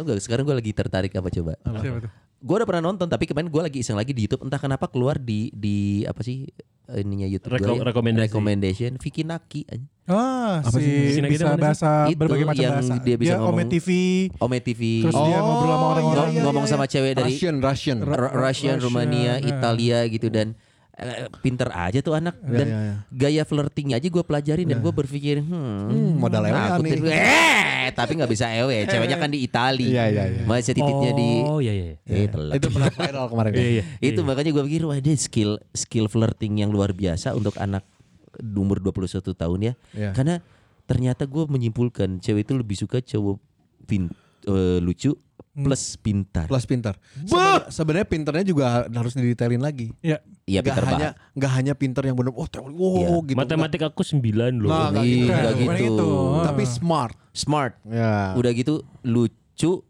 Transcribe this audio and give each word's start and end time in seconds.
Tahu 0.00 0.08
gak 0.08 0.22
sekarang 0.22 0.42
gue 0.42 0.56
lagi 0.56 0.72
tertarik 0.72 1.12
apa 1.12 1.28
coba? 1.28 1.52
Siapa 1.60 1.98
tuh? 2.00 2.10
Gue 2.40 2.54
udah 2.56 2.64
pernah 2.64 2.82
nonton 2.82 3.04
tapi 3.04 3.28
kemarin 3.28 3.46
gue 3.46 3.60
lagi 3.60 3.78
iseng 3.78 3.94
lagi 3.94 4.10
di 4.10 4.24
YouTube 4.24 4.42
entah 4.42 4.56
kenapa 4.56 4.88
keluar 4.88 5.14
di 5.14 5.52
di 5.52 5.76
apa 6.02 6.24
sih 6.24 6.48
ininya 6.90 7.28
YouTube 7.28 7.52
Reko- 7.52 7.76
gue 7.76 7.84
rekomendasi. 7.84 8.24
recommendation 8.24 8.90
Vicky 8.96 9.22
Naki 9.22 9.68
aja. 9.68 9.84
Ah, 10.08 10.58
Apa 10.58 10.74
si 10.74 10.82
sih? 10.82 11.20
Sini 11.20 11.28
bisa 11.28 11.52
bahasa 11.52 12.08
Itu 12.08 12.16
berbagai 12.16 12.42
macam 12.42 12.64
yang 12.64 12.80
bahasa. 12.80 12.96
dia 12.98 13.14
bisa 13.14 13.36
Ome 13.36 13.44
ngomong. 13.60 13.68
TV. 13.68 13.88
Ome 14.40 14.58
TV 14.58 14.82
Terus 15.04 15.14
dia 15.14 15.38
ngobrol 15.38 15.68
sama 15.70 15.86
orang-orang. 15.92 16.28
Ngom- 16.32 16.44
ngomong 16.48 16.64
sama 16.64 16.84
cewek 16.88 17.12
dari 17.14 17.30
Russian, 17.30 17.60
Russian. 17.60 17.98
Russian, 18.00 18.32
Russian, 18.34 18.76
Rumania, 18.80 19.36
ya. 19.36 19.46
Italia 19.46 19.98
gitu 20.08 20.26
dan 20.26 20.56
pinter 21.38 21.68
aja 21.68 21.98
tuh 21.98 22.12
anak 22.12 22.36
dan 22.38 22.66
ya, 22.66 22.78
ya. 22.82 22.94
gaya 23.10 23.42
flirtingnya 23.42 23.96
aja 23.96 24.06
gue 24.06 24.20
pelajarin 24.20 24.66
dan 24.66 24.78
gue 24.78 24.90
berpikir 24.90 25.40
hmm, 25.40 25.88
Hmm, 25.88 26.12
modal 26.14 26.42
ewe 26.42 26.54
aku 26.54 26.82
nih. 26.82 26.92
tuh- 26.94 27.08
eh 27.08 27.88
tapi 27.90 28.12
nggak 28.14 28.28
bisa 28.28 28.46
ewe 28.50 28.84
ceweknya 28.90 29.16
kan 29.16 29.28
di 29.28 29.40
Itali 29.40 29.88
Iya, 29.88 30.04
iya, 30.06 30.24
iya. 30.30 30.42
masih 30.44 30.72
titiknya 30.72 31.12
di 31.12 31.30
Oh 31.42 31.58
iya 31.58 31.72
iya. 31.72 31.94
eh 32.04 32.26
telat. 32.26 32.54
Itu 32.54 32.68
pernah 32.68 32.90
viral 32.90 33.26
kemarin. 33.26 33.52
Iya 33.56 33.68
iya. 33.72 33.84
itu 34.02 34.20
makanya 34.20 34.50
gue 34.50 34.64
pikir 34.64 34.82
wah 34.84 34.96
dia 34.96 35.14
skill 35.14 35.56
skill 35.72 36.06
flirting 36.06 36.58
yang 36.58 36.68
luar 36.68 36.92
biasa 36.92 37.32
untuk 37.32 37.56
anak 37.56 37.82
umur 38.50 38.78
21 38.78 39.00
tahun 39.32 39.58
ya 39.60 39.72
Iya. 39.92 40.10
karena 40.12 40.34
ternyata 40.84 41.24
gue 41.24 41.44
menyimpulkan 41.44 42.18
cewek 42.18 42.42
itu 42.42 42.52
lebih 42.52 42.76
suka 42.76 42.98
cowok 42.98 43.38
pin, 43.84 44.10
eh, 44.44 44.78
lucu 44.78 45.14
plus 45.50 45.96
pintar 45.96 46.46
Plus 46.46 46.64
pintar. 46.64 46.94
Seben- 47.22 47.66
Sebenarnya 47.68 48.06
pinternya 48.06 48.44
juga 48.44 48.64
harus 48.86 49.12
didetailin 49.12 49.58
lagi. 49.58 49.90
Ya. 50.00 50.20
iya 50.44 50.60
Gak 50.60 50.72
pintar 50.72 50.84
hanya 50.88 51.08
nggak 51.32 51.52
hanya 51.52 51.72
pinter 51.74 52.02
yang 52.02 52.14
benar 52.14 52.32
oh 52.32 52.44
teori 52.44 52.70
wow 52.70 52.94
Iya. 52.94 53.26
gitu. 53.26 53.38
Matematik 53.38 53.80
aku 53.82 54.02
9 54.02 54.20
loh. 54.56 54.68
Nah, 54.68 54.88
nggak 54.90 55.04
Ih, 55.04 55.10
gitu. 55.10 55.30
Bukan 55.30 55.56
gitu. 55.56 55.84
gitu. 55.84 56.08
Tapi 56.42 56.62
smart. 56.64 57.14
smart 57.30 57.78
Ya. 57.86 58.34
udah 58.34 58.50
gitu 58.50 58.74
lucu 59.02 59.38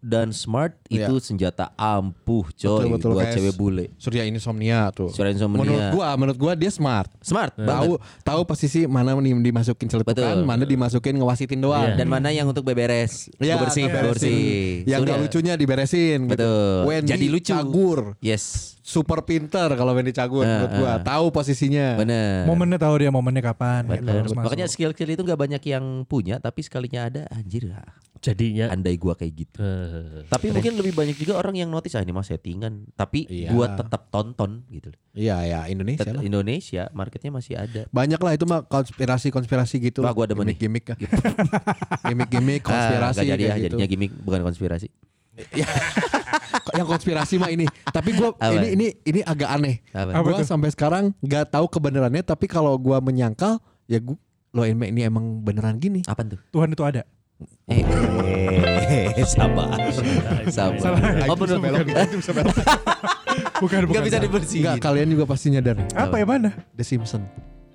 dan 0.00 0.30
smart 0.30 0.74
Iya. 0.86 1.06
itu 1.06 1.22
senjata 1.22 1.70
ampuh 1.74 2.50
coy 2.50 2.82
Betul, 2.82 2.86
betul, 2.90 3.10
buat 3.14 3.22
kayak 3.24 3.34
cewek 3.36 3.54
bule 3.54 3.84
Surya 3.94 4.22
insomnia 4.24 4.90
tuh. 4.90 5.06
Surya 5.08 5.30
insomnia. 5.30 5.62
Menurut 5.62 5.84
gua, 5.92 6.08
menurut 6.14 6.38
gua 6.38 6.52
dia 6.54 6.66
smart. 6.68 7.06
smart 7.20 7.54
Tahu 7.54 7.62
banget 7.62 7.98
tahu 8.20 8.40
posisi 8.42 8.80
mana 8.84 9.14
dimasukin 9.16 9.86
celetukan, 9.86 10.16
Betul. 10.34 10.42
mana 10.42 10.64
dimasukin 10.64 11.14
ngewasitin 11.14 11.60
doang. 11.60 11.94
Iya. 11.94 11.96
dan 11.96 12.06
mana 12.06 12.28
yang 12.28 12.44
untuk 12.44 12.64
beberes 12.64 13.30
Ya, 13.38 13.54
bersih 13.56 13.86
ngeberesin. 13.86 14.10
bersih 14.10 14.42
Yang 14.84 15.00
gak 15.04 15.18
lucunya 15.20 15.54
diberesin 15.54 16.18
gitu. 16.26 16.34
Betul. 16.34 16.78
Wendy 16.84 17.10
Jadi 17.10 17.26
lucu. 17.28 17.50
Cagur. 17.50 18.00
yes 18.18 18.76
Super 18.90 19.22
pinter 19.22 19.70
kalau 19.70 19.92
Wendy 19.92 20.10
Cagur 20.10 20.42
Ah, 20.42 20.50
menurut 20.58 20.72
gua. 20.76 20.90
ah. 20.90 20.98
Tahu 21.00 21.30
posisinya. 21.30 21.94
bener 21.94 22.42
Momennya 22.42 22.74
tahu 22.76 22.94
dia 22.98 23.08
momennya 23.08 23.38
kapan. 23.40 23.86
gitu, 23.86 24.02
Bener. 24.02 24.26
masuk. 24.26 24.34
Makanya 24.40 24.66
skill-skill 24.66 25.10
itu 25.10 25.22
nggak 25.22 25.38
banyak 25.38 25.62
yang 25.64 25.84
punya, 26.04 26.36
tapi 26.36 26.60
sekalinya 26.60 27.06
ada, 27.06 27.22
anjir 27.30 27.70
ah, 27.70 27.86
Jadinya 28.20 28.68
andai 28.68 28.94
gua 28.94 29.14
kayak 29.14 29.32
gitu. 29.32 29.56
eh, 29.56 30.26
Tapi 30.26 30.50
mungkin 30.50 30.76
lebih 30.76 30.92
banyak 30.92 31.16
juga 31.16 31.38
orang 31.38 31.56
yang 31.56 31.68
notice 31.68 31.94
ah 31.94 32.02
ini 32.02 32.10
mah 32.10 32.20
settingan, 32.20 32.90
tapi 32.92 33.24
Iya. 33.24 33.48
gua 33.48 33.72
tetap 33.72 34.10
tonton 34.10 34.66
gitu. 34.68 34.92
Iya 35.10 35.40
ya 35.40 35.60
Indonesia 35.66 36.02
Tet- 36.02 36.12
lah. 36.12 36.20
Indonesia 36.20 36.82
marketnya 36.90 37.30
masih 37.30 37.54
ada. 37.56 37.88
Banyak 37.88 38.18
lah 38.18 38.32
itu 38.34 38.44
mah 38.44 38.60
konspirasi-konspirasi 38.62 39.80
gitu. 39.82 40.02
Wah, 40.02 40.12
gua 40.12 40.26
nih. 40.26 40.36
gimmick-gimmick. 40.36 40.84
Gimmick-gimmick 42.04 42.62
konspirasi 42.62 43.16
ah, 43.16 43.22
gak 43.22 43.30
jadi 43.30 43.42
ya, 43.42 43.54
gitu. 43.54 43.64
jadinya 43.72 43.86
gimmick 43.86 44.12
bukan 44.18 44.40
konspirasi. 44.42 44.88
Yang 46.78 46.86
konspirasi 46.86 47.36
mah 47.36 47.50
ini. 47.50 47.66
Tapi 47.90 48.14
gua 48.16 48.32
Apa? 48.36 48.54
ini 48.54 48.66
ini 48.74 48.86
ini 49.04 49.20
agak 49.24 49.48
aneh. 49.50 49.82
Apa? 49.90 50.20
Apa 50.20 50.26
Gua 50.26 50.38
tuh? 50.42 50.48
sampai 50.48 50.70
sekarang 50.72 51.12
nggak 51.20 51.52
tahu 51.52 51.66
kebenarannya 51.68 52.22
tapi 52.22 52.46
kalau 52.46 52.74
gua 52.76 52.98
menyangkal 53.02 53.58
ya 53.86 53.98
gua 54.00 54.18
lo 54.50 54.66
ini, 54.66 54.90
ini 54.90 55.00
emang 55.06 55.42
beneran 55.42 55.78
gini. 55.78 56.02
Apa 56.10 56.26
tuh? 56.26 56.40
Tuhan 56.50 56.74
itu 56.74 56.82
ada. 56.82 57.06
Eh, 57.70 57.80
eh, 59.16 59.24
sabar, 59.24 59.78
sabar. 60.52 61.24
Oh 61.24 61.36
bener. 61.38 61.56
Bukan 63.60 63.80
bukan. 63.88 64.00
Gak 64.00 64.04
bisa 64.04 64.18
dibersihin. 64.20 64.60
Enggak, 64.66 64.76
kalian 64.84 65.08
juga 65.08 65.24
pasti 65.24 65.46
nyadar. 65.54 65.76
Apa 65.94 66.20
yang 66.20 66.28
mana? 66.28 66.50
The 66.74 66.84
Simpson. 66.84 67.24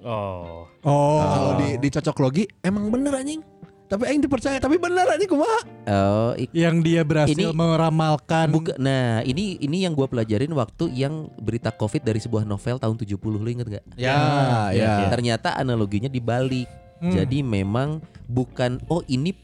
Oh. 0.05 0.69
Oh. 0.85 1.21
Kalau 1.21 1.51
di 1.57 1.81
dicocok 1.81 2.17
logi 2.21 2.45
emang 2.61 2.93
bener 2.93 3.13
anjing. 3.17 3.41
Tapi 3.85 4.01
aing 4.09 4.21
dipercaya 4.25 4.57
tapi 4.57 4.81
bener 4.81 5.05
anjing 5.05 5.29
kumaha? 5.29 5.61
Oh, 5.85 6.33
yang 6.57 6.81
dia 6.81 7.05
berhasil 7.05 7.37
Ini- 7.37 7.53
meramalkan 7.53 8.49
buka- 8.49 8.77
nah 8.81 9.21
ini 9.21 9.61
ini 9.61 9.85
yang 9.85 9.93
gua 9.93 10.09
pelajarin 10.09 10.49
waktu 10.57 10.89
yang 10.89 11.29
berita 11.37 11.69
covid 11.69 12.01
dari 12.01 12.17
sebuah 12.17 12.49
novel 12.49 12.81
tahun 12.81 12.97
70 12.97 13.21
lu 13.37 13.45
inget 13.45 13.67
gak? 13.69 13.85
Ya, 13.93 14.73
ya. 14.73 15.05
Ternyata 15.13 15.53
analoginya 15.53 16.09
dibalik. 16.09 16.65
Hmm. 16.97 17.13
Jadi 17.13 17.45
memang 17.45 18.01
bukan 18.25 18.81
oh 18.89 19.05
ini 19.05 19.37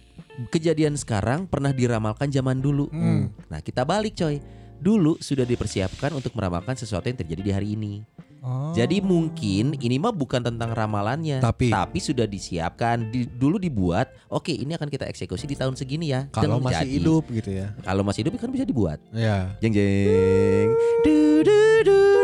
kejadian 0.50 0.98
sekarang 0.98 1.46
pernah 1.46 1.70
diramalkan 1.70 2.34
zaman 2.34 2.58
dulu. 2.58 2.90
Hmm. 2.90 3.30
Nah, 3.46 3.62
kita 3.62 3.86
balik 3.86 4.18
coy. 4.18 4.42
Dulu 4.82 5.22
sudah 5.22 5.46
dipersiapkan 5.46 6.10
untuk 6.18 6.34
meramalkan 6.34 6.74
sesuatu 6.74 7.06
yang 7.06 7.20
terjadi 7.20 7.42
di 7.46 7.52
hari 7.54 7.68
ini. 7.78 8.02
Oh. 8.42 8.74
Jadi 8.74 9.06
mungkin 9.06 9.78
ini 9.78 10.02
mah 10.02 10.10
bukan 10.10 10.42
tentang 10.42 10.74
ramalannya, 10.74 11.38
Tapi- 11.38 11.70
sudah 12.02 12.26
disiapkan. 12.26 13.14
Di- 13.14 13.30
dulu 13.30 13.62
dibuat, 13.62 14.10
oke 14.28 14.50
ini 14.50 14.74
akan 14.74 14.90
kita 14.90 15.06
eksekusi 15.06 15.46
di 15.46 15.54
tahun 15.54 15.78
segini 15.78 16.10
ya. 16.10 16.26
Kalau 16.34 16.58
Dan 16.58 16.66
masih 16.66 16.90
jadi. 16.90 16.96
hidup 16.98 17.24
gitu 17.30 17.50
ya. 17.54 17.68
Kalau 17.86 18.02
masih 18.02 18.20
hidup 18.26 18.42
kan 18.42 18.50
bisa 18.50 18.66
dibuat. 18.66 18.98
Ya. 19.14 19.54
Jeng 19.62 19.78
jeng. 19.78 20.74
Du, 21.06 21.46
du, 21.46 21.60
du, 21.86 22.02
du. 22.18 22.21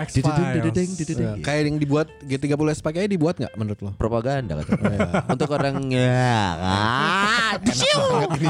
Oh, 0.00 0.08
Du, 0.10 0.16
du, 0.16 0.30
du, 0.30 0.42
du, 0.42 0.58
du, 0.58 0.70
deng, 0.72 0.88
du, 0.88 1.02
du, 1.02 1.12
deng. 1.12 1.28
Ya, 1.30 1.32
Kayak 1.40 1.60
yang 1.62 1.76
dibuat 1.76 2.08
G30 2.22 2.56
SPKI 2.74 3.06
dibuat 3.06 3.34
nggak 3.36 3.52
menurut 3.54 3.80
lo? 3.80 3.90
propaganda 3.92 4.56
kata. 4.56 4.72
Untuk 5.32 5.48
orang 5.50 5.76
ya 5.86 6.56
kan. 6.56 7.60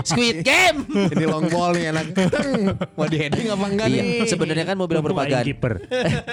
Squid 0.05 0.43
Game. 0.43 0.78
Ini 0.87 1.25
long 1.25 1.47
ball 1.47 1.75
nih 1.75 1.91
enak. 1.91 2.06
Mau 2.97 3.06
di 3.06 3.16
heading 3.19 3.47
apa 3.49 3.66
enggak 3.66 3.87
Iya, 3.88 3.99
nih? 3.99 4.27
sebenarnya 4.27 4.65
kan 4.65 4.77
mau 4.77 4.87
bilang 4.87 5.03
propaganda. 5.03 5.43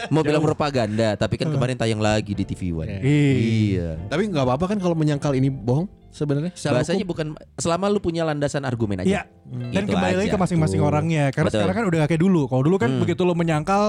Mau 0.07 0.21
bilang 0.21 0.43
propaganda, 0.43 1.09
tapi 1.15 1.35
kan 1.35 1.49
kemarin 1.49 1.75
tayang 1.75 1.97
lagi 1.97 2.31
di 2.31 2.45
TV 2.45 2.69
One. 2.71 3.01
Iya. 3.01 3.97
Tapi 4.05 4.21
nggak 4.27 4.43
apa-apa 4.43 4.65
kan 4.69 4.77
kalau 4.77 4.93
menyangkal 4.93 5.33
ini 5.33 5.49
bohong 5.49 5.89
sebenarnya. 6.09 6.51
Bahasanya 6.53 6.99
hukum. 6.99 7.11
bukan 7.11 7.27
selama 7.55 7.85
lu 7.87 7.97
punya 7.97 8.23
landasan 8.23 8.61
argumen 8.61 8.99
aja. 8.99 9.07
Iya. 9.07 9.21
Dan 9.69 9.83
Itu 9.83 9.93
kembali 9.93 10.15
lagi 10.17 10.29
ke 10.29 10.37
masing-masing 10.37 10.77
Tuh. 10.77 10.87
orangnya. 10.87 11.23
Karena 11.29 11.47
Betul. 11.47 11.59
sekarang 11.59 11.75
kan 11.75 11.85
udah 11.85 11.97
gak 11.99 12.09
kayak 12.09 12.21
dulu. 12.21 12.41
Kalau 12.45 12.61
dulu 12.61 12.75
kan 12.75 12.89
Hmm. 12.89 13.01
begitu 13.01 13.21
lo 13.21 13.33
menyangkal 13.33 13.83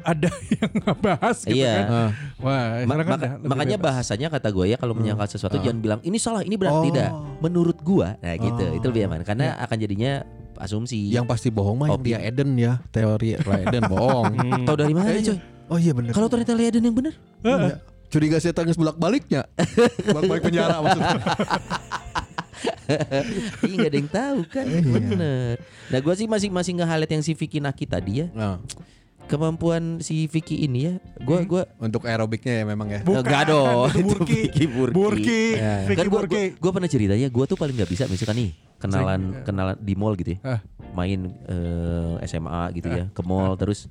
ada 0.00 0.28
yang 0.56 0.72
ngebahas 0.74 1.36
gitu 1.40 1.58
Iya. 1.58 1.74
kan. 1.74 1.84
Ah. 1.84 2.10
Wah, 2.38 2.62
Ma- 2.82 2.96
kan 2.96 3.06
maka- 3.12 3.38
makanya 3.42 3.76
bebas. 3.76 3.86
bahasanya 3.94 4.28
kata 4.28 4.48
gue 4.48 4.66
ya 4.66 4.76
kalau 4.76 4.92
menyangkal 4.92 5.26
sesuatu 5.26 5.58
jangan 5.58 5.78
bilang 5.78 6.00
ini 6.00 6.16
salah 6.16 6.40
ini 6.40 6.54
benar 6.54 6.72
Oh. 6.72 6.84
tidak 6.84 7.10
menurut 7.38 7.76
gua 7.78 8.16
nah 8.18 8.32
gitu 8.32 8.64
Oh. 8.64 8.74
itu 8.74 8.86
lebih 8.86 9.02
aman 9.04 9.20
karena 9.22 9.58
akan 9.58 9.76
jadinya 9.76 10.12
asumsi 10.56 11.08
Yang 11.08 11.26
pasti 11.28 11.48
bohong 11.48 11.76
mah 11.76 11.88
yang 11.90 12.00
dia 12.00 12.18
Eden 12.20 12.54
ya 12.54 12.78
teori 12.88 13.34
Eden 13.36 13.82
bohong. 13.84 14.32
Hmm. 14.38 14.62
tahu 14.62 14.76
dari 14.76 14.92
mana 14.92 15.10
Eh, 15.10 15.20
coy 15.20 15.38
Oh 15.68 15.76
iya 15.76 15.92
bener. 15.92 16.12
kalau 16.12 16.28
ternyata 16.28 16.52
Leiden 16.52 16.82
yang 16.82 16.92
benar 16.92 17.14
Iya. 17.42 17.80
Curiga 18.12 18.36
saya 18.36 18.52
tangis 18.52 18.76
bolak 18.76 18.94
baliknya. 18.94 19.48
bolak 20.04 20.22
balik 20.28 20.42
penjara 20.44 20.76
maksudnya. 20.78 21.16
iya 23.62 23.74
nggak 23.74 23.88
ada 23.88 23.98
yang 23.98 24.10
tahu 24.12 24.38
kan 24.46 24.66
Iya. 24.68 24.84
bener 24.84 25.54
nah 25.88 25.98
gua 25.98 26.14
sih 26.14 26.26
masih 26.26 26.48
masih 26.48 26.76
nge-highlight 26.76 27.10
yang 27.10 27.24
si 27.24 27.32
Vicky 27.32 27.58
Naki 27.58 27.84
tadi 27.84 28.22
ya 28.22 28.26
Nah, 28.30 28.60
kemampuan 29.24 29.98
si 29.98 30.26
Vicky 30.26 30.60
ini 30.60 30.78
ya 30.84 30.94
gua 31.18 31.42
gua 31.42 31.62
untuk 31.78 32.04
aerobiknya 32.04 32.52
ya 32.52 32.64
memang 32.64 32.86
ya. 32.86 33.00
Bukan, 33.00 33.22
Enggak 33.22 33.42
dong 33.48 33.88
itu 33.96 34.04
Burki. 34.04 34.40
Vicky 34.44 34.64
Burki, 34.68 34.92
Burki, 34.92 35.42
Ya. 35.56 35.74
Vicky 35.86 35.98
kan 35.98 36.06
gua, 36.06 36.20
Burki. 36.20 36.34
gua, 36.34 36.42
gua 36.60 36.70
pernah 36.72 36.90
cerita 36.90 37.14
ya 37.14 37.28
gua 37.28 37.44
tuh 37.46 37.56
paling 37.56 37.74
nggak 37.74 37.90
bisa 37.90 38.04
misalkan 38.06 38.36
nih 38.36 38.50
kenalan 38.76 39.20
kenalan 39.42 39.76
di 39.78 39.94
mall 39.94 40.14
gitu 40.14 40.36
ya 40.36 40.60
main 40.92 41.18
eh, 41.48 42.14
SMA 42.28 42.62
gitu 42.76 42.88
ya 42.90 43.04
ke 43.08 43.22
mall 43.22 43.54
terus 43.56 43.86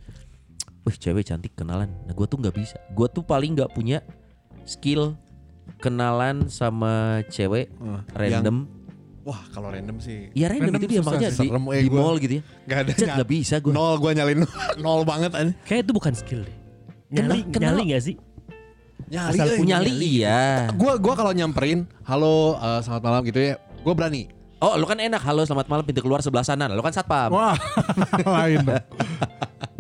wih 0.82 0.96
cewek 0.96 1.24
cantik 1.24 1.54
kenalan 1.54 1.90
nah 2.04 2.12
gue 2.12 2.26
tuh 2.26 2.38
nggak 2.38 2.54
bisa 2.54 2.78
gue 2.88 3.08
tuh 3.08 3.22
paling 3.22 3.54
nggak 3.54 3.70
punya 3.70 4.02
skill 4.64 5.14
kenalan 5.78 6.46
sama 6.48 7.22
cewek 7.28 7.70
Ah, 7.80 8.02
random 8.14 8.66
Wah 9.22 9.38
kalau 9.50 9.70
random 9.70 10.02
sih. 10.02 10.34
ya 10.34 10.50
random, 10.50 10.74
Random 10.74 10.82
itu 10.82 10.88
dia 10.90 11.02
makanya 11.04 11.30
sih. 11.30 11.46
di, 11.46 11.48
Serem, 11.48 11.64
eh, 11.70 11.82
di 11.86 11.90
gua. 11.90 12.00
mall 12.02 12.16
gitu 12.18 12.34
ya 12.34 12.44
Gak 12.66 12.78
ada. 12.80 12.92
Cet 12.92 13.08
nggak 13.12 13.30
bisa 13.30 13.56
gue 13.58 13.70
Nol 13.70 13.94
gue 13.96 14.12
nyalin 14.12 14.40
nol 14.84 15.02
banget 15.04 15.32
aja. 15.32 15.54
Kayak 15.62 15.82
itu 15.84 15.92
bukan 15.92 16.14
skill 16.16 16.42
deh. 16.42 16.58
Nyali, 17.12 17.46
Kenal- 17.46 17.78
nyali 17.78 17.84
gak 17.92 18.02
sih? 18.02 18.16
Nyali, 19.06 19.36
Asal 19.36 19.46
eh. 19.48 19.58
punya 19.60 19.78
nyali 19.78 19.94
iya 19.94 20.42
Gua 20.74 20.98
gua 20.98 21.14
kalau 21.14 21.30
nyamperin, 21.32 21.86
halo 22.02 22.58
eh, 22.58 22.80
selamat 22.82 23.04
malam 23.04 23.22
gitu 23.24 23.40
ya, 23.44 23.54
gue 23.60 23.94
berani. 23.94 24.22
oh 24.58 24.74
lu 24.74 24.86
kan 24.86 24.98
enak 24.98 25.18
halo 25.20 25.42
selamat 25.42 25.68
malam 25.68 25.84
pintu 25.84 26.02
keluar 26.02 26.22
sebelah 26.22 26.42
sana 26.42 26.66
lu 26.66 26.80
kan 26.80 26.90
satpam 26.92 27.30
Wah, 27.30 27.54
lain 28.42 28.62
dong. 28.64 28.82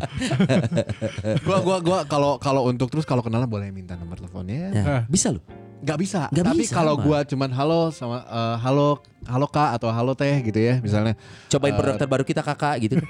gua 1.47 1.57
gua 1.61 1.77
gua 1.79 1.99
kalau 2.05 2.37
kalau 2.37 2.67
untuk 2.67 2.89
terus 2.89 3.05
kalau 3.05 3.21
kenalan 3.21 3.47
boleh 3.47 3.69
minta 3.69 3.95
nomor 3.95 4.17
teleponnya. 4.17 4.71
Nah, 4.71 4.85
Ah. 4.85 5.03
bisa 5.07 5.31
loh. 5.31 5.43
Nggak 5.81 5.97
bisa. 5.97 6.21
Nggak 6.29 6.45
Tapi 6.45 6.63
bisa, 6.63 6.73
kalau 6.77 6.95
gua 7.01 7.25
cuman 7.25 7.49
halo 7.49 7.89
sama 7.89 8.21
eh, 8.21 8.55
halo 8.61 9.01
halo 9.29 9.45
kak 9.45 9.77
atau 9.77 9.89
halo 9.93 10.17
teh 10.17 10.33
gitu 10.41 10.57
ya 10.57 10.81
misalnya. 10.81 11.13
Cobain 11.49 11.73
produk 11.77 11.97
terbaru 11.97 12.23
kita 12.25 12.41
kakak 12.41 12.75
gitu. 12.89 12.95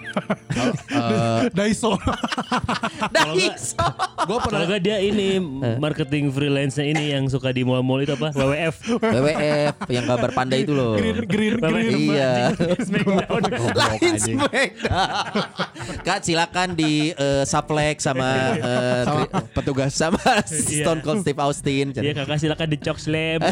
Halo, 0.51 0.73
eh, 0.75 1.41
Daiso. 1.55 1.95
Dais. 3.15 3.71
gua 4.27 4.37
pernah 4.43 4.67
Kalau 4.67 4.75
nggak 4.75 4.81
dia 4.83 4.97
ini 4.99 5.39
marketing 5.79 6.27
freelance-nya 6.35 6.85
ini 6.91 7.15
yang 7.15 7.31
suka 7.31 7.55
di 7.55 7.63
mall-mall 7.63 8.03
itu 8.03 8.11
apa? 8.19 8.35
WWF. 8.35 8.75
WWF 8.99 9.75
yang 9.87 10.03
gambar 10.03 10.31
panda 10.35 10.59
itu 10.59 10.75
loh. 10.75 10.99
green 10.99 11.23
green 11.23 11.55
green. 11.55 12.11
Iya. 12.11 12.51
Smackdown. 12.87 13.41
Lain 13.71 14.15
Smackdown. 14.19 15.31
Kak 16.03 16.19
silakan 16.27 16.75
di 16.75 17.15
eh, 17.15 17.43
Suplex 17.47 18.03
sama 18.03 18.59
eh, 18.59 19.01
sama 19.07 19.23
petugas 19.55 19.91
sama 19.95 20.19
Stone 20.43 20.99
Cold 20.99 21.23
Steve 21.23 21.39
Austin. 21.39 21.95
Iya 21.95 22.13
kakak 22.19 22.37
silakan 22.43 22.60
di 22.65 22.77
Cok 22.81 22.97
Slam. 22.97 23.41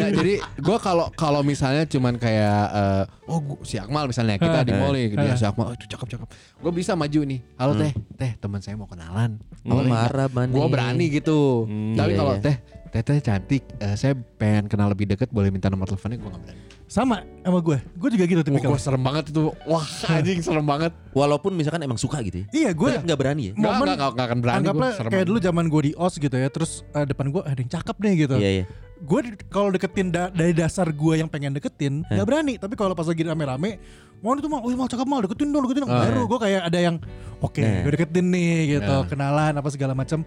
ya 0.00 0.06
jadi 0.10 0.34
gue 0.40 0.78
kalau 0.82 1.08
kalau 1.14 1.40
misalnya 1.40 1.86
cuman 1.86 2.18
kayak 2.18 2.62
eh, 2.72 3.30
oh 3.30 3.38
gua, 3.40 3.58
si 3.62 3.80
Akmal 3.80 4.10
misalnya 4.10 4.36
kita 4.36 4.66
di 4.66 4.72
mall 4.74 4.92
nih 4.92 5.14
dia 5.14 5.34
si 5.38 5.46
Akmal 5.46 5.70
oh, 5.70 5.74
itu 5.74 5.86
cakep 5.88 6.08
cakep. 6.16 6.28
Gue 6.60 6.72
bisa 6.72 6.98
maju 6.98 7.20
nih 7.24 7.40
halo 7.56 7.72
teh. 7.78 7.92
Teh 8.16 8.32
teman 8.36 8.60
saya 8.60 8.74
mau 8.74 8.90
kenalan. 8.90 9.38
Oh, 9.66 9.82
marah 9.82 10.30
manis. 10.30 10.54
gue 10.54 10.66
berani 10.66 11.06
gitu. 11.10 11.66
Tapi 11.94 12.12
iya, 12.14 12.18
kalau 12.18 12.34
iya. 12.38 12.42
teh 12.42 12.56
teh 12.88 13.02
teh 13.02 13.18
cantik 13.18 13.62
eh, 13.76 13.94
saya 13.94 14.12
pengen 14.34 14.66
kenal 14.66 14.88
lebih 14.88 15.06
deket 15.06 15.28
boleh 15.28 15.48
minta 15.48 15.66
nomor 15.66 15.84
teleponnya 15.84 16.16
gue 16.16 16.28
gak 16.28 16.42
berani 16.42 16.60
Sama 16.86 17.18
sama 17.42 17.58
gue. 17.60 17.82
Gue 17.94 18.08
juga 18.10 18.24
gitu 18.24 18.42
tipikal. 18.42 18.70
gue 18.70 18.78
serem 18.78 19.02
banget 19.02 19.24
itu 19.28 19.42
wah 19.64 19.82
anjing 20.14 20.38
serem 20.38 20.62
banget 20.62 20.94
Walaupun 21.10 21.50
misalkan 21.50 21.80
emang 21.80 21.96
suka 21.96 22.22
gitu 22.22 22.42
ya. 22.42 22.46
Iya 22.52 22.70
gue. 22.72 22.90
Nggak 23.02 23.18
berani 23.18 23.42
ya. 23.42 23.52
Nggak, 23.54 23.72
Momen- 23.72 23.86
nggak, 23.90 24.10
nggak, 24.12 24.26
akan 24.28 24.38
berani 24.38 24.56
Anggaplah 24.60 24.86
gue 24.86 24.94
serem 24.94 25.08
kayak 25.08 25.18
banget. 25.18 25.26
dulu 25.28 25.38
zaman 25.42 25.64
gue 25.66 25.80
di 25.82 25.92
OS 25.94 26.14
gitu 26.16 26.36
ya. 26.36 26.46
Terus 26.46 26.70
eh, 26.88 27.04
depan 27.04 27.26
gue 27.28 27.42
ada 27.42 27.58
yang 27.58 27.72
cakep 27.72 27.96
nih 27.98 28.12
gitu. 28.20 28.34
Iya 28.36 28.50
iya. 28.52 28.64
Gue 28.98 29.20
di- 29.20 29.34
kalau 29.48 29.68
deketin 29.68 30.06
da- 30.08 30.30
dari 30.30 30.52
dasar 30.52 30.86
gue 30.86 31.14
yang 31.16 31.26
pengen 31.26 31.52
deketin 31.52 32.06
nggak 32.06 32.22
berani. 32.24 32.54
Tapi 32.54 32.74
kalau 32.74 32.94
pas 32.94 33.02
lagi 33.04 33.18
rame-rame 33.20 33.82
mau 34.16 34.32
itu 34.32 34.46
mau, 34.46 34.62
oh 34.62 34.70
mau 34.72 34.86
cakep 34.86 35.04
mau 35.04 35.18
deketin 35.20 35.48
dong 35.50 35.62
deketin 35.66 35.82
dong. 35.82 35.90
Ah. 35.90 36.06
Baru 36.06 36.22
gue 36.24 36.38
kayak 36.38 36.62
ada 36.64 36.78
yang 36.78 36.96
oke 37.40 37.58
Nah. 37.58 37.82
gue 37.82 37.92
deketin 37.92 38.26
nih 38.28 38.50
gitu, 38.72 38.94
Nah. 38.94 39.04
kenalan 39.04 39.52
apa 39.52 39.68
segala 39.68 39.92
macam. 39.92 40.22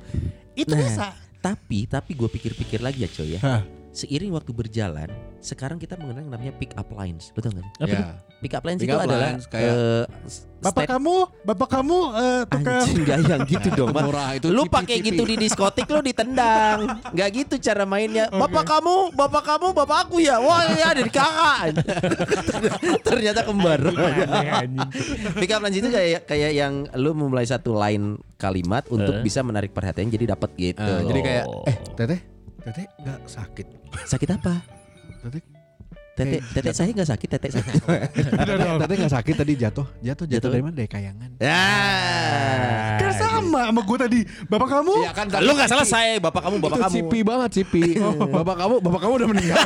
Itu 0.54 0.70
Nah. 0.70 0.80
bisa. 0.82 1.08
Tapi 1.40 1.88
tapi 1.88 2.12
gue 2.16 2.28
pikir-pikir 2.28 2.84
lagi 2.84 3.08
ya 3.08 3.10
coy 3.10 3.36
ya. 3.36 3.40
Hah. 3.40 3.79
Seiring 3.90 4.30
waktu 4.32 4.52
berjalan, 4.52 5.10
sekarang 5.40 5.76
kita 5.76 5.98
mengenal 5.98 6.22
yang 6.22 6.32
namanya 6.32 6.54
pick 6.54 6.72
up 6.74 6.86
lines. 6.92 7.34
Betul 7.34 7.52
nggak? 7.52 7.66
sih? 7.66 7.74
Apa 7.82 7.90
Ya. 7.90 8.06
Pick 8.40 8.54
up 8.54 8.64
lines 8.64 8.80
Pick 8.80 8.88
itu 8.88 8.96
up 8.96 9.04
adalah 9.04 9.30
lines 9.34 9.46
kayak- 9.46 9.68
eh, 9.68 10.04
Bapak 10.60 10.72
state- 10.78 10.92
kamu, 10.92 11.16
bapak 11.42 11.70
kamu 11.70 11.98
eh, 12.14 12.42
tukang 12.46 12.80
Anjing 12.80 13.00
gak 13.02 13.20
yang 13.26 13.42
gitu 13.52 13.68
dong. 13.74 13.90
Murah, 13.92 14.30
itu 14.34 14.48
Lu 14.48 14.64
pakai 14.66 15.00
gitu 15.00 15.24
di 15.24 15.36
diskotik 15.36 15.88
lu 15.88 16.00
ditendang 16.00 16.78
Gak 17.10 17.30
gitu 17.34 17.56
cara 17.58 17.84
mainnya 17.84 18.28
Bapak 18.30 18.64
kamu, 18.70 18.96
bapak 19.12 19.44
kamu, 19.46 19.68
bapak 19.74 19.98
aku 20.06 20.16
ya 20.20 20.36
Wah 20.38 20.68
ya 20.70 20.94
dari 20.94 21.10
kakak 21.10 21.80
Ternyata 23.08 23.42
kembar. 23.42 23.80
Pick 25.36 25.50
up 25.50 25.62
lines 25.62 25.78
itu 25.78 25.90
kayak 25.90 26.22
kayak 26.26 26.52
yang 26.54 26.74
lu 26.94 27.12
memulai 27.12 27.44
satu 27.44 27.74
line 27.74 28.06
kalimat 28.36 28.86
untuk 28.88 29.16
Eh. 29.16 29.22
bisa 29.22 29.42
menarik 29.42 29.72
perhatian 29.72 30.08
jadi 30.08 30.30
dapat 30.30 30.50
gitu. 30.56 30.80
Eh, 30.80 31.02
jadi 31.06 31.20
kayak 31.22 31.46
Oh. 31.46 31.64
eh 31.66 31.76
teteh 31.96 32.20
teteh 32.60 32.86
nggak 32.98 33.20
sakit 33.26 33.68
sakit 34.06 34.30
apa? 34.36 34.54
teteh 35.24 35.42
Tete, 36.20 36.44
tete 36.52 36.72
saya 36.76 36.92
nggak 36.92 37.10
sakit, 37.16 37.28
tete 37.32 37.48
sakit. 37.48 37.74
Teteh 38.84 38.96
nggak 39.00 39.14
sakit 39.16 39.36
tadi 39.40 39.54
jatuh. 39.56 39.88
Jatuh 40.04 40.28
jatuh 40.28 40.36
Jatuh. 40.36 40.52
dari 40.52 40.64
mana? 40.68 40.76
Dari 40.76 40.90
kayangan. 40.92 41.30
ya. 41.40 41.64
Kan 43.00 43.12
sama 43.40 43.62
sama 43.72 43.82
gue 43.82 43.98
tadi. 43.98 44.20
Bapak 44.46 44.68
kamu? 44.68 44.94
Iya 45.04 45.12
kan 45.16 45.26
Lu 45.42 45.52
nggak 45.56 45.70
selesai, 45.72 46.08
bapak 46.20 46.42
kamu, 46.46 46.56
bapak 46.60 46.78
itu 46.78 46.84
kamu. 46.84 46.96
Cipi 47.00 47.20
banget 47.24 47.50
Cipi. 47.56 47.82
bapak 48.38 48.56
kamu, 48.60 48.76
bapak 48.84 49.00
kamu 49.00 49.14
udah 49.16 49.28
meninggal. 49.32 49.60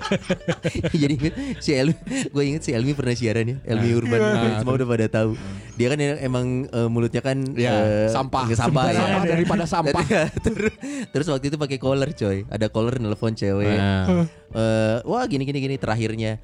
Jadi 1.02 1.14
inget 1.18 1.34
si 1.62 1.70
Elmi, 1.76 1.94
gue 2.28 2.42
inget 2.42 2.62
si 2.62 2.70
Elmi 2.74 2.92
pernah 2.92 3.14
siaran 3.14 3.46
ya, 3.46 3.56
Elmi 3.66 3.88
Urban, 3.96 4.20
Nah, 4.22 4.58
semua 4.60 4.74
udah 4.76 4.88
pada 4.88 5.06
tahu. 5.08 5.30
Dia 5.76 5.86
kan 5.92 5.98
emang 6.00 6.46
eh, 6.68 6.88
mulutnya 6.88 7.22
kan 7.24 7.38
Ya, 7.56 8.08
sampah. 8.08 8.48
sampah 8.52 8.84
ya. 8.90 9.00
Sampah 9.00 9.22
daripada 9.24 9.64
sampah. 9.68 10.02
terus, 10.44 10.74
terus 11.10 11.26
waktu 11.28 11.52
itu 11.52 11.56
pakai 11.60 11.78
collar 11.78 12.10
coy, 12.12 12.44
ada 12.48 12.66
collar 12.68 12.98
nelfon 12.98 13.34
cewek. 13.36 13.76
Nah. 13.76 14.26
Eh, 14.52 14.96
wah 15.08 15.24
gini 15.28 15.48
gini 15.48 15.58
gini 15.60 15.76
terakhirnya. 15.80 16.38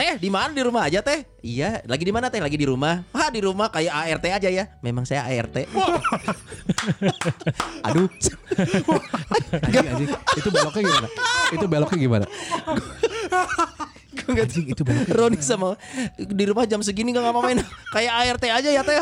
Teh 0.00 0.16
di 0.16 0.32
mana 0.32 0.48
di 0.48 0.64
rumah 0.64 0.88
aja 0.88 1.04
teh? 1.04 1.28
Iya, 1.44 1.84
lagi 1.84 2.08
di 2.08 2.12
mana 2.12 2.32
teh? 2.32 2.40
Lagi 2.40 2.56
di 2.56 2.64
rumah. 2.64 3.04
Wah 3.12 3.28
di 3.28 3.44
rumah 3.44 3.68
kayak 3.68 3.92
ART 3.92 4.24
aja 4.32 4.48
ya. 4.48 4.64
Memang 4.80 5.04
saya 5.04 5.28
ART. 5.28 5.52
Aduh. 7.84 8.08
Anjing, 9.60 9.86
anjing. 9.92 10.08
Itu 10.40 10.48
beloknya 10.48 10.82
gimana? 10.88 11.08
Itu 11.52 11.66
beloknya 11.68 11.98
gimana? 12.00 12.26
Gue 14.10 14.30
nggak 14.34 14.48
itu 14.58 14.82
Roni 15.14 15.38
sama 15.38 15.78
di 16.18 16.44
rumah 16.50 16.66
jam 16.66 16.82
segini 16.82 17.14
nggak 17.14 17.30
mau 17.30 17.42
main 17.42 17.62
kayak 17.94 18.12
ART 18.26 18.44
aja 18.46 18.70
ya 18.70 18.82
teh. 18.82 18.98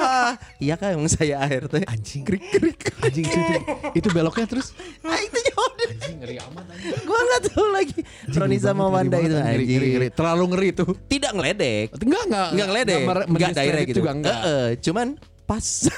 Iya 0.60 0.74
kan 0.76 0.96
emang 0.96 1.08
saya 1.08 1.40
ART. 1.40 1.72
Anjing. 1.88 2.22
Krik 2.28 2.44
krik. 2.52 2.80
Anjing 3.00 3.24
itu, 3.24 3.38
itu, 3.40 3.58
itu 4.04 4.08
beloknya 4.12 4.46
terus. 4.46 4.76
Ah, 5.00 5.16
itu 5.16 5.38
jawabannya. 5.52 5.96
Anjing 5.96 6.16
ngeri 6.20 6.36
amat 6.44 6.64
anjing. 6.76 6.92
Gue 7.08 7.18
nggak 7.18 7.42
tahu 7.48 7.66
lagi. 7.72 7.98
Roni 8.36 8.58
sama 8.60 8.84
Ngeri 8.88 8.94
Wanda 8.94 9.16
banget, 9.16 9.28
itu 9.28 9.36
ngeri, 9.36 9.48
anjing. 9.48 9.68
ngeri, 9.68 9.88
ngeri. 9.96 10.08
Terlalu 10.12 10.44
ngeri 10.52 10.68
itu. 10.76 10.84
Tidak 11.08 11.30
ngeledek. 11.32 11.86
Enggak 12.04 12.22
enggak. 12.28 12.48
Enggak 12.52 12.66
ngeledek. 12.68 13.00
Enggak 13.28 13.50
direct 13.56 13.88
gitu. 13.88 13.98
juga 14.04 14.10
enggak. 14.12 14.38
Eh, 14.38 14.48
eh, 14.48 14.68
cuman 14.84 15.08
pas. 15.48 15.64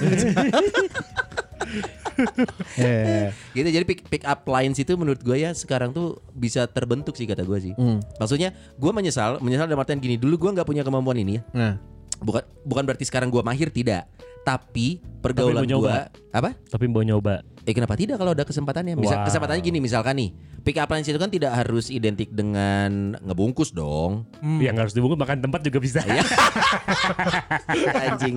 Eh. 2.77 3.33
gitu 3.57 3.69
jadi 3.73 3.85
pick, 3.89 4.05
pick 4.13 4.25
up 4.29 4.45
lines 4.45 4.77
itu 4.77 4.93
menurut 4.93 5.25
gue 5.25 5.41
ya 5.41 5.57
sekarang 5.57 5.97
tuh 5.97 6.21
bisa 6.37 6.69
terbentuk 6.69 7.17
sih 7.17 7.25
kata 7.25 7.49
gue 7.49 7.59
sih. 7.71 7.75
Hmm. 7.81 8.05
Maksudnya 8.21 8.53
gue 8.77 8.93
menyesal, 8.93 9.41
menyesal 9.41 9.65
dalam 9.65 9.81
artian 9.81 9.97
gini 10.03 10.21
dulu 10.21 10.37
gue 10.37 10.51
nggak 10.53 10.69
punya 10.69 10.85
kemampuan 10.85 11.17
ini 11.17 11.41
ya. 11.41 11.43
Nah. 11.57 11.75
Bukan 12.21 12.45
bukan 12.69 12.85
berarti 12.85 13.09
sekarang 13.09 13.33
gue 13.33 13.41
mahir 13.41 13.73
tidak, 13.73 14.05
tapi 14.45 15.01
pergaulan 15.25 15.65
gue 15.65 15.97
apa? 16.37 16.51
Tapi 16.69 16.85
mau 16.93 17.01
nyoba. 17.01 17.41
Eh 17.63 17.73
kenapa 17.73 17.93
tidak 17.93 18.17
kalau 18.17 18.33
ada 18.33 18.43
kesempatannya? 18.43 18.95
Misal 18.95 19.21
Wow. 19.21 19.27
kesempatannya 19.29 19.61
gini 19.61 19.79
misalkan 19.79 20.17
nih, 20.17 20.31
pick 20.61 20.77
up 20.77 20.89
lines 20.89 21.05
itu 21.05 21.17
kan 21.17 21.29
tidak 21.29 21.53
harus 21.53 21.89
identik 21.89 22.29
dengan 22.29 23.15
ngebungkus 23.21 23.71
dong. 23.71 24.25
Hmm. 24.41 24.57
Yang 24.59 24.77
harus 24.79 24.93
dibungkus 24.93 25.17
makan 25.17 25.39
tempat 25.41 25.61
juga 25.61 25.79
bisa. 25.79 26.01
Iya. 26.01 26.25
Anjing. 28.07 28.37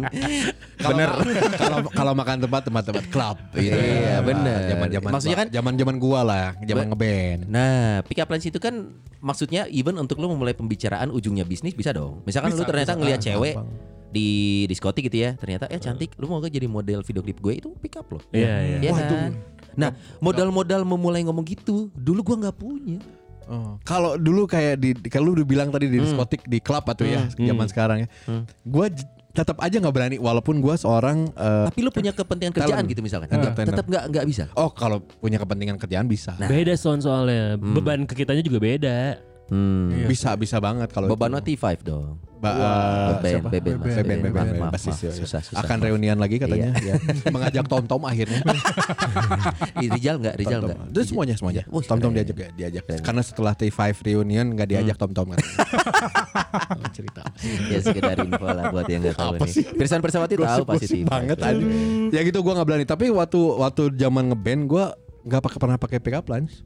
Bener. 0.77 1.09
Kalau 1.61 1.77
kalau 1.87 2.13
makan 2.13 2.37
tempat 2.41 2.61
tempat-tempat 2.65 3.05
klub. 3.07 3.37
Iya, 3.55 4.19
bener. 4.19 4.59
Zaman-zaman 4.69 5.09
Maksudnya 5.09 5.37
kan- 5.37 5.49
zaman-zaman 5.51 5.95
gua 5.97 6.19
lah, 6.21 6.45
zaman 6.59 6.91
ngeband. 6.91 7.39
Nah, 7.47 8.03
pick 8.03 8.19
up 8.19 8.27
lines 8.27 8.43
itu 8.43 8.59
kan 8.59 8.91
maksudnya 9.19 9.65
even 9.69 9.95
untuk 9.95 10.19
lo 10.19 10.27
memulai 10.27 10.51
pembicaraan 10.51 11.09
ujungnya 11.09 11.43
bisnis 11.43 11.71
bisa 11.71 11.91
dong. 11.91 12.21
Misalkan 12.23 12.51
Bisa, 12.51 12.59
lu 12.59 12.63
ternyata 12.65 12.91
bisa. 12.91 12.99
ngelihat 12.99 13.19
cewek 13.21 13.55
gampang. 13.55 13.69
Di 14.13 14.29
diskotik 14.65 15.09
gitu 15.09 15.17
ya, 15.19 15.33
ternyata 15.33 15.65
eh 15.65 15.77
cantik, 15.77 16.13
lu 16.15 16.29
mau 16.29 16.37
gak 16.37 16.53
jadi 16.53 16.69
model 16.69 17.01
video 17.01 17.19
klip 17.19 17.41
gue 17.41 17.53
itu 17.57 17.69
pick 17.75 17.97
up 17.97 18.05
loh. 18.07 18.21
Iya, 18.29 18.53
iya. 18.61 18.77
Iya 18.79 18.91
kan? 18.91 19.01
itu- 19.01 19.51
Nah, 19.73 19.89
modal-modal 20.19 20.85
memulai 20.85 21.25
ngomong 21.25 21.41
gitu, 21.43 21.89
dulu 21.91 22.21
gua 22.21 22.37
nggak 22.39 22.55
punya. 22.55 23.01
Oh. 23.43 23.75
Kalau 23.81 24.15
dulu 24.15 24.45
kayak 24.45 24.77
di 24.77 24.93
kalau 25.09 25.33
lu 25.33 25.41
udah 25.41 25.47
bilang 25.49 25.67
tadi 25.67 25.89
di 25.89 25.97
diskotik 25.97 26.45
di 26.45 26.61
klub 26.61 26.85
atau 26.85 27.03
ya 27.03 27.25
zaman 27.27 27.65
sekarang 27.65 27.97
ya. 28.05 28.07
Hmm. 28.23 28.45
Gua 28.63 28.87
tetap 29.33 29.57
aja 29.57 29.73
nggak 29.73 29.91
berani 29.91 30.15
walaupun 30.15 30.61
gua 30.61 30.77
seorang 30.77 31.25
eh, 31.27 31.65
Tapi 31.67 31.79
lu 31.81 31.89
punya 31.89 32.13
kepentingan 32.13 32.53
kerjaan 32.53 32.69
talent. 32.79 32.87
gitu 32.87 33.01
misalkan. 33.01 33.27
Ah, 33.27 33.49
Tetap 33.49 33.83
nggak 33.83 34.03
nggak 34.13 34.25
bisa. 34.29 34.45
oh 34.53 34.69
kalau 34.69 35.01
punya 35.01 35.41
kepentingan 35.41 35.75
kerjaan 35.75 36.05
bisa. 36.05 36.37
Nah. 36.37 36.45
Beda 36.45 36.77
sound 36.77 37.01
soalnya. 37.01 37.57
Beban 37.57 38.05
ke 38.05 38.13
kitanya 38.13 38.45
juga 38.45 38.61
beda. 38.61 39.17
Hmm. 39.51 39.91
Iya. 39.91 40.07
bisa 40.07 40.29
bisa 40.39 40.57
banget 40.57 40.87
kalau 40.89 41.11
Beban 41.11 41.35
itu. 41.35 41.59
T5 41.59 41.83
dong. 41.83 42.15
Ba- 42.43 43.23
beben, 43.23 43.47
beben, 43.47 43.75
Mas, 43.79 43.95
beben, 43.95 44.19
beben. 44.19 44.31
beben, 44.35 44.59
Maaf, 44.59 44.75
maaf. 44.75 44.99
Susah, 45.15 45.39
susah. 45.39 45.63
Akan 45.63 45.79
reunian 45.79 46.19
lagi 46.19 46.35
katanya 46.35 46.75
ya. 46.75 46.99
Mengajak 47.35 47.71
Tom 47.71 47.87
Tom 47.87 48.03
akhirnya. 48.03 48.43
Rijal 49.95 50.19
nggak? 50.19 50.35
Rijal 50.35 50.59
nggak? 50.59 50.77
Itu 50.91 51.01
semuanya 51.07 51.35
semuanya. 51.39 51.63
Tom 51.67 51.99
Tom 52.03 52.11
diajak 52.11 52.35
ya, 52.35 52.49
diajak. 52.51 52.83
Karena 52.99 53.23
setelah 53.23 53.55
T5 53.55 53.79
reunion 54.03 54.45
nggak 54.55 54.67
diajak 54.69 54.95
Tom 54.99 55.11
Tom 55.11 55.31
katanya. 55.31 55.55
cerita. 56.91 57.23
Ya 57.71 57.79
sekedar 57.79 58.15
info 58.19 58.45
lah 58.45 58.69
buat 58.69 58.85
yang 58.91 59.01
nggak 59.03 59.17
tahu 59.17 59.33
nih. 59.39 59.49
sih? 59.49 59.63
Pirsan 59.73 59.99
Persawati 60.03 60.35
tahu 60.35 60.43
pasti 60.43 60.85
Gosip-gosip 60.85 60.99
T5. 60.99 61.07
banget 61.07 61.37
aja. 61.39 61.63
Ya 62.11 62.21
gitu 62.23 62.39
gua 62.43 62.53
nggak 62.59 62.67
berani. 62.67 62.85
Tapi 62.85 63.05
waktu 63.09 63.39
waktu 63.39 63.83
zaman 63.95 64.23
ngeband 64.31 64.61
gua 64.67 64.85
nggak 65.23 65.41
pakai 65.41 65.59
pernah 65.59 65.77
pakai 65.79 65.97
pick 66.03 66.15
up 66.15 66.27
lines. 66.27 66.61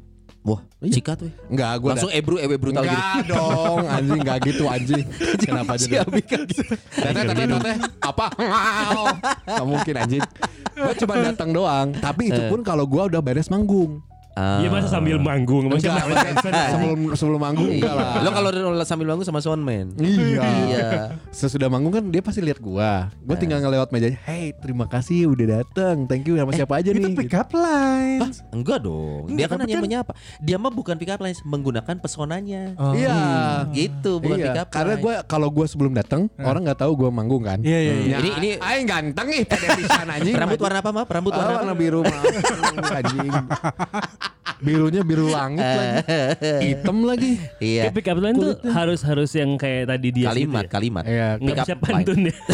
Wah, 0.48 0.64
cikat 0.80 1.28
weh. 1.28 1.34
Enggak, 1.52 1.84
gua 1.84 1.90
Langsung 1.92 2.08
ebru 2.08 2.40
ewe 2.40 2.56
brutal 2.56 2.88
gitu. 2.88 2.96
Enggak 2.96 3.28
dong, 3.28 3.84
anjing 3.84 4.20
enggak 4.24 4.40
gitu 4.48 4.64
anjing. 4.72 5.06
Kenapa 5.44 5.76
jadi? 5.76 6.08
Kan 6.24 6.48
gitu. 6.48 6.64
Teteh, 6.72 7.24
teteh, 7.28 7.46
teteh, 7.52 7.76
apa? 8.00 8.26
Enggak 9.44 9.68
mungkin 9.68 9.94
anjing. 10.00 10.24
Gua 10.72 10.94
cuma 10.96 11.14
datang 11.20 11.50
doang, 11.52 11.88
tapi 12.00 12.32
itu 12.32 12.42
pun 12.48 12.64
kalau 12.64 12.88
gua 12.88 13.12
udah 13.12 13.20
beres 13.20 13.52
manggung. 13.52 14.00
Ah. 14.38 14.62
Iya 14.62 14.70
masa 14.70 14.86
sambil 14.88 15.18
manggung 15.18 15.66
Enggak, 15.66 15.98
maksudnya 15.98 16.70
sebelum 16.70 17.00
sebelum 17.18 17.40
manggung 17.42 17.74
enggak 17.74 17.90
lah. 17.90 18.22
Lo 18.22 18.30
kalau 18.30 18.50
sambil 18.86 19.10
manggung 19.10 19.26
sama 19.26 19.42
soundman. 19.42 19.98
Iya. 19.98 20.46
Iya. 20.62 20.88
Sesudah 21.34 21.66
manggung 21.68 21.90
kan 21.90 22.06
dia 22.06 22.22
pasti 22.22 22.40
lihat 22.40 22.62
gua. 22.62 23.10
Gua 23.18 23.34
Eh. 23.34 23.40
tinggal 23.40 23.58
ngelewat 23.60 23.90
mejanya. 23.90 24.22
Hey, 24.22 24.54
terima 24.54 24.86
kasih 24.86 25.26
udah 25.28 25.58
datang. 25.58 26.06
Thank 26.06 26.30
you 26.30 26.38
sama 26.38 26.54
siapa 26.54 26.78
aja 26.78 26.94
Itu 26.94 27.02
nih. 27.02 27.18
pick 27.18 27.34
up 27.34 27.50
line. 27.50 28.22
Enggak 28.52 28.78
dong. 28.80 29.26
Dia 29.28 29.34
Enggak, 29.34 29.48
kan 29.50 29.58
hanya 29.60 29.74
kan- 29.74 29.84
menyapa. 29.84 30.12
Dia 30.38 30.56
mah 30.56 30.70
bukan 30.70 30.96
pick 30.96 31.10
up 31.10 31.20
lines, 31.20 31.42
menggunakan 31.44 31.96
pesonanya. 31.98 32.78
Oh. 32.78 32.94
Iya. 32.94 33.18
Gitu, 33.70 34.22
bukan 34.22 34.38
pick 34.38 34.54
Iya, 34.54 34.62
up 34.62 34.70
karena 34.70 34.94
line. 34.94 35.02
gue 35.02 35.14
kalau 35.26 35.50
gue 35.50 35.66
sebelum 35.66 35.92
datang 35.92 36.30
orang 36.38 36.62
nggak 36.62 36.78
tahu 36.78 36.94
gue 36.96 37.10
manggung 37.10 37.42
kan. 37.42 37.58
Iya, 37.60 37.80
iya, 37.80 37.94
iya. 37.96 38.06
Ya, 38.08 38.18
Ini- 38.22 38.34
ini- 38.38 38.60
aing 38.60 38.86
ganteng 38.86 39.28
ih 39.32 39.44
pada 39.44 39.66
pisan 39.74 40.06
anjing. 40.08 40.36
Rambut 40.36 40.60
warna 40.60 40.80
apa, 40.80 40.92
Map? 40.92 41.08
Rambut 41.08 41.34
Ah, 41.34 41.38
warna 41.40 41.54
warna 41.58 41.74
biru 41.74 42.06
mah. 42.06 42.22
anjing. 43.02 43.34
Birunya 44.58 45.02
biru 45.02 45.30
langit 45.38 45.62
lagi. 45.62 45.96
Hitam 46.64 46.98
lagi. 47.02 47.32
Iya. 47.58 47.90
Pick 47.90 48.08
up 48.08 48.18
line 48.18 48.36
tuh 48.36 48.54
harus 48.68 49.00
harus 49.02 49.30
yang 49.32 49.54
kayak 49.56 49.88
tadi 49.88 50.08
dia 50.12 50.28
Kalimat, 50.28 50.66
kalimat. 50.68 51.04
Iya, 51.04 51.38
Nggak 51.38 51.46
Pick 51.48 51.58
up 51.58 51.66
bisa 51.68 51.76
pantun 51.78 52.20
ya. 52.24 52.36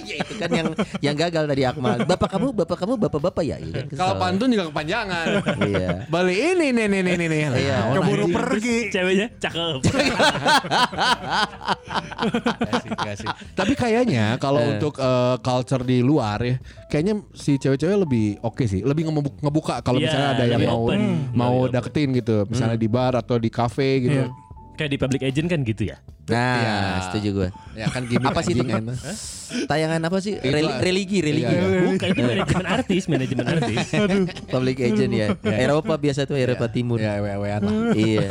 Iya 0.00 0.14
itu 0.18 0.34
kan 0.34 0.50
yang 0.50 0.68
yang 1.00 1.14
gagal 1.14 1.44
tadi 1.46 1.62
Akmal. 1.62 2.02
Bapak 2.02 2.28
kamu, 2.28 2.50
bapak 2.52 2.76
kamu, 2.76 2.94
bapak-bapak 2.98 3.44
ya. 3.44 3.56
Iya 3.56 3.72
kan 3.72 3.86
kesel. 3.86 3.98
Kalau 3.98 4.14
pantun 4.16 4.48
juga 4.48 4.64
kepanjangan. 4.68 5.26
Iya. 5.60 5.88
Balik 6.06 6.38
ini 6.38 6.66
nih 6.72 6.86
nih 6.86 7.00
nih 7.00 7.14
nih 7.14 7.28
nih. 7.28 7.40
Iya. 7.60 7.76
Keburu 7.94 8.26
pergi. 8.28 8.76
Ceweknya 8.90 9.26
cakep. 9.38 9.78
Nggak 12.60 12.74
sih, 12.76 12.90
nggak 12.90 13.16
sih. 13.16 13.28
Tapi 13.52 13.72
kayaknya 13.74 14.24
kalau 14.36 14.60
untuk 14.60 14.94
eh, 14.96 15.36
culture 15.40 15.82
di 15.82 15.98
luar 16.00 16.38
ya, 16.40 16.56
kayaknya 16.86 17.14
si 17.32 17.56
cewek-cewek 17.56 17.96
lebih 17.98 18.26
oke 18.40 18.64
sih, 18.64 18.82
lebih 18.82 19.06
ngebu- 19.06 19.38
ngebuka 19.40 19.80
kalau 19.80 19.98
Iya, 19.98 20.06
misalnya 20.08 20.28
ada 20.32 20.44
yang 20.44 20.60
lebih 20.60 20.70
mau 20.80 20.88
open. 20.88 21.00
mau 21.32 21.54
open. 21.60 21.72
deketin 21.72 22.08
gitu, 22.14 22.36
misalnya 22.46 22.74
di 22.74 22.88
bar 22.88 23.12
atau 23.14 23.36
di 23.36 23.48
cafe 23.48 23.88
gitu. 24.02 24.20
Iya. 24.20 24.28
Kayak 24.72 24.90
di 24.90 24.98
public 24.98 25.22
agent 25.22 25.46
kan 25.46 25.60
gitu 25.60 25.82
ya. 25.86 26.00
Nah, 26.24 26.56
Iya. 26.56 26.76
setuju 27.04 27.28
gue. 27.34 27.48
Ya 27.74 27.86
kan 27.86 28.06
gimmick 28.06 28.30
Apa 28.30 28.40
sih 28.40 28.54
itu? 28.54 28.62
enak. 28.62 28.96
Tayangan 29.66 30.00
apa 30.00 30.18
sih? 30.18 30.38
Reli- 30.38 30.78
religi, 30.78 31.18
religi. 31.18 31.50
Iya. 31.50 31.90
Bukan 31.90 32.08
itu 32.08 32.20
manajemen 32.22 32.66
artis, 32.70 33.02
manajemen 33.04 33.46
artis. 33.50 33.86
Public 34.54 34.76
agent 34.80 35.10
ya. 35.12 35.26
Eropa 35.42 35.98
biasa 35.98 36.24
tuh 36.24 36.38
Eropa 36.38 36.70
Timur. 36.70 36.96
Ya 36.96 37.18
ewe-ewean 37.18 37.60
lah. 37.60 37.74
iya. 37.92 38.30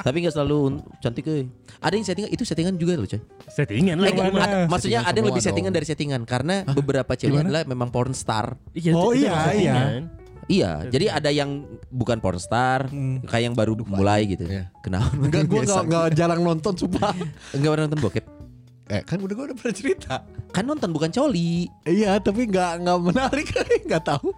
Tapi 0.00 0.16
nggak 0.20 0.32
selalu 0.32 0.58
cantik 0.98 1.28
eh. 1.28 1.44
Ada 1.78 1.94
yang 1.94 2.04
settingan 2.04 2.30
itu 2.32 2.42
settingan 2.42 2.74
juga 2.74 2.92
loh, 2.96 3.04
coy. 3.04 3.20
Settingan 3.46 3.94
Eh, 3.94 4.00
lah. 4.00 4.08
enggak, 4.08 4.26
Gimana? 4.26 4.56
maksudnya 4.64 4.72
Settingan 4.98 5.04
ada 5.04 5.14
yang 5.14 5.28
lebih 5.28 5.42
settingan 5.44 5.68
dong. 5.68 5.76
dari 5.76 5.86
settingan 5.86 6.20
karena 6.24 6.54
beberapa 6.66 7.12
cewek 7.12 7.40
adalah 7.42 7.62
memang 7.64 7.88
porn 7.90 8.10
star. 8.10 8.56
Iya, 8.72 8.90
Oh, 8.92 9.12
iya, 9.12 9.30
settingan. 9.44 10.23
Iya, 10.44 10.84
jadi 10.86 11.08
ada 11.08 11.28
yang 11.28 11.64
bukan 11.88 12.20
porn 12.20 12.36
star, 12.36 12.86
Hmm. 12.86 13.24
kayak 13.24 13.48
yang 13.48 13.56
baru 13.56 13.80
mulai 13.82 14.28
gitu. 14.28 14.44
Iya. 14.44 14.68
Kenapa? 14.80 15.08
Enggak 15.16 15.48
gue 15.48 15.60
enggak 15.64 15.82
enggak 15.84 16.06
jarang 16.12 16.40
nonton 16.40 16.72
sumpah. 16.76 17.16
Enggak 17.56 17.70
pernah 17.72 17.84
nonton 17.88 18.00
bokep. 18.00 18.24
Eh 18.84 19.00
kan 19.00 19.16
udah 19.16 19.32
gue 19.32 19.44
udah 19.48 19.56
pernah 19.56 19.74
cerita. 19.74 20.14
Kan 20.52 20.64
nonton 20.64 20.92
bukan 20.92 21.08
coli. 21.08 21.64
Iya 21.82 22.20
tapi 22.20 22.44
enggak 22.44 22.84
enggak 22.84 22.98
menarik 23.00 23.46
enggak 23.88 24.04
tahu. 24.04 24.36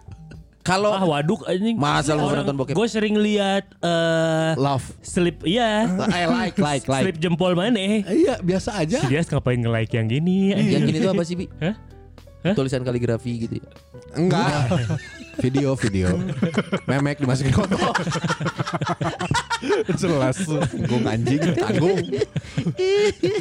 Kalau 0.62 0.90
Ah 0.90 1.02
waduk 1.02 1.46
anjing. 1.46 1.78
Masa 1.78 2.14
lu 2.14 2.26
nonton 2.26 2.54
bokep? 2.54 2.74
Gue 2.74 2.86
sering 2.86 3.18
lihat 3.18 3.66
eh 3.82 4.54
Love. 4.54 4.86
slip 4.98 5.42
iya. 5.42 5.86
I 6.06 6.26
like 6.46 6.58
like 6.58 6.86
like. 6.86 7.02
Slip 7.06 7.18
jempol 7.18 7.54
mana 7.54 7.74
eh. 7.74 8.02
Iya 8.02 8.38
biasa 8.38 8.78
aja. 8.78 9.02
Si 9.02 9.06
dia 9.06 9.22
ngapain 9.22 9.58
nge-like 9.58 9.90
yang 9.90 10.06
gini? 10.06 10.54
yang 10.54 10.82
gini 10.82 10.98
tuh 10.98 11.10
apa 11.10 11.22
sih, 11.22 11.34
Bi? 11.34 11.46
Hah? 11.58 11.74
Hah? 12.46 12.54
Tulisan 12.54 12.82
kaligrafi 12.82 13.42
gitu. 13.42 13.58
ya. 13.58 13.66
Enggak. 14.14 14.70
Video 15.40 15.76
video. 15.76 16.08
Memek 16.84 17.20
dimasukin 17.20 17.52
kotor. 17.52 17.92
Jelas. 19.96 20.36
Tanggung 20.42 21.04
anjing, 21.06 21.40
tanggung. 21.56 21.98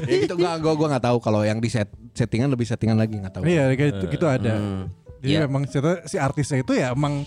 ya 0.06 0.16
gitu 0.24 0.34
enggak 0.36 0.56
gua 0.62 0.74
gua 0.76 0.88
enggak 0.96 1.06
tahu 1.08 1.18
kalau 1.20 1.42
yang 1.44 1.60
di 1.60 1.70
set, 1.70 1.90
settingan 2.14 2.52
lebih 2.52 2.68
settingan 2.68 2.98
lagi 2.98 3.20
enggak 3.20 3.40
tahu. 3.40 3.44
Iya 3.46 3.72
kayak 3.74 3.90
gitu, 4.00 4.06
gitu 4.12 4.26
ada. 4.28 4.54
Hmm. 4.56 4.84
Jadi 5.24 5.34
Iya. 5.34 5.50
memang 5.50 5.66
cerita 5.66 6.06
si 6.06 6.22
artisnya 6.22 6.62
itu 6.62 6.74
ya 6.78 6.94
emang 6.94 7.26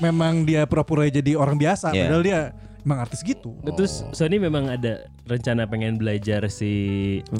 memang 0.00 0.42
dia 0.42 0.64
pura-pura 0.64 1.06
jadi 1.06 1.36
orang 1.36 1.54
biasa 1.60 1.92
Iya. 1.92 2.08
padahal 2.08 2.22
dia 2.24 2.40
emang 2.84 3.00
artis 3.00 3.24
gitu. 3.24 3.56
Nah, 3.64 3.72
Terus 3.72 4.04
Sony 4.12 4.36
memang 4.36 4.68
ada 4.68 5.08
rencana 5.24 5.64
pengen 5.64 5.96
belajar 5.96 6.46
si 6.46 6.72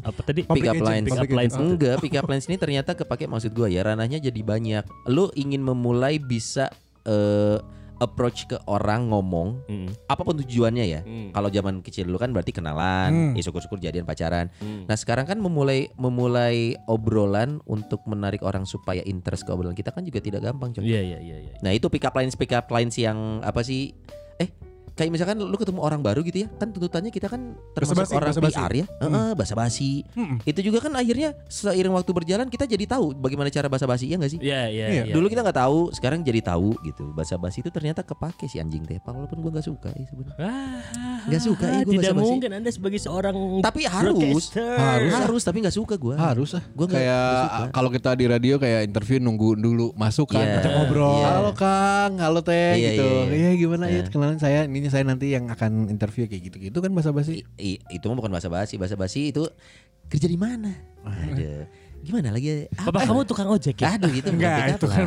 apa 0.03 0.21
tadi? 0.25 0.43
Pick 0.43 0.67
up 0.67 0.81
lines. 0.81 1.07
Pick 1.07 1.21
up 1.21 1.31
lines. 1.31 1.55
Enggak, 1.55 1.97
pick 2.01 2.17
up 2.17 2.27
lines 2.27 2.49
ini 2.49 2.57
ternyata 2.57 2.97
kepake 2.97 3.29
maksud 3.29 3.53
gua 3.53 3.69
ya 3.69 3.85
ranahnya 3.85 4.19
jadi 4.19 4.41
banyak. 4.41 4.85
Lu 5.07 5.29
ingin 5.37 5.61
memulai 5.61 6.17
bisa 6.17 6.73
eh, 7.05 7.61
approach 7.95 8.51
ke 8.51 8.59
orang 8.67 9.07
ngomong 9.07 9.63
Mm. 9.71 9.89
apa 10.11 10.27
pun 10.27 10.35
tujuannya 10.35 10.85
ya. 10.85 11.01
Hmm. 11.07 11.31
Kalau 11.31 11.47
zaman 11.47 11.79
kecil 11.79 12.11
dulu 12.11 12.19
kan 12.19 12.35
berarti 12.35 12.51
kenalan, 12.51 13.13
Hmm. 13.13 13.33
ya 13.39 13.43
syukur-syukur 13.47 13.79
jadian 13.79 14.03
pacaran. 14.03 14.51
Hmm. 14.59 14.83
Nah 14.85 14.99
sekarang 14.99 15.25
kan 15.25 15.39
memulai 15.39 15.89
memulai 15.95 16.75
obrolan 16.91 17.63
untuk 17.65 18.03
menarik 18.05 18.43
orang 18.43 18.67
supaya 18.67 18.99
interest 19.07 19.47
ke 19.47 19.55
obrolan 19.55 19.79
kita 19.79 19.95
kan 19.95 20.03
juga 20.03 20.19
tidak 20.19 20.43
gampang, 20.43 20.75
coy. 20.75 20.83
Iya 20.83 21.01
iya 21.07 21.19
iya 21.23 21.37
iya. 21.39 21.55
Nah 21.63 21.71
itu 21.71 21.87
pick 21.87 22.03
up 22.03 22.19
lines 22.19 22.35
pick 22.35 22.51
up 22.51 22.67
lines 22.67 22.99
yang 22.99 23.15
apa 23.41 23.63
sih? 23.63 23.95
Eh 24.43 24.51
kayak 24.95 25.11
misalkan 25.11 25.37
lu 25.37 25.55
ketemu 25.55 25.81
orang 25.81 26.01
baru 26.01 26.23
gitu 26.23 26.43
ya, 26.43 26.49
kan 26.53 26.71
tuntutannya 26.71 27.11
kita 27.11 27.27
kan 27.27 27.53
termasuk 27.73 27.99
Basa-basi, 28.01 28.15
orang 28.15 28.31
basa-basi. 28.31 28.57
PR 28.57 28.73
ya, 28.73 28.87
Heeh, 29.01 29.31
basa-basi. 29.35 29.91
Mm-mm. 30.13 30.39
Itu 30.45 30.61
juga 30.63 30.79
kan 30.81 30.95
akhirnya 30.95 31.35
seiring 31.45 31.91
waktu 31.93 32.11
berjalan 32.11 32.47
kita 32.47 32.63
jadi 32.65 32.87
tahu 32.89 33.11
bagaimana 33.13 33.51
cara 33.51 33.67
basa-basi 33.67 34.07
ya 34.07 34.17
nggak 34.17 34.31
sih? 34.31 34.39
Iya 34.39 34.63
iya 34.67 34.87
Iya. 34.87 35.03
iya. 35.05 35.13
Dulu 35.13 35.27
kita 35.27 35.43
nggak 35.43 35.59
tahu, 35.59 35.91
sekarang 35.91 36.23
jadi 36.23 36.39
tahu 36.41 36.79
gitu. 36.81 37.11
Basa-basi 37.11 37.59
itu 37.59 37.69
ternyata 37.69 38.01
kepake 38.01 38.47
si 38.47 38.57
anjing 38.57 38.83
teh. 38.83 39.03
Walaupun 39.03 39.39
gua 39.41 39.51
nggak 39.53 39.67
suka 39.67 39.91
ya 39.91 40.05
sebenarnya. 40.05 40.39
Ah, 40.39 41.23
Nggak 41.25 41.43
suka, 41.43 41.65
ya, 41.65 41.81
gua 41.81 41.91
Tidak 41.91 42.03
basa-basi. 42.07 42.31
mungkin 42.31 42.51
Anda 42.53 42.71
sebagai 42.71 43.01
seorang 43.01 43.37
Tapi 43.61 43.81
harus, 43.85 44.45
harus, 44.55 45.11
harus, 45.13 45.43
tapi 45.43 45.59
nggak 45.59 45.75
suka 45.75 45.95
gua. 45.97 46.15
Harus 46.15 46.55
ah. 46.55 46.63
Gua 46.71 46.87
kayak 46.87 47.27
suka. 47.41 47.65
kalau 47.73 47.91
kita 47.91 48.11
di 48.15 48.27
radio 48.27 48.55
kayak 48.57 48.87
interview 48.87 49.19
nunggu 49.19 49.57
dulu 49.57 49.91
masuk 49.95 50.31
kan. 50.31 50.63
Ajak 50.63 50.71
ngobrol. 50.71 51.19
iya. 51.19 51.27
Halo 51.35 51.51
Kang, 51.53 52.13
halo 52.17 52.41
Teh 52.41 52.77
Iya, 52.77 52.91
gitu. 52.93 53.09
iya, 53.09 53.25
Iya 53.27 53.41
iya. 53.43 53.51
gimana 53.57 53.85
ya 53.87 53.93
Iya. 53.97 54.03
kenalan 54.07 54.39
saya, 54.39 54.63
ini 54.65 54.84
saya 54.89 55.05
nanti 55.05 55.33
yang 55.33 55.49
akan 55.49 55.87
interview 55.89 56.25
kayak 56.25 56.51
gitu-gitu 56.51 56.79
kan 56.81 56.91
basa-basi. 56.91 57.45
I- 57.57 57.81
itu 57.89 58.05
mah 58.09 58.17
bukan 58.17 58.33
basa-basi, 58.33 58.77
basa-basi 58.77 59.31
itu 59.31 59.45
kerja 60.09 60.27
di 60.27 60.39
mana? 60.41 60.73
Ada. 61.05 61.69
Gimana 62.05 62.37
lagi? 62.37 62.69
Bapak 62.77 63.09
kamu 63.09 63.21
tukang 63.25 63.49
ojek 63.49 63.81
ya? 63.81 63.97
Aduh 63.97 64.13
itu 64.13 64.29
Enggak, 64.29 64.77
itu 64.77 64.87
kan. 64.87 65.07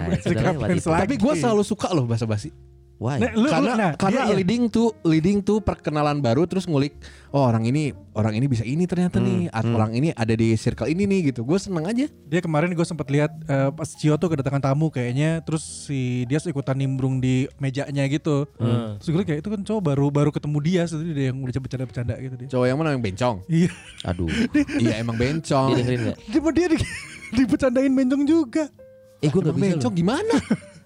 Tapi 1.06 1.16
gue 1.16 1.34
selalu 1.38 1.64
suka 1.66 1.88
loh 1.94 2.10
basa-basi. 2.10 2.50
Why? 2.98 3.22
Nah, 3.22 3.30
lu, 3.38 3.46
lu- 3.46 3.52
karena 3.54 3.74
nah, 3.78 3.92
karena 3.94 4.26
dia- 4.26 4.30
iya. 4.34 4.36
leading 4.42 4.74
tuh 4.74 4.90
leading 5.06 5.46
tuh 5.46 5.62
perkenalan 5.62 6.18
baru 6.18 6.50
terus 6.50 6.66
ngulik 6.66 6.98
oh 7.30 7.46
orang 7.46 7.70
ini 7.70 7.94
orang 8.18 8.34
ini 8.34 8.50
bisa 8.50 8.66
ini 8.66 8.90
ternyata 8.90 9.22
nih 9.22 9.54
atau 9.54 9.78
orang 9.78 9.94
ini 9.94 10.10
ada 10.18 10.34
di 10.34 10.58
circle 10.58 10.90
ini 10.90 11.06
nih 11.06 11.30
gitu 11.30 11.46
gue 11.46 11.62
seneng 11.62 11.86
aja 11.86 12.10
Dia 12.10 12.42
kemarin 12.42 12.74
gue 12.74 12.82
sempat 12.82 13.06
lihat 13.14 13.30
eh, 13.46 13.70
pas 13.70 13.86
Cio 13.86 14.18
tuh 14.18 14.34
kedatangan 14.34 14.74
tamu 14.74 14.90
kayaknya 14.90 15.46
terus 15.46 15.62
si 15.62 16.26
dia 16.26 16.42
ikutan 16.42 16.74
nimbrung 16.74 17.22
di 17.22 17.46
mejanya 17.62 18.02
gitu. 18.10 18.50
Hmm. 18.58 18.98
Terus 18.98 19.10
gue 19.14 19.24
kayak 19.30 19.40
itu 19.46 19.50
kan 19.54 19.62
cowok 19.62 19.82
baru 19.84 20.06
baru 20.10 20.30
ketemu 20.34 20.58
dia 20.66 20.82
sebenarnya 20.90 21.14
dia 21.14 21.26
yang 21.30 21.38
udah 21.38 21.62
bercanda-bercanda 21.62 22.14
gitu 22.18 22.34
dia. 22.34 22.48
cowok 22.50 22.66
yang 22.66 22.78
mana 22.82 22.90
yang 22.98 23.04
bencong 23.06 23.36
Iya. 23.46 23.70
Aduh. 24.10 24.26
iya 24.82 24.94
emang 24.98 25.22
bencong 25.22 25.70
Dia 25.70 25.86
dengerin? 25.86 26.02
Dia 26.34 26.40
dia 26.50 26.68
di, 26.74 26.78
dibercandain 27.38 27.94
bencong 27.94 28.24
juga. 28.26 28.74
Eh 29.22 29.30
gue 29.30 29.38
nggak 29.38 29.54
bisa 29.54 29.66
bencong 29.78 29.94
loh. 29.94 30.00
gimana 30.02 30.36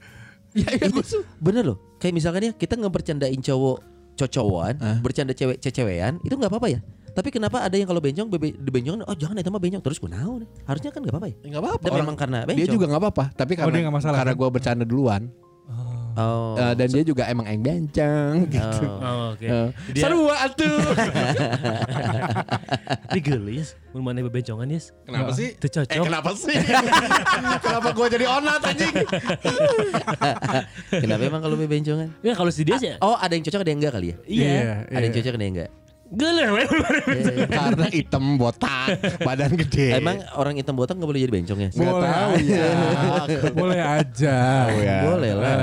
ya, 0.59 0.67
ya 0.75 0.85
Itu 0.91 1.23
bener 1.39 1.71
loh. 1.71 1.90
Kayak 2.01 2.13
misalkan 2.13 2.41
ya 2.41 2.51
kita 2.51 2.73
ngebercandain 2.75 3.37
cowok 3.39 3.77
cocowan, 4.13 4.73
Ah. 4.77 4.97
bercanda 4.99 5.31
cewek 5.31 5.57
cecewean, 5.57 6.17
itu 6.19 6.33
nggak 6.33 6.49
apa-apa 6.49 6.67
ya. 6.67 6.79
Tapi 7.11 7.27
kenapa 7.27 7.59
ada 7.59 7.75
yang 7.75 7.85
kalau 7.85 7.99
bencong 7.99 8.27
bebe, 8.27 8.55
dibencong, 8.55 9.03
oh 9.03 9.13
jangan 9.13 9.35
itu 9.35 9.49
mah 9.49 9.59
bencong 9.59 9.81
terus 9.81 9.97
gue 9.97 10.07
naon. 10.07 10.47
Harusnya 10.63 10.89
kan 10.89 10.99
nggak 10.99 11.11
apa-apa 11.11 11.27
ya. 11.27 11.35
nggak 11.43 11.61
apa-apa 11.61 11.85
Orang- 11.85 11.99
memang 12.01 12.15
karena 12.15 12.39
bencong. 12.41 12.57
dia 12.57 12.67
juga 12.67 12.85
nggak 12.87 13.01
apa-apa 13.01 13.23
tapi 13.33 13.51
Oh, 13.51 13.57
karena 13.59 13.71
dia 13.71 13.83
nggak 13.83 13.95
masalah, 13.95 14.17
karena 14.17 14.33
kan? 14.33 14.39
gue 14.39 14.49
bercanda 14.49 14.83
duluan 14.83 15.21
Oh. 16.13 16.53
eh, 16.53 16.73
dan 16.73 16.87
dia 16.87 17.03
juga 17.03 17.23
emang 17.25 17.45
yang 17.45 17.61
bencong 17.61 18.35
gitu 18.47 18.83
Oh. 18.83 18.99
Oh, 19.01 19.25
oke. 19.31 19.43
Eh, 19.43 19.67
Dia- 19.91 20.03
seru 20.03 20.27
atuh 20.27 20.79
Tapi 23.03 23.19
gelis, 23.19 23.75
mun 23.91 24.03
maneh 24.03 24.23
bebencongan 24.23 24.67
yes. 24.67 24.95
kenapa 25.03 25.31
sih 25.31 25.51
Itu 25.53 25.67
cocok. 25.69 25.91
eh 25.91 25.99
kenapa 26.01 26.29
sih 26.33 26.55
kenapa 27.65 27.89
gue 27.91 28.07
jadi 28.09 28.25
onat 28.25 28.61
anjing 28.63 28.93
Kenapa 31.03 31.21
emang 31.21 31.41
kalau 31.41 31.55
bebencongan? 31.55 32.07
Ya 32.21 32.33
kalau 32.33 32.49
si 32.49 32.63
dia 32.63 32.77
sih. 32.77 32.95
Oh 32.99 33.15
ada 33.15 33.31
yang 33.31 33.41
cocok 33.41 33.59
ada 33.59 33.69
yang 33.69 33.79
enggak 33.79 33.93
kali 33.93 34.07
ya? 34.07 34.17
Iya. 34.25 34.59
Ada 34.87 35.03
yang 35.03 35.15
cocok 35.15 35.33
ada 35.33 35.43
yang 35.43 35.55
enggak? 35.57 35.71
Gelis. 36.11 36.67
karena 37.47 37.87
hitam 37.87 38.35
botak 38.35 38.99
badan 39.23 39.55
gede 39.55 39.95
Emang 39.95 40.19
orang 40.35 40.59
hitam 40.59 40.75
botak 40.75 40.99
nggak 40.99 41.07
boleh 41.07 41.23
jadi 41.23 41.31
bencong 41.31 41.59
ya? 41.61 41.69
Boleh 41.71 41.93
tahu 42.03 42.31
aja. 42.35 42.51
ya. 42.51 42.71
Boleh 43.55 43.79
aja. 43.79 44.37
ya. 44.75 44.97
Boleh 45.07 45.31
lah. 45.33 45.57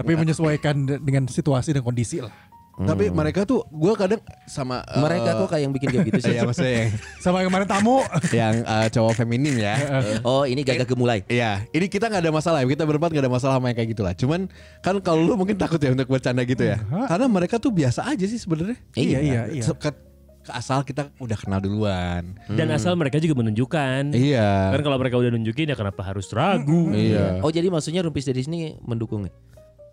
Tapi 0.00 0.12
menyesuaikan 0.16 0.74
de- 0.82 0.98
dengan 0.98 1.24
situasi 1.24 1.70
dan 1.70 1.80
kondisi 1.80 2.18
lah. 2.18 2.32
Tapi 2.80 3.12
mereka 3.12 3.44
tuh 3.44 3.60
gue 3.68 3.92
kadang 3.92 4.24
sama 4.48 4.80
eh, 4.82 4.96
Mereka 4.96 5.36
kok 5.36 5.52
kayak 5.52 5.62
yang 5.62 5.72
bikin 5.74 5.88
kayak 5.90 6.06
gitu 6.08 6.20
sih. 6.22 6.32
Iya 6.34 6.42
maksudnya 6.42 6.72
yang, 6.80 6.90
Sama 7.20 7.36
yang 7.38 7.52
kemarin 7.52 7.68
tamu. 7.68 8.00
yang 8.32 8.54
eh, 8.64 8.88
cowok 8.88 9.12
feminim 9.14 9.52
ya. 9.54 9.74
Oh, 10.22 10.48
ini 10.48 10.64
gagah 10.64 10.88
gemulai. 10.88 11.20
Iya, 11.26 11.68
ini 11.70 11.86
kita 11.86 12.08
nggak 12.08 12.24
ada 12.24 12.32
masalah. 12.32 12.64
Kita 12.64 12.88
berempat 12.88 13.12
nggak 13.12 13.20
ada 13.20 13.28
masalah 13.28 13.60
sama 13.60 13.68
yang 13.68 13.76
kayak 13.76 13.90
gitulah. 13.92 14.16
Cuman 14.16 14.48
kan 14.80 14.96
kalau 14.98 15.20
lu 15.20 15.36
mungkin 15.36 15.60
takut 15.60 15.76
ya 15.76 15.92
untuk 15.92 16.08
bercanda 16.08 16.40
gitu 16.40 16.64
ya. 16.64 16.80
Karena 17.04 17.28
mereka 17.28 17.60
tuh 17.60 17.68
biasa 17.68 18.00
aja 18.06 18.24
sih 18.24 18.40
sebenarnya. 18.40 18.80
Iya, 18.96 19.18
iya, 19.20 19.40
iya. 19.50 19.60
Se- 19.60 19.76
Ke, 19.76 19.92
ke 20.40 20.50
asal 20.50 20.80
kita 20.80 21.12
udah 21.20 21.36
kenal 21.36 21.60
duluan. 21.60 22.32
Dan 22.48 22.72
asal 22.72 22.96
mereka 22.96 23.20
juga 23.20 23.36
menunjukkan. 23.36 24.16
Iya. 24.16 24.72
Kan 24.72 24.80
kalau 24.80 24.96
mereka 24.96 25.20
udah 25.20 25.28
nunjukin 25.28 25.68
ya 25.68 25.76
kenapa 25.76 26.00
harus 26.00 26.32
ragu? 26.32 26.88
Iya. 26.88 27.44
Oh, 27.44 27.52
jadi 27.52 27.68
maksudnya 27.68 28.00
Rumpis 28.00 28.24
dari 28.24 28.40
sini 28.40 28.58
mendukung 28.80 29.28
ya? 29.28 29.32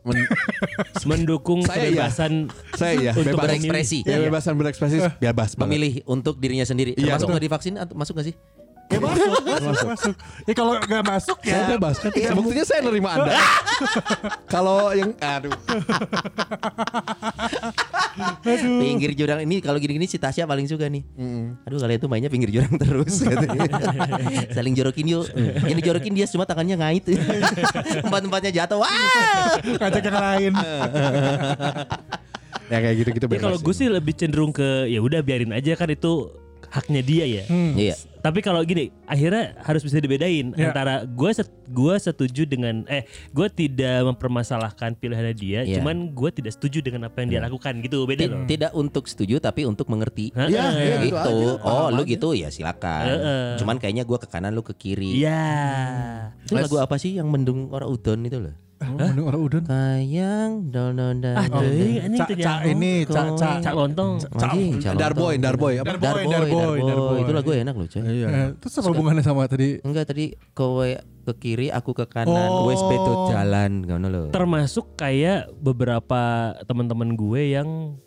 Men- 0.08 0.30
Mendukung 1.10 1.62
Saya 1.64 1.88
iya. 1.88 2.08
kebebasan 2.08 2.34
saya 2.76 2.94
ya 3.00 3.12
Untuk 3.16 3.36
bebas 3.36 3.44
berekspresi. 3.48 4.00
Ya, 4.04 4.18
bebasan 4.20 4.54
berekspresi 4.56 4.98
bebas 5.20 5.56
banget. 5.56 5.62
Memilih 5.68 5.94
untuk 6.08 6.40
dirinya 6.40 6.64
sendiri. 6.64 6.96
Iya, 6.96 7.16
Termasuk 7.16 7.28
betul. 7.28 7.34
nggak 7.36 7.46
divaksin 7.48 7.74
atau 7.76 7.94
masuk 7.96 8.14
nggak 8.18 8.28
sih? 8.32 8.36
Ya 8.88 9.00
masuk, 9.04 9.32
masuk, 9.44 9.88
masuk. 9.92 10.16
Ya 10.48 10.54
kalau 10.56 10.74
nggak 10.80 11.04
masuk 11.04 11.38
Saya 11.44 11.60
ya. 11.60 11.68
bebas 11.76 11.96
kan. 12.00 12.12
Buktinya 12.40 12.64
saya 12.64 12.80
nerima 12.88 13.10
Anda. 13.20 13.36
Kalau 14.54 14.96
yang 14.96 15.12
aduh. 15.20 15.52
Pinggir 18.58 19.12
jurang 19.14 19.44
ini 19.44 19.60
kalau 19.62 19.78
gini-gini 19.78 20.08
si 20.10 20.18
Tasya 20.18 20.48
paling 20.48 20.66
suka 20.66 20.88
nih. 20.88 21.04
Aduh 21.68 21.78
kalian 21.78 22.00
tuh 22.00 22.10
mainnya 22.10 22.32
pinggir 22.32 22.50
jurang 22.50 22.74
terus. 22.80 23.22
Saling 24.56 24.74
jorokin 24.74 25.06
yuk. 25.06 25.28
Yang 25.68 25.78
dijorokin 25.84 26.14
dia 26.16 26.26
cuma 26.32 26.48
tangannya 26.48 26.80
ngait. 26.80 27.04
Empat-empatnya 28.08 28.52
jatuh. 28.64 28.82
Wah. 28.82 29.60
Ngajak 29.62 30.04
yang 30.08 30.18
lain. 30.18 30.54
Ya 32.68 32.78
kayak 32.84 32.96
gitu-gitu 33.00 33.26
Ya 33.32 33.40
kalau 33.40 33.60
gue 33.60 33.76
sih 33.76 33.88
lebih 33.88 34.16
cenderung 34.16 34.52
ke 34.52 34.88
ya 34.92 35.00
udah 35.00 35.22
biarin 35.24 35.52
aja 35.56 35.76
kan 35.76 35.88
itu 35.92 36.32
haknya 36.70 37.02
dia 37.02 37.26
ya. 37.26 37.44
Iya. 37.74 37.96
Tapi 38.18 38.44
kalau 38.44 38.60
gini, 38.60 38.92
akhirnya 39.08 39.56
harus 39.64 39.80
bisa 39.80 40.04
dibedain 40.04 40.52
Ya. 40.52 40.68
antara 40.68 41.08
gue 41.08 41.32
set, 41.32 41.48
gua 41.72 41.96
setuju 41.96 42.44
dengan 42.44 42.84
eh 42.86 43.08
gue 43.32 43.48
tidak 43.48 44.04
mempermasalahkan 44.04 45.00
pilihannya 45.00 45.32
dia, 45.32 45.60
Iya. 45.64 45.80
cuman 45.80 46.12
gue 46.12 46.30
tidak 46.34 46.52
setuju 46.52 46.84
dengan 46.84 47.08
apa 47.08 47.24
yang 47.24 47.30
dia 47.32 47.40
lakukan 47.40 47.80
gitu 47.80 48.04
beda 48.04 48.20
Ti- 48.20 48.28
loh. 48.28 48.44
Tidak 48.44 48.72
untuk 48.76 49.08
setuju 49.08 49.40
tapi 49.40 49.64
untuk 49.64 49.88
mengerti. 49.88 50.36
Iya, 50.36 50.66
iya. 50.76 50.98
gitu. 51.08 51.36
aja, 51.56 51.64
oh, 51.64 51.88
lu 51.88 52.04
aja. 52.04 52.12
gitu 52.12 52.28
ya 52.36 52.50
silakan. 52.52 53.06
Heeh. 53.08 53.46
Cuman 53.64 53.80
kayaknya 53.80 54.04
gua 54.04 54.20
ke 54.20 54.28
kanan 54.28 54.52
lu 54.52 54.60
ke 54.60 54.76
kiri. 54.76 55.24
Iya. 55.24 55.48
Itu 56.44 56.60
lagu 56.60 56.84
apa 56.84 57.00
sih 57.00 57.16
yang 57.16 57.32
mendung 57.32 57.72
orang 57.72 57.88
udon 57.88 58.28
itu 58.28 58.44
loh? 58.44 58.56
Menu 58.78 59.22
orang 59.26 59.42
udun. 59.42 59.64
Kayang 59.66 60.70
don 60.70 60.94
don 60.94 61.18
dan. 61.18 61.36
Ah, 61.38 61.48
ini 61.66 62.18
Cak, 62.18 62.30
cak 62.38 62.60
ini, 62.70 62.94
cak, 63.10 63.28
cak. 63.34 63.58
Cak 63.66 63.74
lontong. 63.74 64.22
Calon 64.38 64.98
Darboy. 64.98 65.36
Darboy 65.42 65.74
apa? 65.82 65.98
Darboy, 65.98 66.24
Darboy, 66.26 66.30
Darboy, 66.30 66.48
Darboy. 66.54 66.78
Darboy. 66.86 67.18
Itu 67.26 67.32
lagu 67.34 67.52
enak 67.58 67.74
loh, 67.74 67.88
coy. 67.90 68.02
Iya. 68.06 68.28
Eh, 68.30 68.50
Terus 68.62 68.74
apa 68.78 68.88
hubungannya 68.94 69.24
sama 69.26 69.50
tadi? 69.50 69.82
Enggak 69.82 70.06
tadi 70.14 70.26
kowe 70.54 70.90
ke 71.28 71.34
kiri, 71.42 71.68
aku 71.74 71.92
ke 71.98 72.06
kanan. 72.06 72.50
Oh. 72.50 72.70
Wes 72.70 72.80
beto 72.86 73.34
jalan, 73.34 73.84
ngono 73.84 74.08
loh. 74.08 74.26
Termasuk 74.30 74.94
kayak 74.96 75.50
beberapa 75.58 76.54
teman-teman 76.70 77.18
gue 77.18 77.42
yang 77.58 77.98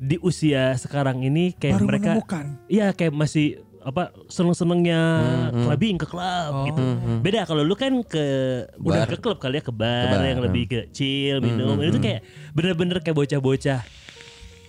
di 0.00 0.16
usia 0.24 0.72
sekarang 0.80 1.20
ini 1.20 1.52
kayak 1.52 1.76
Baru 1.76 1.86
mereka 1.90 2.10
menemukan. 2.16 2.46
Iya 2.72 2.96
kayak 2.96 3.12
masih 3.12 3.60
apa 3.90 4.14
seneng-senengnya 4.26 5.00
clubbing 5.52 5.98
ke 5.98 6.06
klub 6.06 6.70
gitu. 6.70 6.82
Beda 7.20 7.42
kalau 7.42 7.60
lu 7.60 7.74
kan 7.74 7.90
ke 8.06 8.24
udah 8.78 9.04
Bar. 9.04 9.10
ke 9.10 9.16
klub 9.18 9.38
kali 9.38 9.58
ya 9.58 9.62
ke 9.62 9.74
bar, 9.74 10.06
Ke 10.06 10.14
bar, 10.14 10.22
yang 10.24 10.38
hmm. 10.38 10.46
lebih 10.46 10.64
ke 10.66 10.78
chill, 10.90 11.42
minum. 11.42 11.74
Itu 11.82 11.98
kayak 11.98 12.22
bener-bener 12.54 13.02
kayak 13.02 13.16
bocah-bocah 13.16 13.80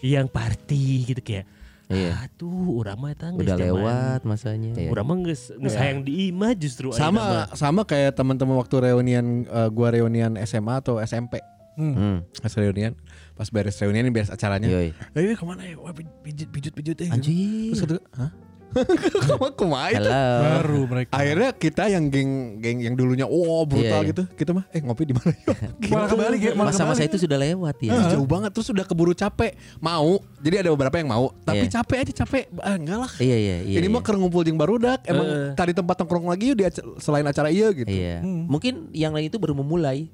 yang 0.01 0.25
party 0.25 1.05
gitu 1.05 1.21
kayak. 1.21 1.45
Iya. 1.91 2.23
Aduh, 2.23 2.79
urang 2.79 3.03
mah 3.03 3.11
eta 3.11 3.27
geus 3.29 3.43
Udah 3.43 3.55
zaman- 3.59 3.67
lewat 3.67 4.19
masanya. 4.23 4.71
Iya. 4.79 4.89
Urang 4.89 5.05
mah 5.05 5.15
geus 5.21 5.51
geus 5.51 5.75
hayang 5.75 6.01
di 6.01 6.31
imah 6.31 6.55
justru 6.55 6.87
ayeuna 6.87 7.03
Sama 7.03 7.19
mah. 7.19 7.45
sama 7.51 7.81
kayak 7.83 8.15
teman-teman 8.15 8.55
waktu 8.55 8.75
reunian 8.87 9.43
eh, 9.43 9.69
gua 9.69 9.91
reunian 9.91 10.39
SMA 10.41 10.79
atau 10.79 11.03
SMP. 11.03 11.43
Hmm. 11.75 12.23
Pas 12.39 12.51
reunian, 12.55 12.95
pas 13.35 13.47
beres 13.47 13.75
reunian 13.79 14.03
ini 14.03 14.11
beres 14.11 14.31
acaranya. 14.31 14.67
Yoi. 14.67 14.91
Eh 15.15 15.35
ke 15.35 15.43
mana 15.43 15.63
ya? 15.63 15.75
Wah, 15.79 15.91
pijit 15.95 16.47
pijit 16.47 16.71
pijit 16.71 16.97
eh. 16.99 17.09
Anjir. 17.11 17.75
Terus 17.75 17.81
kata, 17.83 17.95
hah? 18.15 18.31
Ke 18.71 19.33
mana 19.35 19.51
kumaha 19.51 19.87
itu? 19.91 20.09
Baru 20.09 20.81
mereka. 20.85 21.11
Akhirnya 21.11 21.49
kita 21.51 21.83
yang 21.87 22.07
geng 22.07 22.31
geng 22.57 22.79
yang 22.79 22.95
dulunya 22.95 23.23
wow 23.23 23.63
brutal 23.63 23.99
Iya, 23.99 23.99
iya. 24.01 24.09
gitu, 24.15 24.23
kita 24.33 24.51
mah 24.51 24.65
eh 24.69 24.79
ngopi 24.79 25.03
di 25.03 25.13
mana 25.13 25.31
yuk? 25.33 25.55
Malah 25.91 26.07
kembali, 26.07 26.37
malah 26.53 26.71
Masa-masa 26.71 27.03
itu 27.03 27.17
sudah 27.17 27.35
lewat 27.35 27.75
ya. 27.79 27.91
Ih, 27.91 28.03
jauh 28.15 28.23
banget 28.23 28.51
terus 28.51 28.67
udah 28.67 28.83
keburu 28.83 29.11
capek 29.11 29.53
mau 29.77 30.17
jadi 30.37 30.63
ada 30.63 30.69
beberapa 30.72 30.96
yang 30.96 31.09
mau 31.09 31.35
tapi 31.41 31.67
Iya. 31.67 31.77
capek 31.77 31.98
aja 32.00 32.13
capek 32.24 32.43
ah, 32.57 32.74
enggak 32.74 32.98
lah 32.98 33.11
Iya 33.17 33.35
iya 33.35 33.55
iya. 33.61 33.77
ini 33.77 33.85
iya. 33.85 33.91
mah 33.91 34.01
keur 34.01 34.15
ngumpul 34.15 34.41
jeung 34.41 34.55
barudak 34.55 35.03
emang 35.05 35.25
Eh. 35.25 35.51
tadi 35.53 35.72
tempat 35.72 35.96
nongkrong 35.98 36.25
lagi 36.25 36.50
yuk 36.50 36.57
di 36.57 36.63
selain 36.98 37.24
acara 37.24 37.48
iya 37.48 37.69
gitu 37.69 37.87
Iya. 37.87 38.24
Hmm. 38.24 38.48
Mungkin 38.48 38.89
yang 38.91 39.11
lain 39.11 39.27
itu 39.27 39.37
baru 39.37 39.53
memulai 39.53 40.07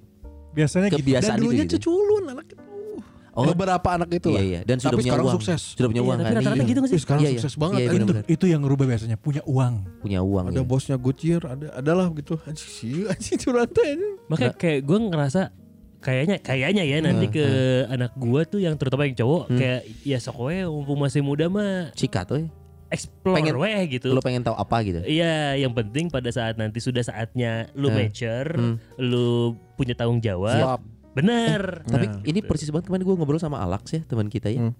Biasanya 0.51 0.89
gitu. 0.89 0.99
kebiasaan 0.99 1.38
dan 1.38 1.39
dulunya 1.39 1.63
itu. 1.63 1.77
gitu. 1.77 1.88
ceculun 1.88 2.23
anak 2.27 2.45
Oh. 3.38 3.45
beberapa 3.45 3.88
anak 3.88 4.10
itu 4.12 4.28
Iya 4.28 4.34
lah 4.34 4.43
iya. 4.43 4.60
Dan 4.65 4.78
sudah 4.78 4.89
tapi 4.89 4.97
punya 4.97 5.12
sekarang 5.13 5.26
uang. 5.26 5.36
sukses 5.38 5.62
Sudah 5.71 5.88
punya 5.88 5.95
Iya, 5.95 6.08
uang 6.08 6.17
tapi 6.17 6.26
kan. 6.26 6.36
rata-rata 6.36 6.58
Iya. 6.58 6.65
gitu 6.65 6.80
nggak 6.80 6.89
sih? 6.89 6.97
Ih, 6.97 7.04
sekarang 7.04 7.21
Iya, 7.21 7.28
iya. 7.28 7.36
sukses 7.38 7.54
banget 7.56 7.78
Iya, 7.78 7.86
anjing. 7.86 8.02
benar-benar. 8.02 8.23
Itu 8.28 8.45
yang 8.47 8.62
ngerubah 8.62 8.86
biasanya 8.88 9.17
punya 9.17 9.41
uang. 9.45 9.73
Punya 10.00 10.19
uang 10.21 10.45
ada 10.47 10.58
ya. 10.58 10.65
bosnya 10.65 10.95
Goodyear 10.95 11.41
ada 11.45 11.67
adalah 11.71 12.06
gitu 12.12 12.34
anjing 12.41 12.71
sih 12.71 13.06
anjing 13.06 13.38
curhat. 13.38 13.69
Makanya 14.26 14.54
kayak 14.54 14.80
gue 14.82 14.97
ngerasa 15.06 15.41
kayaknya 15.97 16.38
kayaknya 16.39 16.84
ya 16.84 16.97
nanti 17.00 17.26
ke 17.28 17.45
anak 17.88 18.13
gua 18.15 18.41
tuh 18.43 18.58
yang 18.58 18.73
terutama 18.73 19.04
yang 19.04 19.17
cowok 19.17 19.43
kayak 19.52 19.82
ya 20.02 20.17
sok 20.17 20.39
we 20.43 20.62
mumpung 20.63 20.97
masih 20.97 21.21
muda 21.21 21.45
mah 21.47 21.89
Cikat 21.93 22.26
tuh. 22.28 22.45
explore 22.88 23.36
Pengen- 23.36 23.60
weh 23.60 23.82
gitu. 23.91 24.08
Lo 24.08 24.17
pengen 24.17 24.39
tahu 24.41 24.56
apa 24.56 24.80
gitu? 24.80 25.04
Iya, 25.04 25.60
yang 25.60 25.76
penting 25.76 26.08
pada 26.08 26.32
saat 26.32 26.56
nanti 26.56 26.80
sudah 26.80 27.04
saatnya 27.04 27.67
lu 27.73 27.91
Hmm. 27.91 28.00
mature, 28.00 28.50
Hmm. 28.50 28.76
lu 28.95 29.28
punya 29.76 29.91
tanggung 29.91 30.17
jawab. 30.17 30.56
Siap. 30.56 30.82
Bener. 31.17 31.82
Tapi 31.84 32.06
Nah, 32.06 32.21
ini 32.23 32.39
persis 32.39 32.69
banget 32.69 32.88
kemarin 32.88 33.03
gue 33.03 33.15
ngobrol 33.15 33.38
sama 33.38 33.58
Alex 33.58 33.89
ya 33.89 34.01
teman 34.03 34.27
kita 34.27 34.47
ya. 34.47 34.62
Hmm. 34.63 34.73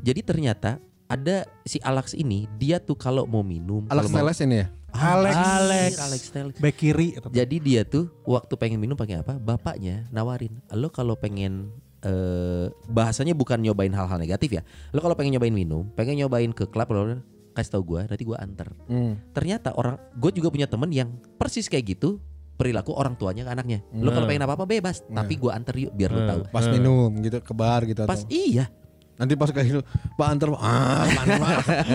Jadi 0.00 0.20
ternyata 0.20 0.76
ada 1.06 1.42
si 1.64 1.80
Alex 1.80 2.12
ini 2.12 2.46
dia 2.54 2.78
tuh 2.78 2.94
kalau 2.94 3.24
mau 3.24 3.40
minum, 3.40 3.82
Alex 3.86 4.06
kalau 4.06 4.10
mau- 4.12 4.20
Teles 4.22 4.38
ini 4.40 4.56
ya 4.56 4.66
Alex. 4.90 5.34
Alex, 5.34 5.92
Alex 5.98 6.22
Teles. 6.30 6.56
Back 6.58 6.76
kiri. 6.76 7.14
Jadi 7.30 7.56
dia 7.58 7.82
tuh 7.82 8.10
waktu 8.22 8.54
pengen 8.54 8.78
minum 8.78 8.94
pakai 8.94 9.22
apa? 9.22 9.38
Bapaknya 9.38 10.06
nawarin, 10.10 10.50
lo 10.70 10.90
kalau 10.90 11.14
pengen 11.14 11.70
eh 12.00 12.66
bahasanya 12.88 13.36
bukan 13.36 13.60
nyobain 13.60 13.92
hal-hal 13.92 14.18
negatif 14.18 14.50
ya. 14.50 14.62
Lo 14.90 14.98
kalau 14.98 15.14
pengen 15.14 15.36
nyobain 15.36 15.52
minum, 15.52 15.86
pengen 15.92 16.16
nyobain 16.16 16.50
ke 16.50 16.66
klub 16.66 16.90
lo 16.90 17.20
kasih 17.50 17.70
tau 17.70 17.82
gue, 17.82 18.06
nanti 18.06 18.22
gue 18.22 18.38
anter. 18.38 18.70
Hmm. 18.86 19.18
Ternyata 19.30 19.74
orang, 19.74 19.98
gue 20.14 20.30
juga 20.32 20.48
punya 20.48 20.64
temen 20.64 20.90
yang 20.90 21.10
persis 21.34 21.66
kayak 21.66 21.98
gitu 21.98 22.22
perilaku 22.60 22.92
orang 22.92 23.16
tuanya 23.16 23.42
ke 23.42 23.50
anaknya. 23.50 23.80
Lo 23.94 24.08
kalau 24.08 24.20
Hmm. 24.20 24.28
pengen 24.28 24.44
apa 24.44 24.54
apa 24.54 24.64
bebas, 24.64 25.00
tapi 25.02 25.34
gue 25.34 25.48
anter 25.48 25.74
yuk 25.78 25.92
biar 25.92 26.10
lo 26.10 26.20
Hmm. 26.20 26.28
tahu. 26.28 26.40
pas 26.50 26.64
minum 26.68 27.08
gitu 27.18 27.40
ke 27.40 27.52
bar 27.52 27.80
gitu 27.82 28.04
Pas 28.04 28.20
atau 28.20 28.28
iya, 28.28 28.68
nanti 29.16 29.32
pas 29.34 29.48
kayak 29.48 29.66
gitu 29.66 29.80
Pak 30.14 30.26
antar 30.28 30.48
ah 30.54 31.04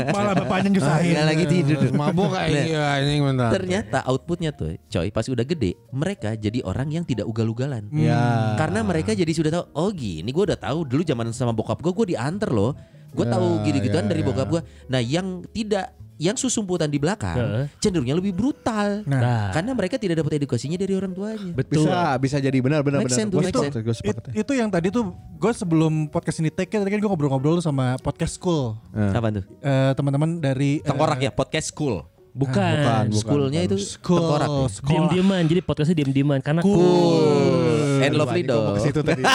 Malah 0.07 0.33
bapaknya 0.35 0.69
nyusahin. 0.71 1.13
Nggak 1.13 1.27
lagi 1.27 1.45
tidur. 1.47 1.77
mabuk 1.95 2.29
kayak 2.31 2.49
Nah, 2.49 2.65
iya 2.65 2.87
ini 2.99 3.13
bentar 3.19 3.49
ternyata 3.51 3.97
outputnya 4.05 4.51
tuh, 4.51 4.77
coy, 4.83 5.09
pas 5.09 5.25
udah 5.25 5.41
gede, 5.43 5.77
mereka 5.91 6.33
jadi 6.33 6.61
orang 6.61 6.89
yang 6.91 7.03
tidak 7.03 7.25
ugal-ugalan. 7.25 7.85
ya 7.91 8.53
Karena 8.55 8.81
mereka 8.81 9.13
jadi 9.13 9.29
sudah 9.29 9.51
tahu, 9.51 9.65
oh 9.71 9.89
gini 9.89 10.27
gue 10.27 10.43
udah 10.45 10.59
tahu 10.59 10.83
dulu 10.83 11.01
zaman 11.01 11.29
sama 11.29 11.51
bokap 11.51 11.79
gue, 11.79 11.93
gue 11.93 12.07
diantar 12.11 12.49
loh. 12.49 12.73
Gue 13.09 13.23
Ya, 13.23 13.31
tahu 13.31 13.47
gitu-gituan 13.63 14.05
ya, 14.05 14.09
dari 14.11 14.21
ya. 14.21 14.27
bokap 14.27 14.47
gue. 14.49 14.61
Nah 14.85 14.99
yang 14.99 15.39
tidak, 15.47 15.95
yang 16.17 16.33
susumputan 16.33 16.87
di 16.87 16.95
belakang, 16.95 17.35
Heeh. 17.35 17.65
cenderungnya 17.77 18.15
lebih 18.15 18.31
brutal. 18.31 19.03
Nah, 19.03 19.19
Nah, 19.19 19.45
Karena 19.51 19.71
mereka 19.71 19.95
tidak 19.95 20.19
dapat 20.19 20.37
edukasinya 20.37 20.75
dari 20.75 20.91
orang 20.91 21.11
tuanya. 21.11 21.51
betul. 21.51 21.83
bisa 21.83 21.99
bisa 22.17 22.37
jadi 22.39 22.55
benar 22.57 22.79
benar 22.81 23.03
Make 23.03 23.11
benar 23.11 23.19
sense 23.19 23.31
gua 23.31 23.95
It- 24.01 24.31
itu 24.37 24.51
yang 24.53 24.69
tadi 24.69 24.87
tuh 24.89 25.11
gue 25.11 25.51
sebelum 25.51 26.07
podcast 26.07 26.39
ini 26.39 26.47
take 26.47 26.71
tadi 26.71 26.87
kan 26.87 26.97
gue 26.97 27.05
ngobrol-ngobrol 27.05 27.59
sama 27.59 27.99
podcast 27.99 28.35
school 28.35 28.79
Eh. 28.91 29.11
Apa 29.11 29.27
tuh? 29.29 29.43
Eh, 29.59 29.91
teman-teman 29.93 30.39
dari 30.39 30.79
eh, 30.79 30.87
Tengkorak 30.87 31.19
ya, 31.19 31.29
podcast 31.29 31.69
school. 31.69 32.07
Bukan. 32.31 32.51
bukan, 32.51 33.03
bukan. 33.09 33.21
Schoolnya 33.21 33.61
itu 33.63 33.79
school 33.79 34.19
tengkorak. 34.19 34.47
ya? 34.47 34.67
sekolah 34.69 34.87
Diem-dieman, 34.91 35.41
jadi 35.47 35.59
podcastnya 35.61 35.95
diem-dieman 35.97 36.39
karena 36.39 36.59
Cool. 36.59 37.84
And 38.01 38.13
lovely 38.15 38.43
ke 38.45 38.81
situ 38.83 39.01
tadi. 39.01 39.23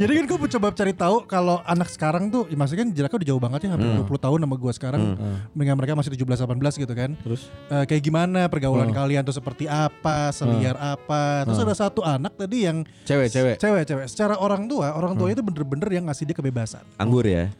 Jadi 0.00 0.12
kan 0.14 0.24
gue 0.26 0.38
coba 0.58 0.66
cari 0.74 0.92
tahu 0.94 1.16
kalau 1.26 1.60
anak 1.64 1.88
sekarang 1.90 2.28
tuh, 2.28 2.46
ya 2.50 2.56
maksudnya 2.58 2.86
kan 2.86 2.90
jaraknya 2.92 3.18
udah 3.20 3.28
jauh 3.28 3.42
banget 3.42 3.60
ya, 3.66 3.70
hampir 3.74 3.88
20 4.04 4.26
tahun 4.26 4.38
sama 4.44 4.56
gue 4.56 4.72
sekarang. 4.74 5.02
Dengan 5.54 5.74
mereka 5.78 5.92
masih 5.94 6.10
17-18 6.14 6.82
gitu 6.82 6.94
kan. 6.94 7.10
Terus 7.20 7.42
Eh, 7.64 7.84
kayak 7.88 8.02
gimana 8.04 8.46
pergaulan 8.46 8.92
kalian 8.92 9.24
tuh 9.24 9.34
seperti 9.34 9.64
apa, 9.66 10.30
seliar 10.30 10.76
apa. 10.76 11.48
Terus 11.48 11.58
ada 11.60 11.74
satu 11.74 12.04
anak 12.04 12.36
tadi 12.36 12.68
yang 12.68 12.84
cewek 13.08 13.32
cewek 13.32 13.56
cewek-cewek. 13.58 14.06
Secara 14.06 14.38
orang 14.38 14.68
tua, 14.68 14.92
orang 14.94 15.16
tuanya 15.16 15.40
itu 15.40 15.44
bener-bener 15.44 15.88
yang 15.90 16.04
ngasih 16.06 16.28
dia 16.28 16.36
kebebasan. 16.36 16.84
Anggur 17.00 17.24
ya. 17.24 17.50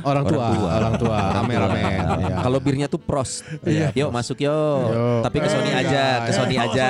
Orang 0.00 0.24
tua, 0.24 0.46
Orang 0.46 0.54
tua. 0.54 0.70
orang 0.70 0.94
tua, 0.96 1.18
amer-amer. 1.42 1.82
ya. 2.22 2.36
Kalau 2.40 2.58
birnya 2.62 2.86
tuh 2.86 3.02
pros. 3.02 3.42
Yuk 3.92 4.10
masuk 4.10 4.38
yo. 4.38 4.54
Yo. 4.86 5.06
Tapi 5.26 5.36
ke 5.42 5.48
Sony 5.50 5.70
Eh, 5.70 5.80
aja, 5.82 6.04
ke. 6.22 6.32
Sony 6.32 6.56
aja. 6.56 6.88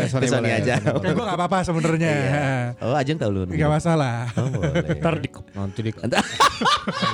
Ke 0.00 0.26
Sony 0.26 0.50
aja. 0.50 0.74
Gue 0.80 1.12
gak 1.14 1.36
apa-apa 1.36 1.60
sebenarnya. 1.60 2.14
Oh, 2.80 2.96
Ajeng 2.96 3.20
tahu 3.20 3.30
lu. 3.30 3.40
Gak 3.48 3.68
masalah. 3.70 4.32
Oh, 4.34 4.48
boleh. 4.48 4.96
Ntar 4.96 5.14
di 5.20 5.28
Nanti 5.52 5.80
di 5.82 5.90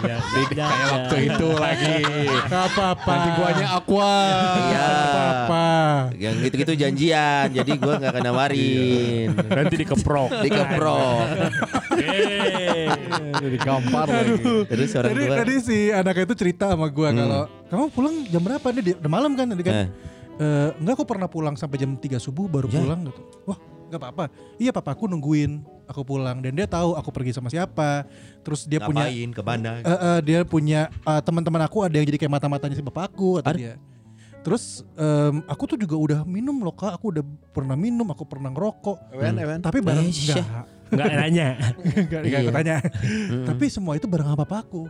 ya, 0.04 0.16
kayak 0.54 0.88
waktu 0.92 1.16
itu 1.26 1.48
lagi. 1.56 1.96
Gak 2.46 2.64
apa-apa. 2.70 3.10
Nanti 3.10 3.30
guanya 3.34 3.66
aqua. 3.74 4.14
Iya. 4.54 4.86
Gak 4.86 5.02
apa-apa. 5.04 5.66
Yang 6.14 6.34
gitu-gitu 6.48 6.72
janjian, 6.78 7.46
jadi 7.50 7.70
gua 7.76 7.94
nggak 7.98 8.12
akan 8.14 8.22
nawarin. 8.22 9.28
nanti 9.34 9.74
dikeprok. 9.76 10.30
Dikeprok. 10.44 11.26
Eh. 11.96 12.88
Digampar 13.44 14.06
lagi. 14.06 14.42
Terus 14.66 14.90
orang 14.94 15.10
Tadi, 15.10 15.22
tua. 15.24 15.36
tadi 15.38 15.54
si 15.60 15.78
anak 15.88 16.16
itu 16.20 16.34
cerita 16.34 16.64
sama 16.72 16.86
gue 16.86 17.08
kalau 17.08 17.42
kamu 17.68 17.84
pulang 17.90 18.14
jam 18.26 18.42
berapa 18.42 18.66
nih? 18.70 18.82
Dia- 18.84 18.98
Udah 18.98 19.10
malam 19.10 19.32
kan? 19.34 19.46
Tadi 19.48 19.62
kan? 19.62 19.74
Eh. 19.74 19.88
"Eh, 20.34 20.68
enggak 20.76 20.94
aku 20.94 21.04
pernah 21.04 21.28
pulang 21.28 21.54
sampai 21.54 21.76
jam 21.76 21.94
3 21.94 22.18
subuh 22.18 22.46
baru 22.46 22.66
Ya. 22.66 22.80
pulang 22.80 23.00
gitu. 23.04 23.22
Wah 23.44 23.58
nggak 23.84 24.00
apa-apa. 24.00 24.24
Iya 24.56 24.70
papaku 24.70 25.06
nungguin 25.06 25.62
aku 25.84 26.02
pulang 26.02 26.40
dan 26.40 26.50
dia 26.50 26.66
tahu 26.66 26.96
aku 26.96 27.10
pergi 27.10 27.30
sama 27.30 27.46
siapa. 27.46 28.08
Terus 28.42 28.64
dia 28.64 28.80
punya 28.80 29.06
Ngapain 29.06 29.30
ke 29.30 29.42
mana? 29.44 29.70
Eh, 29.78 29.86
eh, 29.86 30.18
dia 30.22 30.40
punya 30.42 30.80
eh, 30.90 31.20
teman-teman 31.22 31.62
aku 31.62 31.84
ada 31.84 31.94
yang 31.94 32.06
jadi 32.06 32.18
kayak 32.18 32.32
mata-matanya 32.32 32.74
si 32.74 32.82
bapakku 32.82 33.38
Ada? 33.38 33.54
dia. 33.54 33.74
Terus 34.44 34.64
em, 34.94 35.40
aku 35.44 35.64
tuh 35.64 35.78
juga 35.80 35.96
udah 35.96 36.20
minum 36.22 36.60
loh 36.60 36.70
kak, 36.70 36.92
aku 36.92 37.10
udah 37.10 37.24
pernah 37.50 37.72
minum, 37.74 38.04
aku 38.06 38.22
pernah 38.22 38.52
ngerokok. 38.52 39.10
Ewen, 39.10 39.34
Ewen. 39.36 39.58
Tapi 39.58 39.80
barang 39.80 40.04
Eh, 40.04 40.12
enggak, 40.12 40.44
Enggak 40.92 41.06
nanya. 41.16 41.48
enggak, 41.98 42.20
enggak 42.22 42.38
aku 42.38 42.50
Iya. 42.50 42.54
tanya. 42.54 42.76
Tapi 43.46 43.64
semua 43.66 43.96
itu 43.96 44.04
barang 44.04 44.28
apa 44.28 44.44
papaku. 44.44 44.84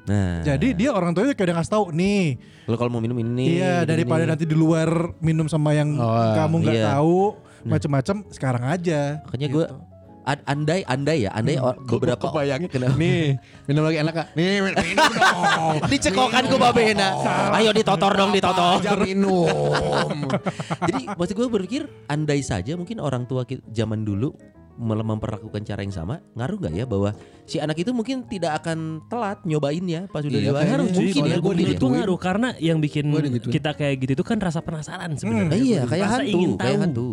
Nah, 0.00 0.40
Jadi 0.40 0.72
dia 0.72 0.90
orang 0.90 1.12
tuanya 1.12 1.34
kayak 1.34 1.44
udah 1.44 1.56
ngasih 1.58 1.72
tahu 1.72 1.84
nih, 1.92 2.38
lo 2.64 2.74
kalau 2.74 2.88
mau 2.88 2.98
minum 2.98 3.14
ini. 3.16 3.60
iya 3.60 3.82
ini, 3.82 3.86
daripada 3.86 4.24
ini. 4.24 4.30
nanti 4.32 4.44
di 4.48 4.54
luar 4.54 4.88
minum 5.18 5.44
sama 5.44 5.70
yang 5.70 5.92
Oh, 5.92 6.32
kamu 6.32 6.54
nggak 6.62 6.76
iya. 6.78 6.86
tahu 6.96 7.36
macem-macem 7.62 8.16
sekarang 8.28 8.64
aja. 8.64 9.20
Makanya 9.28 9.46
gue 9.50 9.60
Gitu. 9.60 9.74
ad- 9.76 9.89
andai 10.22 10.84
andai 10.84 11.24
ya, 11.24 11.30
andai 11.32 11.56
or- 11.56 11.80
beberapa 11.80 12.20
Kebayangnya 12.22 12.68
Nih, 13.00 13.36
minum 13.64 13.82
lagi 13.82 13.98
enak 13.98 14.14
kak. 14.14 14.26
Nih, 14.34 14.60
min- 14.60 14.76
minum 14.76 15.12
dong. 15.12 15.76
dicekokan 15.92 16.44
ku 16.46 16.56
babena. 16.56 17.08
Ayo 17.52 17.70
ditotor 17.70 18.12
dong, 18.12 18.30
ditotor. 18.30 18.78
Aja 18.78 18.94
minum. 18.94 20.28
Jadi 20.88 21.02
maksud 21.08 21.34
gue 21.34 21.46
berpikir 21.48 21.82
andai 22.06 22.40
saja 22.40 22.74
mungkin 22.74 22.98
orang 22.98 23.24
tua 23.24 23.42
kita 23.42 23.64
zaman 23.70 24.02
dulu 24.02 24.32
malah 24.76 25.04
memperlakukan 25.04 25.60
cara 25.62 25.84
yang 25.84 25.92
sama 25.92 26.24
ngaruh 26.32 26.56
nggak 26.56 26.72
ya 26.74 26.84
bahwa 26.84 27.12
si 27.44 27.60
anak 27.60 27.76
itu 27.76 27.92
mungkin 27.92 28.24
tidak 28.24 28.64
akan 28.64 29.04
telat 29.06 29.44
nyobainnya 29.44 30.08
pas 30.08 30.24
udah 30.24 30.32
Iya, 30.32 30.48
dewasa 30.48 30.64
ngaruh, 30.64 30.86
mungkin 30.88 31.12
Kalau 31.12 31.28
ya 31.28 31.36
gue 31.38 31.54
itu 31.58 31.74
tuh 31.76 31.88
ngaruh 31.92 32.16
karena 32.18 32.48
yang 32.56 32.78
bikin 32.78 33.04
kita 33.44 33.76
kayak 33.76 34.00
gitu 34.00 34.12
itu 34.14 34.24
kan 34.24 34.40
rasa 34.40 34.64
penasaran 34.64 35.12
sebenarnya. 35.14 35.52
iya 35.52 35.80
kayak 35.84 36.08
hantu 36.10 36.56
kayak 36.56 36.78
hantu 36.80 37.08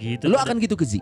Gitu. 0.00 0.24
lu 0.24 0.34
akan 0.34 0.56
gitu 0.58 0.72
ke 0.72 0.82
Zi 0.82 0.98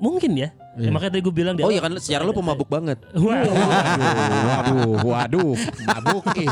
mungkin 0.00 0.32
ya. 0.34 0.48
Iya. 0.72 0.86
Ya, 0.86 0.90
makanya 0.90 1.12
tadi 1.12 1.22
gue 1.22 1.34
bilang 1.34 1.54
di 1.54 1.60
oh 1.60 1.68
iya 1.68 1.78
kan 1.78 1.92
secara 1.94 2.22
lu 2.22 2.32
pemabuk 2.32 2.66
banget 2.66 2.96
Wah, 3.12 3.42
Waduh, 3.42 4.92
waduh, 5.02 5.52
mabuk 5.82 6.24
ih. 6.36 6.48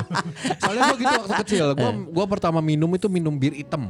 Soalnya 0.59 0.83
gua 0.85 0.97
gitu 0.97 1.15
waktu 1.17 1.35
kecil, 1.43 1.67
gua 1.73 1.91
gua 2.05 2.27
pertama 2.27 2.59
minum 2.61 2.91
itu 2.93 3.07
minum 3.07 3.33
bir 3.33 3.55
hitam. 3.55 3.89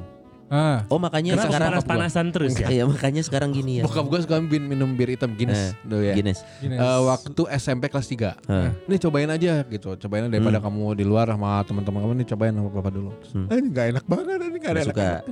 Ah. 0.49 0.81
oh 0.89 0.97
makanya 0.97 1.37
Kenapa 1.37 1.45
sekarang 1.47 1.69
panas-panasan 1.77 2.27
terus 2.33 2.57
ya? 2.57 2.69
Iya 2.71 2.89
makanya 2.89 3.21
sekarang 3.21 3.53
gini 3.53 3.81
ya 3.81 3.85
Bokap 3.85 4.05
gua 4.07 4.17
suka 4.19 4.41
bin- 4.41 4.65
minum 4.65 4.97
bir 4.97 5.13
hitam 5.13 5.29
Guinness 5.31 5.77
dulu 5.83 6.01
ya. 6.01 6.17
Guinness 6.17 6.41
Guinness. 6.57 6.81
Eh, 6.81 7.01
waktu 7.05 7.43
SMP 7.53 7.85
kelas 7.87 8.09
3 8.09 8.33
Hah. 8.49 8.73
Nih 8.83 8.97
cobain 8.99 9.29
aja 9.29 9.61
gitu 9.63 9.93
Cobain 9.99 10.25
aja 10.25 10.33
daripada 10.33 10.57
kamu 10.59 10.97
di 10.97 11.05
luar 11.05 11.29
sama 11.29 11.61
teman-teman 11.63 12.01
kamu 12.01 12.13
nih 12.15 12.29
cobain 12.29 12.53
sama 12.55 12.69
bapak 12.71 12.93
dulu 12.95 13.13
Terus, 13.15 13.33
Hmm. 13.35 13.45
"Ah, 13.47 13.57
Ini 13.57 13.69
gak 13.69 13.87
enak 13.91 14.05
banget 14.07 14.39
Ini 14.41 14.57
gak 14.59 14.73
ada 14.73 14.83
suka. 14.83 15.03
enak 15.05 15.23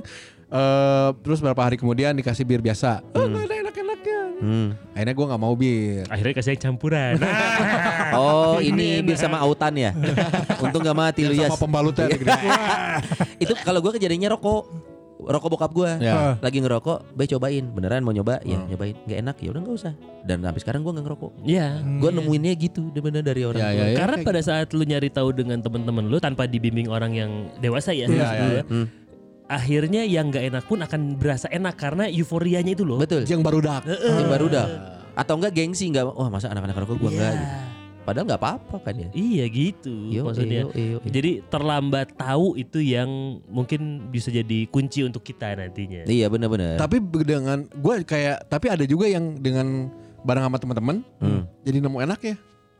Eh, 0.47 1.09
Terus 1.17 1.37
beberapa 1.39 1.61
hari 1.63 1.75
kemudian 1.75 2.13
dikasih 2.13 2.45
bir 2.45 2.61
biasa 2.61 3.01
Oh 3.09 3.25
gak 3.25 3.41
ada 3.41 3.55
enak-enaknya 3.57 3.86
Hmm. 4.37 4.77
Akhirnya 4.93 5.13
gua 5.13 5.25
gak 5.27 5.41
mau 5.41 5.53
bir 5.53 6.05
Akhirnya 6.07 6.33
kasih 6.33 6.53
yang 6.53 6.61
campuran. 6.63 7.17
Oh 8.13 8.57
Ini 8.57 9.01
bir 9.01 9.13
sama 9.13 9.37
autan 9.37 9.73
ya 9.73 9.91
Untung 10.63 10.79
gak 10.79 10.93
mati 10.93 11.21
lu 11.21 11.33
ya 11.33 11.49
Sama 11.49 11.57
pembalutnya 11.59 12.05
gitu. 12.07 12.23
Itu 13.43 13.53
kalau 13.57 13.81
gue 13.81 13.91
kejadiannya 13.93 14.29
rokok 14.31 14.63
Rokok 15.17 15.49
bokap 15.49 15.71
gue 15.73 15.91
Ya. 15.99 16.37
Lagi 16.37 16.61
ngerokok 16.61 17.11
Be 17.11 17.25
cobain 17.25 17.65
Beneran 17.67 17.99
mau 17.99 18.13
nyoba 18.13 18.37
Ya 18.41 18.61
nyobain 18.63 18.93
Gak 19.03 19.19
enak 19.19 19.35
ya 19.37 19.49
udah 19.49 19.61
gak 19.63 19.75
usah 19.75 19.93
Dan 20.21 20.39
sampai 20.39 20.61
sekarang 20.61 20.81
gue 20.81 20.93
gak 20.93 21.03
ngerokok 21.03 21.31
Iya. 21.41 21.67
Gue 21.97 22.09
nemuinnya 22.13 22.53
gitu 22.55 22.93
Bener 22.93 23.21
dari 23.21 23.41
orang 23.41 23.57
Ya, 23.57 23.67
tua 23.67 23.75
ya, 23.75 23.85
ya. 23.89 23.97
Karena 23.97 24.15
pada 24.21 24.41
saat 24.41 24.69
lu 24.71 24.85
nyari 24.85 25.09
tahu 25.09 25.33
dengan 25.33 25.57
teman-teman 25.59 26.05
lu 26.05 26.17
tanpa 26.17 26.45
dibimbing 26.45 26.87
orang 26.87 27.11
yang 27.11 27.31
dewasa 27.57 27.89
ya, 27.89 28.05
Iya, 28.05 28.13
iya, 28.13 28.15
lu 28.15 28.23
iya. 28.23 28.53
ya, 28.53 28.65
Hmm. 28.69 28.87
Akhirnya 29.47 30.03
yang 30.03 30.27
nggak 30.27 30.45
enak 30.45 30.63
pun 30.63 30.79
akan 30.79 31.15
berasa 31.15 31.47
enak 31.47 31.73
karena 31.73 32.05
euforianya 32.05 32.71
itu 32.71 32.83
loh. 32.83 32.99
Betul 32.99 33.23
Yang 33.23 33.41
baru 33.41 33.59
dak 33.59 33.83
Yang 33.87 34.27
baru 34.29 34.45
dah 34.47 34.67
Atau 35.13 35.39
enggak 35.39 35.53
gengsi 35.53 35.87
enggak 35.87 36.05
Wah 36.05 36.27
masa 36.27 36.47
anak-anak 36.47 36.77
rokok 36.77 36.97
gue 36.99 37.11
enggak 37.11 37.31
Iya. 37.31 37.39
gitu. 37.39 37.57
Padahal 38.03 38.23
enggak 38.23 38.39
apa-apa 38.39 38.75
kan 38.81 38.95
ya 38.95 39.09
Iya 39.11 39.45
gitu 39.47 39.95
Yo, 40.07 40.21
maksudnya. 40.23 40.61
yo, 40.63 40.69
yo, 40.71 40.85
yo. 40.95 40.97
Jadi 41.03 41.31
terlambat 41.43 42.07
tahu 42.13 42.55
itu 42.55 42.79
yang 42.79 43.09
mungkin 43.45 43.81
bisa 44.07 44.29
jadi 44.29 44.67
kunci 44.67 45.03
untuk 45.03 45.23
kita 45.23 45.51
nantinya. 45.53 46.03
Iya 46.03 46.27
bener-bener 46.27 46.75
Tapi 46.75 46.99
dengan 47.23 47.67
Gue 47.73 48.03
kayak 48.03 48.47
Tapi 48.47 48.67
ada 48.67 48.83
juga 48.83 49.07
yang 49.07 49.35
dengan 49.35 49.91
Bareng 50.21 50.43
sama 50.43 50.57
teman-teman 50.57 51.03
Hmm. 51.17 51.47
Jadi 51.63 51.77
nemu 51.77 51.97
enak 51.99 52.19
ya 52.21 52.35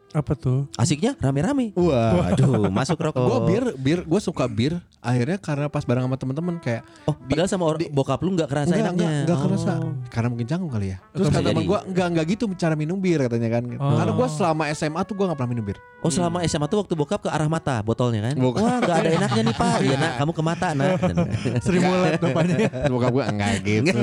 Apa 0.09 0.33
tuh? 0.33 0.65
Asiknya 0.73 1.13
rame-rame 1.15 1.69
Wah 1.73 2.31
Waduh 2.31 2.69
masuk 2.69 2.97
rokok 2.97 3.19
Gue 3.19 3.39
bir, 3.45 3.63
bir, 3.75 3.97
gue 4.01 4.17
suka 4.17 4.45
bir. 4.45 4.81
Akhirnya 4.97 5.35
karena 5.35 5.67
pas 5.67 5.81
bareng 5.81 6.01
sama 6.01 6.15
temen-temen 6.15 6.57
kayak 6.57 6.81
Oh 7.03 7.13
padahal 7.13 7.45
sama 7.45 7.63
or- 7.63 7.75
bokap 7.87 8.17
lu 8.21 8.31
enggak 8.31 8.47
kerasa 8.47 8.69
enggak, 8.69 8.83
enaknya 8.87 9.03
enggak, 9.03 9.21
enggak 9.21 9.37
Oh. 9.37 9.43
kerasa. 9.45 9.71
Karena 10.09 10.27
mungkin 10.27 10.45
canggung 10.45 10.69
kali 10.69 10.85
ya. 10.89 10.97
Terus 11.11 11.25
kata 11.27 11.37
temen 11.41 11.53
jadi. 11.53 11.65
gue 11.65 11.79
enggak 11.85 12.05
enggak 12.07 12.25
gitu 12.29 12.43
cara 12.55 12.73
minum 12.73 12.97
bir 12.97 13.17
katanya 13.21 13.49
kan. 13.51 13.63
Oh. 13.73 13.93
Karena 13.93 14.11
gue 14.13 14.27
selama 14.29 14.63
SMA 14.71 14.99
tuh 15.01 15.13
gue 15.13 15.25
enggak 15.25 15.37
pernah 15.37 15.51
minum 15.51 15.63
bir. 15.63 15.77
Oh 15.97 16.09
selama 16.09 16.37
SMA 16.43 16.65
tuh 16.65 16.77
waktu 16.79 16.93
bokap 16.93 17.19
ke 17.19 17.27
arah 17.27 17.47
mata 17.47 17.75
botolnya 17.81 18.19
kan 18.23 18.33
Bukan. 18.37 18.59
Wah 18.59 18.77
gak 18.79 18.95
ada 18.97 19.09
enaknya 19.11 19.41
nih 19.43 19.55
pak 19.55 19.75
Iya 19.81 19.95
nak 19.97 20.11
kamu 20.17 20.31
ke 20.31 20.41
mata 20.41 20.67
nak 20.71 20.87
Sering 21.65 21.81
bapaknya. 21.83 22.55
Terus 22.63 22.89
bokap 22.89 23.09
gue 23.11 23.23
enggak 23.27 23.49
gitu. 23.61 23.97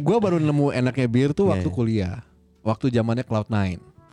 gue 0.00 0.16
baru 0.18 0.36
nemu 0.38 0.66
enaknya 0.70 1.06
bir 1.06 1.28
tuh 1.32 1.48
waktu 1.48 1.64
Iya. 1.64 1.74
kuliah. 1.74 2.14
Waktu 2.64 2.84
zamannya 2.90 3.22
Cloud9. 3.22 3.56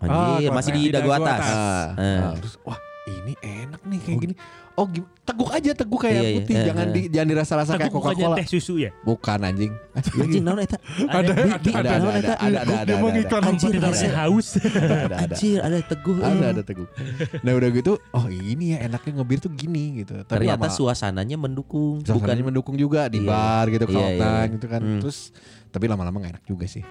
Anjir 0.02 0.50
Ah, 0.50 0.52
masih 0.52 0.72
di 0.74 0.82
di 0.84 0.92
dagu 0.92 1.10
atas, 1.10 1.40
atas. 1.40 1.54
Ah. 1.54 1.88
Nah, 1.96 2.34
terus 2.36 2.58
wah 2.62 2.80
ini 3.04 3.34
enak 3.38 3.82
nih 3.82 4.00
kayak 4.00 4.20
gini. 4.20 4.34
Oh 4.72 4.88
gim- 4.88 5.06
teguk 5.22 5.52
aja 5.52 5.72
teguk 5.72 6.00
kayak 6.00 6.16
Iya, 6.16 6.24
iya. 6.24 6.36
putih 6.40 6.56
Eh, 6.56 6.64
jangan 6.64 6.86
eh. 6.88 6.94
di 6.96 7.02
jangan 7.12 7.28
dirasa-rasa 7.28 7.72
kayak 7.76 7.92
Coca-Cola. 7.92 8.36
teh 8.40 8.48
susu 8.48 8.80
ya? 8.80 8.90
Bukan 9.04 9.40
anjing. 9.42 9.74
Anjing 10.16 10.42
naon 10.42 10.58
eta 10.58 10.80
Ada, 10.80 11.06
ada, 11.06 11.32
ada, 11.38 11.70
ada, 11.70 11.92
ada, 11.92 12.32
ada, 12.40 12.74
ada, 12.82 12.94
mau 12.98 13.12
ada, 13.12 13.22
Anjir, 13.46 13.78
Ada. 13.78 14.10
haus. 14.18 14.48
ada, 14.58 14.72
ada, 14.74 14.96
ada. 15.06 15.16
Anjir 15.28 15.60
ada 15.60 15.78
teguh 15.84 16.18
ada 16.18 16.46
ada 16.50 16.64
teguh. 16.64 16.88
Nah 17.44 17.52
udah 17.52 17.70
gitu, 17.70 17.94
oh 18.00 18.26
ini 18.26 18.74
ya 18.74 18.90
enaknya 18.90 19.12
ngebir 19.22 19.38
tuh 19.38 19.52
gini 19.52 20.02
gitu. 20.02 20.16
Tapi 20.24 20.32
Ternyata 20.42 20.72
suasananya 20.72 21.36
mendukung 21.38 22.02
Bukan 22.02 22.36
mendukung 22.42 22.74
juga 22.74 23.06
di 23.06 23.22
Iya. 23.22 23.28
bar 23.28 23.66
gitu, 23.70 23.86
Iya, 23.86 23.92
kalau 23.92 24.10
iya. 24.10 24.50
gitu 24.50 24.66
kan. 24.66 24.82
Hmm. 24.82 24.98
Terus 24.98 25.30
tapi 25.68 25.86
lama-lama 25.86 26.16
gak 26.18 26.40
enak 26.40 26.46
juga 26.48 26.66
sih. 26.66 26.82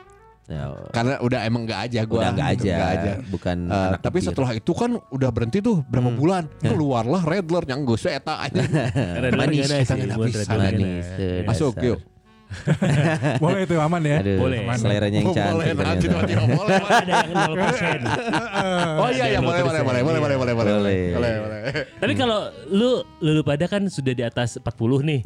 Ya, 0.51 0.67
Karena 0.91 1.15
udah 1.23 1.41
emang 1.47 1.63
gak 1.63 1.81
aja 1.87 2.01
gua. 2.03 2.19
Udah 2.21 2.31
enggak 2.35 2.49
gitu, 2.53 2.65
aja, 2.67 2.75
nggak 2.75 2.91
aja. 2.91 3.13
Bukan 3.31 3.57
anak 3.71 4.01
tapi 4.03 4.19
bir. 4.19 4.27
setelah 4.27 4.51
itu 4.51 4.73
kan 4.75 4.91
udah 4.99 5.31
berhenti 5.31 5.59
tuh 5.63 5.87
berapa 5.87 6.11
Hmm. 6.11 6.19
bulan 6.19 6.43
keluarlah 6.59 7.23
Redler 7.23 7.63
yang 7.65 7.87
gue 7.87 7.95
eta 8.03 8.35
aja 8.43 8.59
Manis, 9.39 9.71
Manis, 9.71 9.87
kita 9.87 9.95
nggak 9.95 10.19
manis, 10.51 11.07
eh, 11.17 11.47
masuk 11.47 11.79
yuk 11.79 12.03
Boleh 13.39 13.63
itu 13.63 13.79
aman 13.79 14.03
ya. 14.03 14.19
Aduh, 14.19 14.43
Boleh. 14.43 14.59
seleranya 14.75 15.23
yang 15.23 15.31
Oh, 15.31 15.35
cantik 15.39 15.71
boleh, 15.71 15.95
tiba-tiba 16.03 16.43
boleh 16.51 16.83
Ada 16.83 17.13
yang 17.15 17.31
0%. 17.31 18.03
oh 19.07 19.09
iya 19.09 19.25
iya 19.29 19.39
boleh 19.39 19.63
boleh 19.63 19.81
boleh 19.87 20.03
boleh 20.03 20.19
boleh 20.19 20.35
boleh 20.35 20.55
boleh 20.59 20.75
Boleh. 20.75 21.01
boleh 21.15 21.33
boleh 21.39 21.61
Tapi 21.95 22.13
kalau 22.19 22.51
lu 22.67 22.91
lu 23.23 23.43
pada 23.47 23.71
kan 23.71 23.87
sudah 23.87 24.11
di 24.11 24.27
atas 24.27 24.59
40 24.59 24.67
nih. 24.99 25.19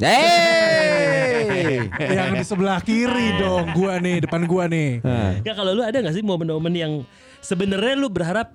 Hey! 1.57 1.79
Yang 2.11 2.29
di 2.31 2.43
sebelah 2.45 2.79
kiri 2.79 3.27
dong, 3.37 3.71
gua 3.71 3.97
nih, 3.97 4.21
depan 4.21 4.43
gua 4.43 4.65
nih. 4.65 4.99
Ya 5.41 5.53
kalau 5.53 5.71
lu 5.71 5.81
ada 5.81 5.95
gak 5.95 6.11
sih 6.11 6.21
momen-momen 6.21 6.71
yang 6.71 6.93
sebenarnya 7.39 7.95
lu 7.95 8.07
berharap 8.07 8.51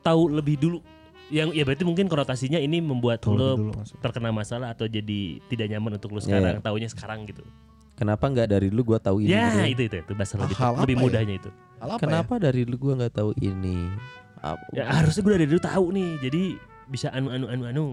tahu 0.00 0.30
lebih 0.30 0.56
dulu? 0.56 0.78
Yang 1.26 1.48
ya 1.52 1.62
berarti 1.62 1.82
mungkin 1.82 2.06
konotasinya 2.06 2.56
ini 2.56 2.78
membuat 2.78 3.18
Tahu 3.18 3.34
lu 3.34 3.42
lebih 3.42 3.58
dulu 3.60 3.72
maksudnya. 3.76 4.00
terkena 4.00 4.30
masalah 4.30 4.68
atau 4.70 4.86
jadi 4.86 5.20
tidak 5.44 5.66
nyaman 5.68 5.98
untuk 5.98 6.10
lu 6.10 6.18
Iya, 6.18 6.24
sekarang, 6.24 6.52
iya. 6.52 6.62
taunya 6.62 6.88
sekarang 6.88 7.18
gitu. 7.26 7.42
Kenapa 7.92 8.24
nggak 8.24 8.48
dari 8.48 8.66
dulu 8.68 8.82
gua 8.86 8.98
tahu 8.98 9.16
ini? 9.20 9.32
ya, 9.32 9.50
gitu? 9.64 9.66
itu 9.66 9.82
itu 9.84 9.96
itu 10.00 10.12
bahasa 10.14 10.34
lebih, 10.36 10.54
Hal 10.54 10.72
lebih 10.78 10.94
ya? 10.94 11.02
mudahnya 11.02 11.34
itu. 11.34 11.50
Hal 11.76 11.88
apa 11.90 11.98
Kenapa 11.98 12.34
dari 12.36 12.60
dulu 12.62 12.76
gua 12.80 12.92
nggak 13.02 13.14
tahu 13.14 13.30
ini? 13.38 13.78
Apa- 14.38 14.68
Ya 14.70 14.84
harusnya 14.86 15.20
gue 15.20 15.32
dari 15.34 15.46
dulu 15.46 15.58
tahu 15.58 15.84
nih. 15.90 16.10
Jadi 16.20 16.42
bisa 16.86 17.08
anu 17.10 17.28
anu 17.28 17.46
anu 17.48 17.64
anu. 17.66 17.86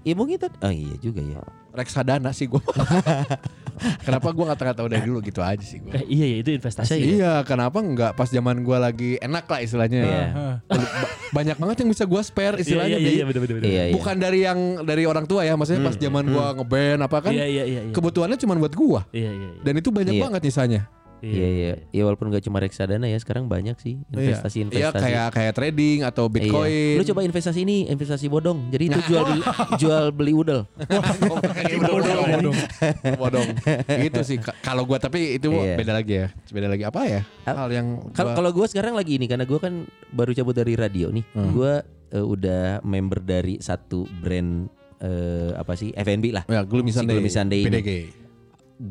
Ya 0.00 0.14
mungkin 0.14 0.38
tadi. 0.38 0.56
Oh 0.58 0.70
iya 0.70 0.94
juga 0.96 1.20
ya. 1.20 1.42
Reksadana 1.72 2.30
sih 2.30 2.46
gue. 2.46 2.60
kenapa 4.06 4.30
gue 4.30 4.44
nggak 4.44 4.76
tahu 4.76 4.86
dari 4.86 5.02
dulu 5.02 5.18
gitu 5.20 5.40
aja 5.40 5.58
sih 5.58 5.80
gue. 5.80 5.90
Eh, 5.92 6.04
iya 6.06 6.26
ya 6.28 6.36
itu 6.38 6.50
investasi. 6.52 6.92
ya. 6.92 6.96
Iya, 7.02 7.32
kenapa 7.42 7.80
nggak 7.80 8.12
pas 8.14 8.28
zaman 8.28 8.62
gue 8.62 8.76
lagi 8.76 9.10
enak 9.18 9.44
lah 9.44 9.58
istilahnya. 9.58 10.00
Iya. 10.00 10.26
Heeh. 10.30 10.54
Ba- 10.68 10.90
Banyak 11.32 11.56
banget 11.56 11.76
yang 11.80 11.90
bisa 11.90 12.04
gue 12.04 12.20
spare 12.20 12.56
Iya 12.56 12.62
istilahnya. 12.62 12.98
iya 13.00 13.10
iya 13.10 13.24
betul 13.24 13.40
betul. 13.42 13.56
betul. 13.58 13.68
Iya 13.68 13.82
iya. 13.88 13.94
Bukan 13.96 14.16
dari 14.16 14.40
yang 14.42 14.58
dari 14.84 15.02
orang 15.02 15.24
tua 15.24 15.42
ya, 15.42 15.56
maksudnya 15.56 15.82
pas 15.82 15.96
zaman 15.96 16.24
gue 16.28 16.46
ngeband 16.60 17.00
apa 17.00 17.16
kan. 17.18 17.32
Iya 17.32 17.46
iya 17.48 17.64
iya. 17.64 17.80
iya. 17.88 17.92
Kebutuhannya 17.92 18.36
cuma 18.36 18.52
buat 18.54 18.72
gue. 18.72 19.00
Iya 19.10 19.30
iya. 19.32 19.48
iya. 19.50 19.60
Dan 19.64 19.74
itu 19.76 19.88
banyak 19.88 20.14
Iya. 20.14 20.22
banget 20.22 20.40
nyisanya. 20.44 20.80
Iya 21.22 21.48
iya. 21.48 21.72
Ya 21.88 22.02
walaupun 22.02 22.28
gak 22.28 22.42
cuma 22.42 22.58
reksadana 22.58 23.06
ya, 23.06 23.14
sekarang 23.14 23.46
banyak 23.46 23.78
sih 23.78 24.02
Iya, 24.08 24.34
investasi-investasi. 24.34 24.98
kayak 25.00 25.26
kayak 25.30 25.52
trading 25.54 25.98
atau 26.02 26.26
Iya. 26.26 26.34
Bitcoin. 26.34 26.94
Lu 26.98 27.04
coba 27.06 27.20
investasi 27.22 27.58
ini, 27.60 27.76
investasi 27.86 28.26
bodong. 28.26 28.68
Jadi 28.68 28.84
itu 28.88 29.00
jual 29.06 29.22
beli, 29.24 29.42
jual 29.80 30.04
beli 30.10 30.32
udel. 30.32 30.60
bodong, 31.86 32.18
bodong. 32.28 32.56
bodong. 33.16 33.48
Itu 34.00 34.20
sih 34.22 34.36
Ka- 34.36 34.58
kalau 34.60 34.82
gua 34.82 34.98
tapi 34.98 35.38
itu 35.38 35.48
Iya. 35.48 35.76
beda 35.76 35.92
lagi 35.94 36.12
ya. 36.16 36.26
Beda 36.48 36.66
lagi 36.66 36.82
apa 36.82 37.00
ya? 37.04 37.20
Hal 37.44 37.70
yang 37.70 37.86
Kalau 38.10 38.28
gua- 38.28 38.36
kalau 38.36 38.50
gue 38.52 38.66
sekarang 38.66 38.94
lagi 38.94 39.12
ini 39.14 39.26
karena 39.26 39.44
gue 39.44 39.56
kan 39.56 39.84
baru 40.10 40.32
cabut 40.32 40.52
dari 40.52 40.74
radio 40.74 41.08
nih. 41.08 41.24
Hmm. 41.32 41.50
Gue 41.52 41.72
udah 42.12 42.82
member 42.82 43.18
dari 43.18 43.56
satu 43.56 44.04
brand 44.18 44.68
eh, 44.98 45.50
apa 45.52 45.72
sih 45.72 45.90
F&B 45.92 46.30
lah. 46.30 46.44
ya 46.46 46.62
Gloomy 46.62 46.90
si 46.90 46.98
Sunday. 46.98 47.14
Gloomy 47.16 47.30
Sunday 47.30 47.60
ini. 47.60 47.70
PDG. 47.72 47.90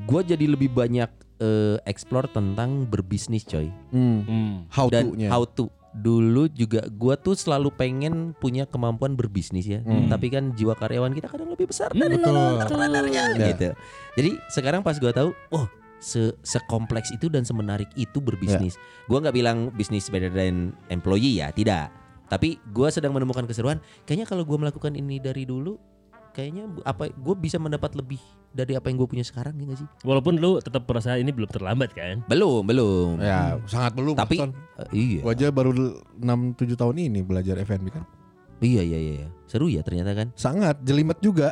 Gue 0.01 0.21
jadi 0.23 0.45
lebih 0.45 0.67
banyak 0.69 1.07
eh, 1.41 1.81
explore 1.83 2.29
tentang 2.29 2.85
berbisnis 2.85 3.43
coy 3.43 3.67
Hmm. 3.89 4.21
Hmm. 4.23 4.53
How 4.69 4.87
dan 4.87 5.09
to-nya. 5.09 5.27
how 5.27 5.43
to. 5.43 5.67
Dulu 5.91 6.47
juga 6.47 6.87
gue 6.87 7.15
tuh 7.19 7.35
selalu 7.35 7.67
pengen 7.73 8.31
punya 8.33 8.63
kemampuan 8.63 9.11
berbisnis 9.11 9.65
ya. 9.65 9.81
Hmm. 9.81 10.07
Tapi 10.07 10.29
kan 10.29 10.53
jiwa 10.53 10.71
karyawan 10.71 11.11
kita 11.11 11.27
kadang 11.27 11.51
lebih 11.51 11.67
besar 11.67 11.91
dari 11.91 12.15
Betul. 12.15 12.31
entrepreneurnya 12.55 13.23
Ya. 13.35 13.47
gitu. 13.51 13.69
Jadi 14.15 14.29
sekarang 14.47 14.79
pas 14.81 14.95
gue 14.95 15.11
tahu, 15.11 15.35
oh 15.51 15.67
se 15.99 16.33
sekompleks 16.41 17.11
itu 17.11 17.27
dan 17.27 17.43
semenarik 17.43 17.91
itu 17.93 18.17
berbisnis. 18.17 18.73
Gua 19.05 19.19
nggak 19.19 19.35
bilang 19.35 19.69
bisnis 19.69 20.07
better 20.07 20.31
than 20.31 20.71
employee 20.87 21.37
ya, 21.37 21.51
tidak. 21.51 21.93
Tapi 22.25 22.57
gua 22.71 22.87
sedang 22.87 23.11
menemukan 23.11 23.43
keseruan. 23.43 23.77
Kayaknya 24.03 24.25
kalau 24.25 24.41
gua 24.41 24.57
melakukan 24.57 24.95
ini 24.95 25.19
dari 25.19 25.43
dulu, 25.43 25.77
kayaknya 26.31 26.63
apa 26.83 27.11
gue 27.11 27.35
bisa 27.35 27.59
mendapat 27.59 27.93
lebih 27.93 28.19
dari 28.51 28.75
apa 28.75 28.91
yang 28.91 28.99
gue 28.99 29.07
punya 29.07 29.23
sekarang 29.23 29.55
ya 29.55 29.63
nggak 29.67 29.79
sih? 29.79 29.87
Walaupun 30.03 30.39
lu 30.39 30.59
tetap 30.59 30.83
merasa 30.83 31.15
ini 31.15 31.31
belum 31.31 31.47
terlambat 31.47 31.91
kan? 31.95 32.23
Belum, 32.27 32.63
belum. 32.63 33.19
Ya, 33.19 33.55
sangat 33.67 33.95
belum. 33.95 34.15
Tapi 34.15 34.43
eh, 34.43 34.87
iya, 34.91 35.21
Gua 35.23 35.31
aja 35.31 35.47
baru 35.51 35.71
6 35.71 36.59
7 36.59 36.75
tahun 36.75 36.95
ini 36.99 37.19
belajar 37.23 37.55
F&B 37.59 37.87
kan. 37.91 38.03
iya, 38.59 38.83
iya, 38.83 38.99
iya, 38.99 39.13
iya. 39.23 39.29
Seru 39.47 39.67
ya 39.71 39.83
ternyata 39.83 40.11
kan? 40.15 40.27
Sangat 40.35 40.79
jelimet 40.83 41.19
juga. 41.19 41.51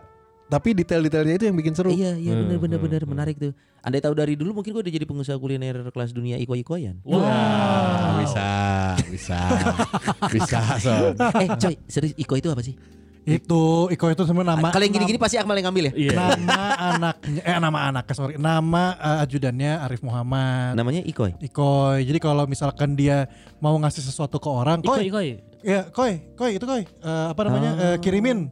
Tapi 0.49 0.73
detail-detailnya 0.73 1.37
itu 1.37 1.45
yang 1.45 1.57
bikin 1.61 1.77
seru. 1.77 1.93
Iya, 1.93 2.17
iya, 2.17 2.33
Hmm, 2.33 2.49
benar, 2.49 2.57
benar, 2.57 2.77
hmm, 2.81 2.85
benar, 2.89 3.01
hmm. 3.05 3.11
menarik 3.13 3.35
tuh. 3.37 3.53
Andai 3.85 4.01
tahu 4.01 4.17
dari 4.17 4.33
dulu 4.33 4.57
mungkin 4.59 4.73
gue 4.73 4.81
udah 4.81 4.93
jadi 4.97 5.05
pengusaha 5.05 5.37
kuliner 5.37 5.93
kelas 5.93 6.09
dunia 6.09 6.41
iko-ikoyan. 6.41 6.97
Ah, 7.05 8.17
bisa, 8.17 8.49
bisa, 9.13 9.39
bisa. 10.33 10.59
Son. 10.81 11.13
eh, 11.37 11.49
coy, 11.53 11.75
serius 11.85 12.17
iko 12.17 12.33
itu 12.33 12.49
apa 12.49 12.65
sih? 12.65 12.73
Itu 13.25 13.87
Iko 13.87 14.05
itu 14.09 14.23
semua 14.23 14.41
nama. 14.41 14.71
Kalau 14.71 14.83
yang 14.83 14.95
gini-gini 14.95 15.19
pasti 15.19 15.35
Akmal 15.35 15.59
yang 15.59 15.69
ngambil 15.69 15.91
ya? 15.91 15.93
Iya. 15.93 16.11
Nama 16.15 16.61
anaknya, 16.95 17.41
eh 17.43 17.57
nama 17.57 17.79
anaknya 17.91 18.15
sorry, 18.15 18.33
nama 18.35 18.83
eh, 18.95 19.23
ajudannya 19.23 19.71
Arif 19.83 20.01
Muhammad. 20.01 20.73
Namanya 20.73 21.01
Ikoy. 21.03 21.35
Ikoy. 21.37 22.03
Jadi 22.03 22.19
kalau 22.19 22.43
misalkan 22.45 22.95
dia 22.95 23.27
mau 23.59 23.75
ngasih 23.75 24.01
sesuatu 24.01 24.39
ke 24.39 24.49
orang, 24.49 24.79
Ikoi, 24.81 24.89
Koy, 24.89 25.05
ikoi. 25.07 25.29
ya 25.61 25.81
Koy, 25.91 26.13
Koy 26.33 26.51
itu 26.55 26.65
Koy, 26.65 26.83
Eh, 26.83 27.25
apa 27.29 27.41
namanya, 27.43 27.71
Ah. 27.71 27.85
Eh, 27.93 27.97
kirimin, 27.99 28.49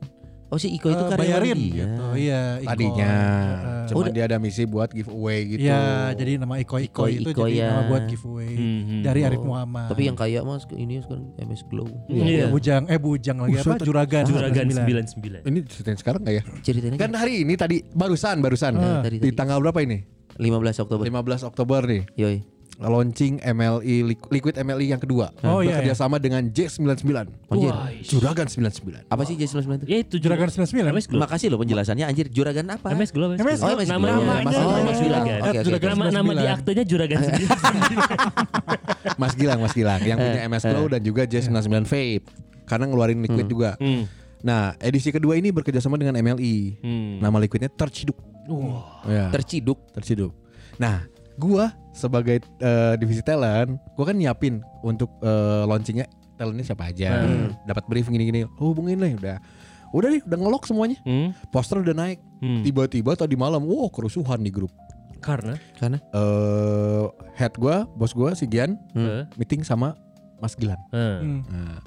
Oh 0.48 0.56
si 0.56 0.72
Iko 0.72 0.88
itu 0.88 0.96
Eh, 0.98 1.10
karyawan 1.10 1.20
bayarin, 1.20 1.58
dia. 1.58 1.76
gitu. 1.84 2.04
Iya, 2.16 2.42
Ikoy. 2.58 2.70
Tadinya 2.70 3.12
Heeh. 3.12 3.86
cuma 3.86 4.00
Udah. 4.00 4.12
dia 4.12 4.24
ada 4.24 4.38
misi 4.38 4.64
buat 4.64 4.90
giveaway 4.90 5.40
gitu. 5.46 5.60
Iya, 5.62 5.82
jadi 6.14 6.32
nama 6.38 6.56
Ikoy 6.56 6.82
Ikoy, 6.82 6.88
Ikoy 6.88 7.12
itu 7.18 7.30
Ikoy 7.30 7.50
jadi 7.50 7.60
ya. 7.60 7.68
nama 7.70 7.82
buat 7.86 8.04
giveaway 8.06 8.50
Hmm, 8.50 8.64
hmm. 8.82 9.02
dari 9.04 9.20
Oh. 9.20 9.28
Arif 9.28 9.42
Muhammad. 9.42 9.88
Tapi 9.88 10.02
yang 10.04 10.16
kaya 10.16 10.40
mas 10.42 10.64
ini 10.72 10.96
sekarang 10.98 11.26
MS 11.38 11.62
Glow. 11.66 11.88
Iya, 12.08 12.24
Iya. 12.24 12.46
bujang, 12.48 12.84
eh 12.86 12.96
bujang 12.98 13.38
lagi 13.38 13.56
apa? 13.56 13.64
Buset. 13.70 13.84
Juragan. 13.84 14.24
Juragan 14.24 14.66
99. 14.66 15.06
99. 15.10 15.42
Ini 15.44 15.60
ceritain 15.68 15.98
sekarang 15.98 16.20
nggak 16.22 16.36
ya? 16.38 16.44
Ceritain 16.62 16.92
aja. 16.92 17.00
Kan 17.02 17.12
hari 17.14 17.34
ini 17.44 17.54
tadi 17.54 17.76
barusan 17.86 18.40
barusan 18.40 18.72
Ah. 18.74 19.04
Tadi, 19.04 19.20
di 19.20 19.28
tadi. 19.28 19.36
tanggal 19.36 19.60
berapa 19.60 19.80
ini? 19.80 20.00
15 20.38 20.80
Oktober. 20.80 21.04
15 21.04 21.44
Oktober 21.44 21.82
nih. 21.84 22.04
Yoi. 22.16 22.38
Launching 22.78 23.42
MLI 23.42 24.06
Liqu- 24.06 24.30
Liquid 24.30 24.54
MLI 24.56 24.86
yang 24.88 25.02
kedua. 25.02 25.34
Oh, 25.42 25.60
iya, 25.60 25.82
Bekerja 25.82 25.98
sama 25.98 26.18
dengan 26.18 26.46
J99. 26.46 27.10
Anjir. 27.50 27.74
Juragan 28.04 28.46
99. 28.46 29.02
Apa 29.04 29.22
sih 29.24 29.34
J99 29.34 29.66
itu? 29.76 29.86
Ya 29.88 29.98
itu 29.98 30.16
Juragan 30.18 30.46
99. 30.46 30.86
MS 30.88 31.06
Glow. 31.08 31.20
Makasih 31.20 31.48
loh 31.50 31.58
penjelasannya 31.58 32.06
anjir. 32.06 32.30
Juragan 32.30 32.70
apa? 32.70 32.94
MS 32.94 33.10
Glow. 33.10 33.34
MS 33.34 33.60
Oh, 33.60 33.74
MS 33.74 33.90
Glow. 33.90 33.98
Namanya. 33.98 34.46
Mas- 34.46 34.56
Oh, 34.58 34.78
Mas. 34.80 35.00
Gilang. 35.00 35.26
Oke, 35.26 35.34
oke. 35.42 35.58
Juragan 35.64 35.90
Nama 35.90 36.06
nama 36.08 36.32
di 36.32 36.38
99. 36.38 36.54
aktenya 36.54 36.84
Juragan 36.86 37.18
99. 37.26 39.18
Mas 39.18 39.34
Gilang, 39.34 39.60
Mas 39.60 39.74
Gilang 39.74 40.00
yang 40.00 40.18
punya 40.18 40.42
MS 40.46 40.64
Glow 40.68 40.86
dan 40.88 41.02
juga 41.02 41.22
J99 41.24 41.84
Vape. 41.84 42.26
Karena 42.64 42.86
ngeluarin 42.86 43.20
liquid 43.20 43.48
juga. 43.48 43.74
Hmm. 43.78 44.06
Nah, 44.38 44.78
edisi 44.78 45.10
kedua 45.10 45.34
ini 45.34 45.50
bekerja 45.50 45.80
sama 45.80 45.96
dengan 45.96 46.14
MLI. 46.14 46.78
Hmm. 46.78 47.14
Nama 47.20 47.38
liquidnya 47.40 47.70
Terciduk. 47.70 48.18
Wah. 48.46 49.02
Ya. 49.04 49.26
Terciduk. 49.30 49.82
terciduk. 49.92 50.32
Nah, 50.78 51.10
gua 51.38 51.72
sebagai 51.94 52.42
eh, 52.42 52.94
divisi 52.98 53.22
talent, 53.22 53.78
gua 53.96 54.06
kan 54.10 54.18
nyiapin 54.18 54.62
untuk 54.82 55.10
eh, 55.22 55.64
launchingnya 55.66 56.06
talentnya 56.38 56.66
siapa 56.74 56.90
aja. 56.94 57.26
Hmm. 57.26 57.54
Dapat 57.66 57.84
brief 57.90 58.10
gini-gini, 58.10 58.46
hubungin 58.62 59.02
lah 59.02 59.10
udah. 59.14 59.38
Udah 59.96 60.10
nih, 60.12 60.22
udah 60.28 60.38
ngelok 60.38 60.64
semuanya. 60.68 60.98
Hmm. 61.08 61.32
Poster 61.50 61.80
udah 61.80 61.96
naik. 61.96 62.20
Hmm. 62.44 62.62
Tiba-tiba 62.62 63.16
tadi 63.18 63.34
malam, 63.34 63.64
wow 63.66 63.90
kerusuhan 63.90 64.44
di 64.44 64.52
grup. 64.52 64.70
Karena 65.18 65.58
Karena 65.82 65.98
Eh 66.14 67.06
head 67.42 67.58
gua, 67.58 67.90
bos 67.98 68.14
gua 68.14 68.38
si 68.38 68.46
Gian 68.46 68.78
Eh, 68.94 69.26
meeting 69.34 69.66
sama 69.66 69.98
Mas 70.38 70.54
Gilang. 70.54 70.78
eh. 70.94 71.18
Hmm. 71.26 71.42
Nah, 71.50 71.82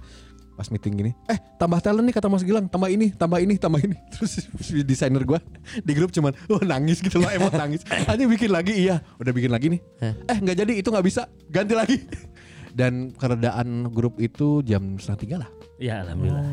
pas 0.61 0.69
meeting 0.69 0.93
gini, 0.93 1.13
eh 1.25 1.41
tambah 1.57 1.81
talent 1.81 2.05
nih 2.05 2.13
kata 2.13 2.29
Mas 2.29 2.45
Gilang, 2.45 2.69
tambah 2.69 2.93
ini, 2.93 3.17
tambah 3.17 3.41
ini, 3.41 3.57
tambah 3.57 3.81
ini. 3.81 3.97
Terus 4.13 4.45
desainer 4.85 5.25
gua 5.25 5.41
di 5.81 5.97
grup 5.97 6.13
cuman, 6.13 6.37
oh 6.53 6.61
nangis 6.61 7.01
gitu 7.01 7.17
loh, 7.17 7.33
emot 7.33 7.57
nangis. 7.57 7.81
Hanya 8.13 8.29
bikin 8.29 8.53
lagi, 8.53 8.77
iya, 8.77 9.01
udah 9.17 9.33
bikin 9.33 9.49
lagi 9.49 9.73
nih. 9.73 9.81
Eh 10.05 10.37
nggak 10.37 10.57
jadi, 10.61 10.73
itu 10.77 10.93
nggak 10.93 11.07
bisa, 11.09 11.33
ganti 11.49 11.73
lagi. 11.73 11.97
Dan 12.77 13.17
keredaan 13.17 13.89
grup 13.89 14.21
itu 14.21 14.61
jam 14.61 15.01
setengah 15.01 15.21
tiga 15.25 15.37
lah. 15.41 15.51
Ya 15.81 16.05
alhamdulillah. 16.05 16.45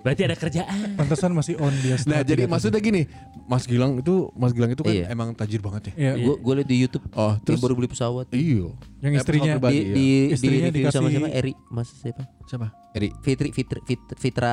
Berarti 0.00 0.22
ada 0.22 0.36
kerjaan. 0.36 0.94
Pantesan 0.94 1.32
masih 1.32 1.56
on 1.56 1.72
dia. 1.80 1.96
Nah 2.04 2.20
jadi 2.20 2.44
maksudnya 2.44 2.76
gini, 2.76 3.08
Mas 3.44 3.64
Gilang 3.64 3.96
itu, 3.96 4.28
Mas 4.30 4.52
Gilang 4.52 4.68
itu 4.68 4.84
kan 4.84 4.92
Iya. 4.92 5.08
emang 5.08 5.32
tajir 5.32 5.58
banget 5.58 5.90
ya. 5.90 5.92
Iya, 5.96 6.12
gue 6.20 6.34
gue 6.36 6.52
liat 6.54 6.68
di 6.68 6.76
YouTube. 6.78 7.04
Oh, 7.10 7.40
Terus 7.40 7.56
baru 7.58 7.72
beli 7.72 7.88
pesawat. 7.88 8.28
iyo. 8.30 8.76
yang 9.00 9.12
Eh, 9.12 9.18
istrinya 9.18 9.50
Di 9.50 9.56
pribadi, 9.58 9.76
di 9.76 9.80
iya. 9.80 9.92
di 9.92 10.06
Istrinya 10.30 10.68
sama 10.68 10.76
dikasih- 10.76 11.10
siapa? 11.10 11.28
Eri, 11.30 11.52
Mas 11.66 11.88
siapa? 11.90 12.22
siapa? 12.44 12.66
Eri. 12.92 13.08
Fitri 13.20 13.48
Fitri 13.50 13.80
Fit- 13.82 14.12
Fitra 14.14 14.52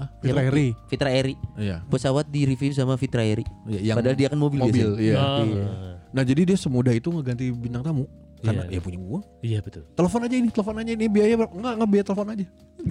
Fitra 0.00 0.08
siapa? 0.22 0.40
Eri. 0.42 0.68
Fitra 0.86 1.10
Eri. 1.10 1.34
Iya. 1.56 1.76
Pesawat 1.86 2.24
di 2.26 2.40
review 2.42 2.72
sama 2.72 2.96
Fitra 2.96 3.20
Eri. 3.20 3.44
Iya, 3.66 3.80
Yang 3.86 3.96
Padahal 4.00 4.16
dia 4.16 4.28
kan 4.28 4.38
mobil, 4.38 4.60
mobil, 4.60 4.96
biasanya. 4.96 5.00
iya. 5.02 5.16
Oh. 5.18 5.44
Iya. 5.44 5.64
Nah 6.10 6.22
jadi 6.24 6.40
dia 6.42 6.56
semudah 6.56 6.90
itu 6.90 7.08
ngeganti 7.08 7.52
bintang 7.52 7.80
tamu 7.82 8.08
karena 8.40 8.62
Iya. 8.64 8.74
ya 8.74 8.78
punya 8.80 8.98
uang. 8.98 9.22
Iya 9.40 9.58
betul. 9.60 9.82
Telepon 9.90 10.20
aja 10.22 10.34
ini, 10.34 10.48
telepon 10.48 10.74
aja 10.76 10.90
ini 10.90 11.04
biaya 11.06 11.32
berapa? 11.36 11.52
Enggak, 11.52 11.72
enggak 11.76 11.88
biaya 11.88 12.04
telepon 12.04 12.26
aja. 12.28 12.44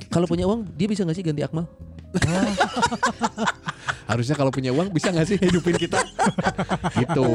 Kalau 0.08 0.26
punya 0.26 0.44
uang 0.46 0.60
dia 0.74 0.86
bisa 0.86 1.02
nggak 1.02 1.14
sih 1.14 1.24
ganti 1.24 1.42
Akmal? 1.42 1.66
Harusnya 4.10 4.34
kalau 4.34 4.50
punya 4.50 4.70
uang 4.70 4.90
bisa 4.90 5.10
nggak 5.10 5.26
sih 5.26 5.38
hidupin 5.38 5.76
kita? 5.76 6.00
gitu. 7.00 7.26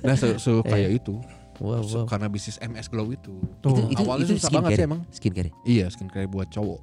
Nah, 0.00 0.14
se, 0.14 0.36
se- 0.38 0.64
kayak 0.64 0.90
itu. 0.98 1.14
Wow, 1.54 1.80
wow. 1.80 2.04
karena 2.04 2.26
bisnis 2.26 2.58
MS 2.58 2.88
Glow 2.88 3.08
itu. 3.08 3.30
Tuh. 3.60 3.70
Itu 3.70 3.80
itu, 3.88 4.00
Awalnya 4.02 4.24
itu 4.26 4.34
susah 4.34 4.50
banget 4.50 4.66
skincare. 4.66 4.74
sih 4.74 4.84
emang. 4.84 5.00
Skincare. 5.08 5.50
Iya, 5.62 5.84
skincare 5.86 6.26
buat 6.26 6.48
cowok. 6.48 6.80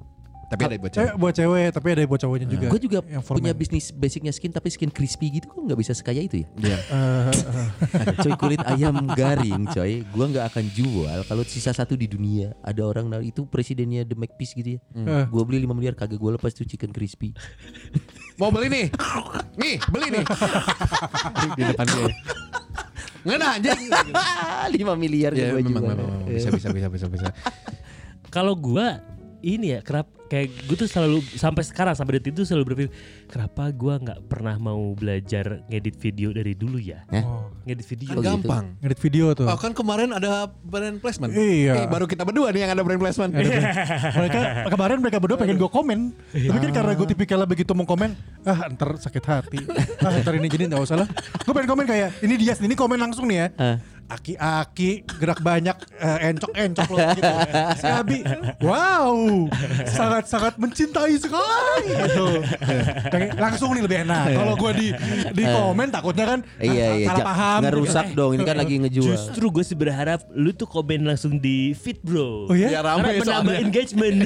Tapi 0.52 0.62
ada 0.68 0.76
buat 0.76 0.92
Eh, 0.92 0.96
cewek. 1.00 1.12
buat 1.16 1.32
cewek, 1.32 1.68
tapi 1.72 1.86
ada 1.88 2.02
buat 2.04 2.20
cowoknya 2.20 2.46
juga. 2.46 2.66
Gue 2.68 2.80
juga 2.80 2.98
Yang 3.02 3.22
punya 3.24 3.52
bisnis 3.56 3.88
basicnya 3.88 4.32
skin 4.36 4.52
tapi 4.52 4.68
skin 4.68 4.92
crispy 4.92 5.40
gitu 5.40 5.48
kok 5.48 5.64
nggak 5.64 5.80
bisa 5.80 5.96
sekaya 5.96 6.20
itu 6.20 6.44
ya? 6.44 6.46
Iya. 6.60 6.78
Eh, 6.78 7.32
eh, 7.96 8.14
coy 8.20 8.32
kulit 8.36 8.60
ayam 8.62 8.96
garing 9.10 9.64
coy 9.66 10.04
Gua 10.12 10.28
nggak 10.28 10.44
akan 10.52 10.64
jual 10.70 11.18
kalau 11.24 11.42
sisa 11.42 11.72
satu 11.72 11.96
di 11.96 12.04
dunia 12.04 12.52
Ada 12.60 12.84
orang 12.84 13.08
nah, 13.08 13.18
itu 13.18 13.48
presidennya 13.48 14.04
The 14.04 14.12
McPiece 14.12 14.52
gitu 14.52 14.76
ya 14.76 14.80
eh. 14.92 15.24
Gue 15.26 15.42
beli 15.42 15.64
5 15.64 15.72
miliar 15.72 15.96
kagak 15.96 16.20
gue 16.20 16.30
lepas 16.36 16.52
tuh 16.52 16.68
chicken 16.68 16.92
crispy 16.92 17.32
Mau 18.36 18.52
beli 18.52 18.68
nih? 18.68 18.86
Nih, 19.54 19.76
beli 19.88 20.08
nih. 20.10 20.24
Di 21.56 21.62
depan 21.62 21.84
dia. 21.86 22.08
Ngena 23.22 23.46
anjing. 23.54 23.80
5 24.82 24.98
miliar 24.98 25.30
Ya, 25.32 25.52
gue 25.54 25.62
memang, 25.62 25.84
memang, 25.84 25.96
memang. 25.96 26.20
bisa 26.26 26.48
bisa 26.50 26.68
bisa 26.72 26.88
bisa 26.90 27.06
bisa. 27.08 27.28
Kalau 28.28 28.56
gua 28.56 29.04
ini 29.42 29.74
ya 29.74 29.80
kenapa 29.80 30.08
kayak 30.26 30.48
gue 30.64 30.76
tuh 30.76 30.88
selalu 30.88 31.20
sampai 31.34 31.60
sekarang 31.60 31.92
sampai 31.92 32.16
detik 32.16 32.32
itu 32.32 32.42
selalu 32.42 32.64
berpikir 32.64 32.90
kenapa 33.26 33.68
gue 33.68 33.94
nggak 34.00 34.20
pernah 34.24 34.56
mau 34.56 34.80
belajar 34.92 35.60
ngedit 35.66 35.98
video 35.98 36.30
dari 36.30 36.54
dulu 36.54 36.78
ya 36.78 37.04
Hah? 37.06 37.20
Oh, 37.20 37.44
ngedit 37.62 37.84
video 37.84 38.08
Kan 38.08 38.16
gitu. 38.16 38.24
gampang. 38.24 38.64
ngedit 38.78 39.00
video 39.02 39.26
tuh. 39.32 39.44
Oh 39.44 39.54
kan 39.54 39.70
kemarin 39.70 40.08
ada 40.10 40.30
brand 40.62 40.96
placement. 40.98 41.30
Iya. 41.30 41.74
Eh, 41.74 41.86
baru 41.86 42.06
kita 42.06 42.22
berdua 42.22 42.48
nih 42.48 42.64
yang 42.64 42.72
ada 42.72 42.80
brand 42.80 42.96
placement. 42.96 43.30
mereka 44.18 44.40
kemarin 44.66 44.96
mereka 44.98 45.18
berdua 45.18 45.36
pengen 45.36 45.56
gue 45.56 45.68
komen 45.68 46.00
tapi 46.32 46.58
kan 46.60 46.70
karena 46.72 46.92
gue 46.94 47.06
tipikalnya 47.08 47.44
begitu 47.44 47.70
mau 47.72 47.84
komen 47.84 48.16
ah 48.42 48.70
ntar 48.70 48.96
sakit 48.96 49.22
hati 49.22 49.58
ah 50.00 50.12
ntar 50.16 50.34
ini 50.34 50.48
jadi 50.48 50.64
nggak 50.66 50.80
usah 50.80 50.96
lah 50.96 51.08
gue 51.36 51.52
pengen 51.52 51.68
komen 51.68 51.84
kayak 51.84 52.08
ini 52.20 52.34
dia 52.36 52.54
ini 52.56 52.72
komen 52.72 52.96
langsung 52.96 53.26
nih 53.26 53.36
ya 53.36 53.48
Ah. 53.54 53.76
Aki-aki 54.12 54.90
gerak 55.14 55.40
banyak 55.40 55.72
eh, 55.96 56.30
encok-encok 56.30 56.88
loh 56.88 57.06
gitu 57.12 57.32
si 57.74 57.86
Abi 57.86 58.18
wow 58.60 59.14
sangat-sangat 59.86 60.54
mencintai 60.56 61.16
sekali 61.16 61.86
gitu 61.88 62.28
langsung 63.36 63.72
nih 63.72 63.82
lebih 63.82 63.98
enak 64.02 64.24
kalau 64.32 64.54
gue 64.54 64.72
di 64.74 64.88
di 65.32 65.44
komen 65.44 65.88
takutnya 65.88 66.24
kan 66.28 66.40
ah, 66.42 66.62
Iya 66.62 66.86
iya, 66.94 67.06
salah 67.08 67.26
paham 67.26 67.58
gitu. 67.58 67.66
ngerusak 67.66 68.06
dong. 68.12 68.30
Ini 68.32 68.42
kan 68.42 68.56
lagi 68.56 68.74
ngejual. 68.78 69.06
Justru 69.06 69.46
gue 69.50 69.62
sih 69.62 69.74
berharap 69.74 70.20
lu 70.32 70.50
tuh 70.52 70.64
komen 70.64 71.04
langsung 71.04 71.36
di 71.36 71.72
feed 71.72 72.00
bro. 72.00 72.48
Oh 72.48 72.54
ya? 72.54 72.70
Biar 72.70 72.82
rame 72.82 73.02
Karena 73.02 73.20
menambah 73.20 73.26
soalnya. 73.44 73.60
engagement. 73.60 74.16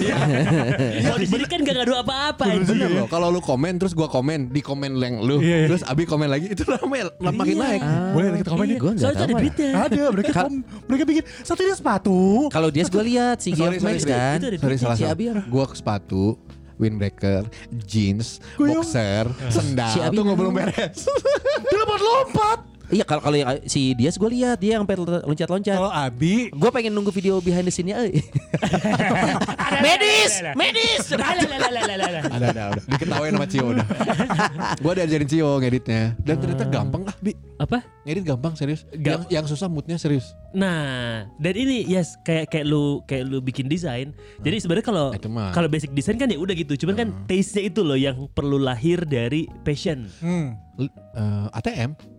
Kalau 1.04 1.18
di 1.18 1.26
sini 1.26 1.44
kan 1.44 1.58
gak 1.60 1.74
ngadu 1.76 1.94
apa-apa. 1.96 2.44
Bener 2.60 2.88
loh, 2.92 3.06
kalau 3.06 3.28
lu 3.28 3.40
komen 3.40 3.76
terus 3.76 3.92
gua 3.92 4.06
komen 4.06 4.48
di 4.48 4.60
komen 4.60 4.94
yang 4.96 5.20
lu, 5.20 5.38
Iya, 5.38 5.56
iya. 5.56 5.66
terus 5.66 5.82
Abi 5.82 6.04
komen 6.04 6.28
lagi 6.28 6.50
itu 6.50 6.62
rame, 6.64 7.08
makin 7.18 7.46
Iya. 7.48 7.62
naik. 7.62 7.80
boleh 8.12 8.26
kita 8.36 8.50
komen 8.50 8.64
Iya, 8.64 8.68
nih 8.68 8.78
Gua 8.78 8.90
nggak 8.90 9.02
Soalnya 9.02 9.16
tahu 9.16 9.26
ada 9.26 9.34
duitnya. 9.36 9.70
Ada 9.78 10.02
mereka 10.10 10.32
kom- 10.38 10.64
mereka 10.84 11.04
bikin 11.04 11.24
satunya 11.40 11.72
sepatu 11.72 12.48
Kalau 12.48 12.68
dia 12.68 12.84
gue 12.84 13.04
lihat 13.06 13.36
si 13.38 13.52
Sorry, 13.52 13.76
sorry, 13.76 13.84
Max 13.86 13.98
sorry. 14.00 14.12
kan. 14.12 14.38
Sorry 14.56 14.76
salah 14.76 14.96
apa? 14.96 15.44
Gua 15.46 15.64
ke 15.64 15.74
sepatu, 15.74 16.24
windbreaker, 16.76 17.42
jeans, 17.82 18.38
yang- 18.56 18.80
boxer, 18.80 19.24
sendal. 19.48 19.90
Si 19.90 19.98
Abi 19.98 20.14
Tunggu 20.14 20.34
belum 20.34 20.52
beres. 20.52 21.08
dia 21.64 21.76
lompat-lompat 21.78 22.58
Iya 22.86 23.02
kalau 23.02 23.18
kalau 23.18 23.34
yang 23.34 23.48
si 23.66 23.92
Dias 23.92 24.14
gue 24.14 24.30
lihat 24.30 24.56
dia 24.56 24.78
sampai 24.78 24.94
loncat-loncat. 24.98 25.74
kalau 25.74 25.90
Abi 25.90 26.48
Gue 26.48 26.70
pengen 26.70 26.92
nunggu 26.92 27.10
video 27.10 27.38
behind 27.38 27.62
the 27.62 27.72
scene-nya. 27.72 27.98
eh. 28.04 28.22
medis, 29.82 30.32
medis. 30.60 31.02
Ada 31.10 32.46
ada 32.46 32.62
udah. 32.72 32.82
Diketawain 32.86 33.32
sama 33.34 33.46
Cio 33.46 33.64
udah. 33.68 33.86
gua 34.82 34.92
diajarin 34.94 35.28
Cio 35.28 35.50
ngeditnya 35.58 36.14
dan 36.20 36.34
ternyata 36.38 36.64
gampang 36.66 37.02
ah 37.06 37.16
Bi. 37.18 37.32
Apa? 37.56 37.80
Ngedit 38.04 38.24
gampang 38.24 38.52
serius. 38.54 38.84
Yang 38.92 39.22
yang 39.32 39.44
susah 39.48 39.66
moodnya 39.66 39.96
serius. 39.96 40.36
Nah, 40.52 41.24
dan 41.36 41.54
ini 41.56 41.84
yes 41.84 42.16
kayak 42.22 42.52
kayak 42.52 42.66
lu 42.66 43.00
kayak 43.04 43.24
lu 43.26 43.40
bikin 43.40 43.66
desain. 43.66 44.12
Jadi 44.40 44.56
sebenarnya 44.60 44.86
kalau 44.86 45.06
mah. 45.26 45.52
kalau 45.52 45.66
basic 45.66 45.90
desain 45.92 46.16
kan 46.16 46.28
ya 46.28 46.36
udah 46.36 46.54
gitu. 46.54 46.76
Cuman 46.76 46.94
kan 46.94 47.08
taste-nya 47.26 47.66
itu 47.66 47.80
loh 47.80 47.96
yang 47.96 48.28
perlu 48.30 48.60
lahir 48.60 49.02
dari 49.02 49.48
passion. 49.64 50.06
hmm. 50.20 50.48
L- 50.76 50.92
eh, 51.16 51.46
ATM. 51.56 52.15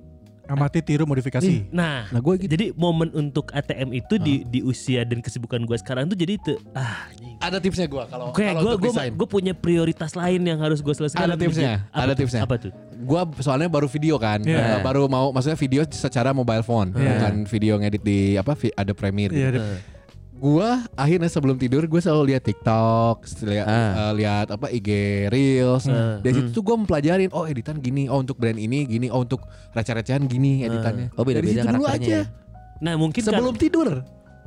Amati 0.47 0.79
tiru 0.79 1.03
modifikasi 1.03 1.67
Nah, 1.69 2.07
Nah, 2.07 2.19
gua 2.19 2.35
gitu. 2.35 2.47
jadi 2.47 2.71
momen 2.73 3.11
untuk 3.11 3.51
ATM 3.51 3.91
itu 3.93 4.15
di 4.17 4.43
di 4.43 4.59
usia 4.61 5.03
dan 5.03 5.19
kesibukan 5.19 5.61
gue 5.61 5.75
sekarang 5.75 6.07
tuh 6.07 6.15
jadi 6.15 6.39
tuh 6.39 6.57
ah 6.71 7.07
anjing. 7.07 7.35
Ada 7.37 7.57
tipsnya 7.59 7.85
gua 7.85 8.07
kalau 8.07 8.31
kayak 8.31 8.53
kalau 8.53 8.61
gue 8.61 8.71
untuk 8.71 8.81
gue 8.81 8.91
desain. 8.91 9.11
gue 9.13 9.27
punya 9.27 9.53
prioritas 9.53 10.11
lain 10.13 10.41
yang 10.41 10.57
harus 10.57 10.79
gue 10.79 10.91
selesaikan. 10.91 11.27
Ada 11.27 11.35
tipsnya, 11.35 11.73
Apa 11.91 12.01
ada 12.01 12.13
tipsnya. 12.13 12.41
Apa 12.43 12.55
tuh? 12.57 12.71
Gua 12.97 13.21
soalnya 13.39 13.67
baru 13.67 13.85
video 13.85 14.17
kan, 14.17 14.41
Iya. 14.41 14.79
Eh, 14.79 14.81
baru 14.81 15.05
mau 15.05 15.29
maksudnya 15.29 15.55
video 15.55 15.85
secara 15.87 16.33
mobile 16.33 16.65
phone, 16.65 16.95
Iya. 16.95 17.11
bukan 17.13 17.33
video 17.45 17.73
ngedit 17.77 18.01
di 18.01 18.19
apa 18.33 18.55
ada 18.73 18.93
Premiere. 18.95 19.31
Iya, 19.31 19.47
gitu. 19.51 19.59
ada- 19.61 19.96
Gua 20.37 20.85
akhirnya 20.93 21.25
sebelum 21.27 21.55
tidur 21.55 21.81
gue 21.81 21.97
selalu 21.97 22.31
lihat 22.31 22.43
TikTok, 22.43 23.17
lihat 23.43 23.65
Ah. 23.65 23.91
eh, 24.05 24.11
lihat 24.15 24.47
apa 24.49 24.69
IG 24.69 24.89
Reels. 25.27 25.85
Ah. 25.87 26.17
Dari 26.19 26.29
situ 26.31 26.49
tuh 26.51 26.63
gue 26.63 26.75
mempelajarin, 26.75 27.29
oh 27.31 27.43
editan 27.43 27.77
gini, 27.77 28.05
oh 28.05 28.17
untuk 28.17 28.37
brand 28.37 28.53
ini 28.55 28.85
gini, 28.85 29.09
oh 29.09 29.19
untuk 29.19 29.41
receh-recehan 29.73 30.23
gini 30.23 30.61
editannya. 30.61 31.09
Oh, 31.11 31.23
beda-beda 31.23 31.41
Dari 31.41 31.57
situ 31.57 31.67
dulu 31.71 31.85
aja. 31.87 32.05
ya. 32.13 32.23
Nah 32.77 32.93
mungkin 32.95 33.19
Sebelum 33.19 33.55
tidur. 33.55 33.89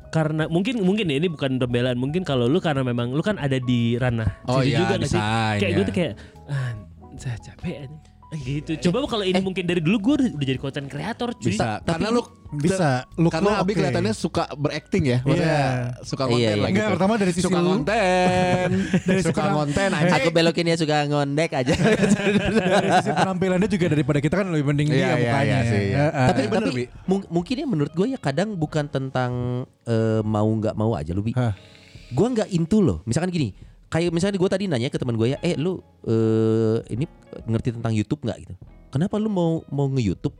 karena 0.09 0.47
mungkin 0.47 0.79
mungkin 0.81 1.07
ya 1.07 1.17
ini 1.17 1.27
bukan 1.27 1.55
pembelaan 1.57 1.95
mungkin 1.95 2.23
kalau 2.23 2.47
lu 2.47 2.59
karena 2.59 2.83
memang 2.83 3.11
lu 3.11 3.23
kan 3.23 3.39
ada 3.39 3.55
di 3.57 3.95
ranah 3.95 4.43
Oh 4.45 4.59
iya, 4.59 4.83
juga 4.83 4.99
nggak 4.99 5.07
sih? 5.07 5.23
kayak 5.57 5.63
ya. 5.65 5.71
gue 5.71 5.85
tuh 5.85 5.95
kayak 5.95 6.13
ah, 6.47 6.71
saya 7.15 7.39
capek 7.41 7.75
aja. 7.87 8.10
Gitu 8.33 8.71
coba 8.87 9.11
kalau 9.11 9.23
ini 9.23 9.39
mungkin 9.39 9.65
dari 9.65 9.79
dulu 9.79 9.97
gue 9.99 10.15
udah, 10.17 10.29
udah 10.33 10.47
jadi 10.47 10.59
konten 10.59 10.87
kreator 10.87 11.35
cuy 11.35 11.51
Bisa. 11.51 11.83
Karena 11.83 12.09
lu 12.09 12.23
bisa 12.51 12.89
look 13.15 13.31
karena 13.31 13.47
lo 13.49 13.55
Abi 13.57 13.63
oke. 13.69 13.77
kelihatannya 13.77 14.11
suka 14.13 14.43
berakting 14.55 15.05
ya, 15.05 15.19
maksudnya 15.21 15.47
Iya. 15.47 15.71
suka 16.03 16.25
konten 16.25 16.39
Iya, 16.41 16.49
iya. 16.49 16.55
lah 16.57 16.69
Enggak, 16.69 16.83
gitu. 16.83 16.95
pertama 16.95 17.13
dari 17.15 17.33
sisi 17.33 17.45
suka 17.45 17.59
lu. 17.59 17.69
konten, 17.73 18.69
Dari 19.09 19.23
suka 19.25 19.43
konten 19.49 19.89
Eh, 19.89 19.99
aja. 20.01 20.15
Aku 20.17 20.29
belokin 20.31 20.63
ya 20.65 20.77
suka 20.77 20.97
ngondek 21.07 21.51
aja. 21.53 21.75
dari 22.75 22.89
sisi 22.93 23.11
penampilannya 23.13 23.69
juga 23.69 23.87
daripada 23.89 24.19
kita 24.19 24.35
kan 24.37 24.47
lebih 24.49 24.65
mending 24.65 24.89
Iya, 24.89 24.95
dia 24.95 25.07
iya, 25.07 25.15
mukanya 25.17 25.47
iya 25.47 25.59
sih, 25.65 25.81
iya. 25.85 25.99
Heeh. 26.01 26.27
tapi 26.29 26.41
bener, 26.45 26.63
tapi 26.65 26.75
Bi. 26.77 26.85
mung- 27.07 27.29
mungkin 27.29 27.55
ya 27.57 27.67
menurut 27.69 27.93
gue 27.93 28.07
ya 28.09 28.19
kadang 28.19 28.49
bukan 28.53 28.85
tentang 28.87 29.33
eh, 29.85 30.21
mau 30.21 30.47
nggak 30.49 30.75
mau 30.75 30.95
aja 30.95 31.11
lu 31.11 31.23
bi. 31.23 31.31
Hah. 31.33 31.55
Gue 32.09 32.27
nggak 32.29 32.51
into 32.51 32.79
loh. 32.79 32.99
Misalkan 33.05 33.31
gini, 33.31 33.55
kayak 33.87 34.11
misalnya 34.11 34.35
gue 34.37 34.47
tadi 34.49 34.65
nanya 34.67 34.87
ke 34.87 34.99
teman 34.99 35.15
gue 35.15 35.35
ya, 35.35 35.39
eh 35.41 35.55
lu 35.55 35.79
eh, 36.03 36.83
ini 36.91 37.07
ngerti 37.45 37.69
tentang 37.73 37.93
YouTube 37.93 38.21
nggak 38.23 38.39
gitu? 38.41 38.55
Kenapa 38.89 39.15
lu 39.17 39.29
mau 39.29 39.63
mau 39.69 39.87
nge 39.87 40.03
YouTube? 40.05 40.37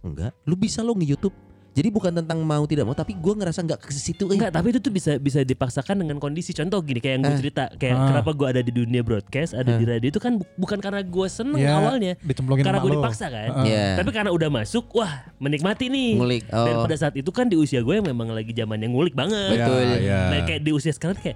Enggak, 0.00 0.32
lu 0.44 0.54
bisa 0.54 0.80
lo 0.80 0.92
nge 0.92 1.08
YouTube. 1.08 1.36
Jadi 1.74 1.90
bukan 1.90 2.14
tentang 2.14 2.38
mau 2.38 2.62
tidak 2.70 2.86
mau, 2.86 2.94
tapi 2.94 3.18
gue 3.18 3.34
ngerasa 3.34 3.58
nggak 3.58 3.82
ke 3.82 3.90
situ. 3.90 4.30
Eh. 4.30 4.38
Enggak, 4.38 4.54
tapi 4.54 4.70
itu 4.70 4.78
tuh 4.78 4.94
bisa 4.94 5.18
bisa 5.18 5.42
dipaksakan 5.42 6.06
dengan 6.06 6.22
kondisi. 6.22 6.54
Contoh 6.54 6.78
gini 6.78 7.02
kayak 7.02 7.18
yang 7.18 7.22
gue 7.24 7.34
Eh. 7.34 7.40
cerita, 7.42 7.66
kayak 7.74 7.94
Ah. 7.98 8.06
kenapa 8.14 8.30
gue 8.30 8.46
ada 8.46 8.62
di 8.62 8.70
dunia 8.70 9.02
broadcast, 9.02 9.58
ada 9.58 9.74
di 9.74 9.82
radio 9.82 10.06
itu 10.06 10.22
kan 10.22 10.38
bu- 10.38 10.46
bukan 10.54 10.78
karena 10.78 11.02
gue 11.02 11.26
seneng 11.26 11.58
Iya, 11.58 11.74
awalnya, 11.74 12.14
karena 12.62 12.78
gue 12.78 12.92
dipaksa 12.94 13.26
kan. 13.26 13.50
Heeh. 13.58 13.66
Iya. 13.66 13.86
Tapi 13.98 14.10
karena 14.14 14.30
udah 14.30 14.48
masuk, 14.54 14.86
wah 14.94 15.26
menikmati 15.34 15.90
nih. 15.90 16.14
Ngulik, 16.14 16.42
Dan 16.46 16.74
oh. 16.78 16.86
pada 16.86 16.94
saat 16.94 17.14
itu 17.18 17.30
kan 17.34 17.50
di 17.50 17.58
usia 17.58 17.82
gue 17.82 17.94
yang 17.96 18.06
memang 18.06 18.30
lagi 18.30 18.54
zaman 18.54 18.78
yang 18.78 18.94
ngulik 18.94 19.18
banget. 19.18 19.58
Betul. 19.58 19.98
Iya. 19.98 20.30
Nah 20.30 20.38
kayak 20.46 20.62
di 20.62 20.70
usia 20.70 20.94
sekarang 20.94 21.18
kayak 21.18 21.34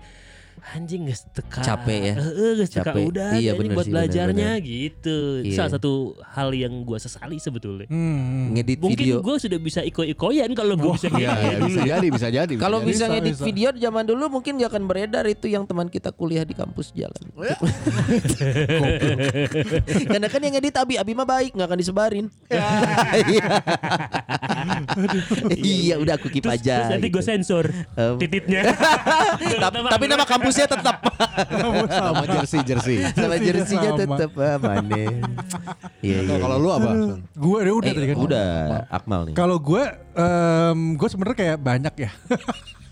anjing 0.69 1.05
gak 1.05 1.17
teka 1.33 1.61
Capek 1.61 1.99
ya. 2.01 2.13
Heeh, 2.17 2.51
geus 2.57 2.69
teka 2.69 2.81
Capek. 2.89 3.03
udah 3.07 3.29
Iya, 3.35 3.51
bener 3.53 3.73
buat 3.73 3.83
sih, 3.83 3.89
bener, 3.89 4.05
belajarnya 4.05 4.51
bener. 4.55 4.65
gitu 4.65 5.17
Iya. 5.41 5.55
salah 5.55 5.71
satu 5.73 5.93
hal 6.27 6.49
yang 6.51 6.73
gue 6.81 6.97
sesali 6.97 7.37
sebetulnya 7.37 7.85
Hmm. 7.87 8.53
ngedit 8.53 8.79
mungkin 8.79 8.97
video. 8.99 9.15
gue 9.21 9.35
sudah 9.39 9.57
bisa 9.57 9.81
iko-ikoyan 9.81 10.49
kalau 10.53 10.75
gue 10.75 10.91
bisa 10.93 11.07
Iya, 11.11 11.31
iya, 11.35 11.57
bisa 11.61 11.81
jadi, 11.83 12.07
bisa 12.09 12.27
jadi. 12.29 12.53
Kalau 12.55 12.79
bisa 12.81 13.01
Bisa, 13.01 13.05
ngedit 13.11 13.33
bisa. 13.33 13.45
video 13.45 13.69
zaman 13.73 14.05
dulu 14.05 14.25
mungkin 14.31 14.57
gak 14.57 14.69
akan 14.69 14.83
beredar 14.85 15.23
itu 15.25 15.47
yang 15.47 15.63
teman 15.63 15.87
kita 15.87 16.11
kuliah 16.11 16.43
di 16.43 16.53
kampus 16.53 16.91
jalan. 16.93 17.23
Karena 20.09 20.27
kan 20.27 20.41
yang 20.41 20.53
ngedit 20.53 20.75
Abi, 20.75 20.95
Abi 20.95 21.13
mah 21.13 21.25
baik 21.25 21.53
nggak 21.53 21.67
akan 21.67 21.77
disebarin. 21.77 22.25
Iya. 22.49 23.45
iya, 25.59 25.95
udah 25.97 26.15
aku 26.15 26.27
keep 26.29 26.43
terus, 26.43 26.59
aja. 26.59 26.75
terus 26.81 26.89
nanti 26.93 27.07
gue 27.09 27.17
gitu. 27.17 27.29
sensor 27.29 27.65
Em. 27.95 28.17
tititnya 28.19 28.63
tapi, 29.61 29.77
tapi 29.85 30.05
nama 30.07 30.25
kampusnya 30.49 30.67
tetap 30.67 30.97
sama 31.91 32.25
jersey 32.27 32.61
jersey. 32.65 32.97
sama 33.07 33.37
Jersey-nya 33.37 33.53
jersinya 33.55 33.91
tetap 33.95 34.31
mana. 34.59 34.97
Iya, 36.01 36.19
iya. 36.19 36.37
Kalau 36.39 36.57
lu 36.57 36.69
apa? 36.71 36.89
Gue 37.31 37.59
udah 37.63 37.85
Eh, 37.85 37.95
tadi 37.95 38.07
kan 38.07 38.19
udah 38.19 38.49
Akmal 38.89 39.21
nih. 39.29 39.35
kalau 39.35 39.57
gue 39.59 39.85
gue 40.97 41.09
sebenarnya 41.09 41.37
kayak 41.39 41.57
banyak 41.59 41.95
ya 41.99 42.11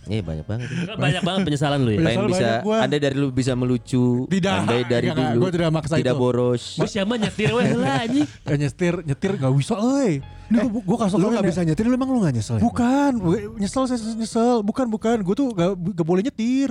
Iya 0.06 0.22
banyak 0.22 0.46
banget. 0.46 0.68
banyak 0.94 1.18
banget 1.20 1.40
penyesalan 1.42 1.82
lu 1.82 1.90
ya 1.90 1.98
Penyesalan 1.98 2.14
Pengen 2.22 2.30
bisa 2.30 2.48
gua. 2.62 2.76
Andai 2.78 3.00
dari 3.02 3.16
lu 3.16 3.34
bisa 3.34 3.52
melucu, 3.52 4.06
Tidak, 4.24 4.54
andai 4.62 4.86
dari 4.86 5.10
enggak, 5.10 5.34
dulu 5.34 5.40
gua 5.40 5.50
tidak 5.50 5.70
maksa 5.74 5.94
tidak 5.98 6.14
itu. 6.14 6.22
boros. 6.22 6.62
Gue 6.78 6.86
siapa 6.86 7.12
nyetir 7.16 7.50
weh 7.50 7.66
lah 7.74 8.06
anjing 8.06 8.22
Eh, 8.22 8.54
nyetir 8.56 8.94
nyetir 9.02 9.30
nggak 9.34 9.50
bisa 9.52 9.74
eh 9.98 10.22
ini 10.46 10.62
gue 10.62 10.78
gue 10.78 10.96
kasih 10.96 11.18
Lu 11.18 11.26
gak 11.28 11.42
bisa 11.42 11.60
nyetir, 11.60 11.84
lu 11.84 11.98
emang 11.98 12.06
lu 12.06 12.22
gak 12.22 12.30
nyesel 12.30 12.54
ya? 12.54 12.62
bukan 12.62 13.18
gue 13.18 13.38
nyesel 13.58 13.82
saya 13.84 13.98
nyesel 14.14 14.62
bukan 14.62 14.86
bukan 14.86 15.16
gue 15.18 15.34
tuh 15.34 15.50
gak, 15.50 15.74
gak 15.74 16.06
boleh 16.06 16.22
nyetir 16.22 16.70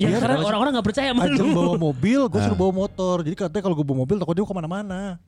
Ya 0.00 0.08
Iya, 0.08 0.16
karena 0.16 0.40
orang-orang 0.40 0.72
gak 0.74 0.86
percaya 0.86 1.12
sama 1.12 1.28
Ajeng 1.28 1.44
lu 1.44 1.52
bawa 1.52 1.76
mobil, 1.76 2.20
gue 2.24 2.40
suruh 2.40 2.56
bawa 2.56 2.72
motor. 2.74 3.16
Jadi 3.20 3.36
katanya 3.36 3.62
kalau 3.62 3.76
gue 3.76 3.84
bawa 3.84 3.98
mobil 4.00 4.16
takut 4.16 4.32
dia 4.32 4.42
ke 4.42 4.56
mana-mana. 4.56 5.20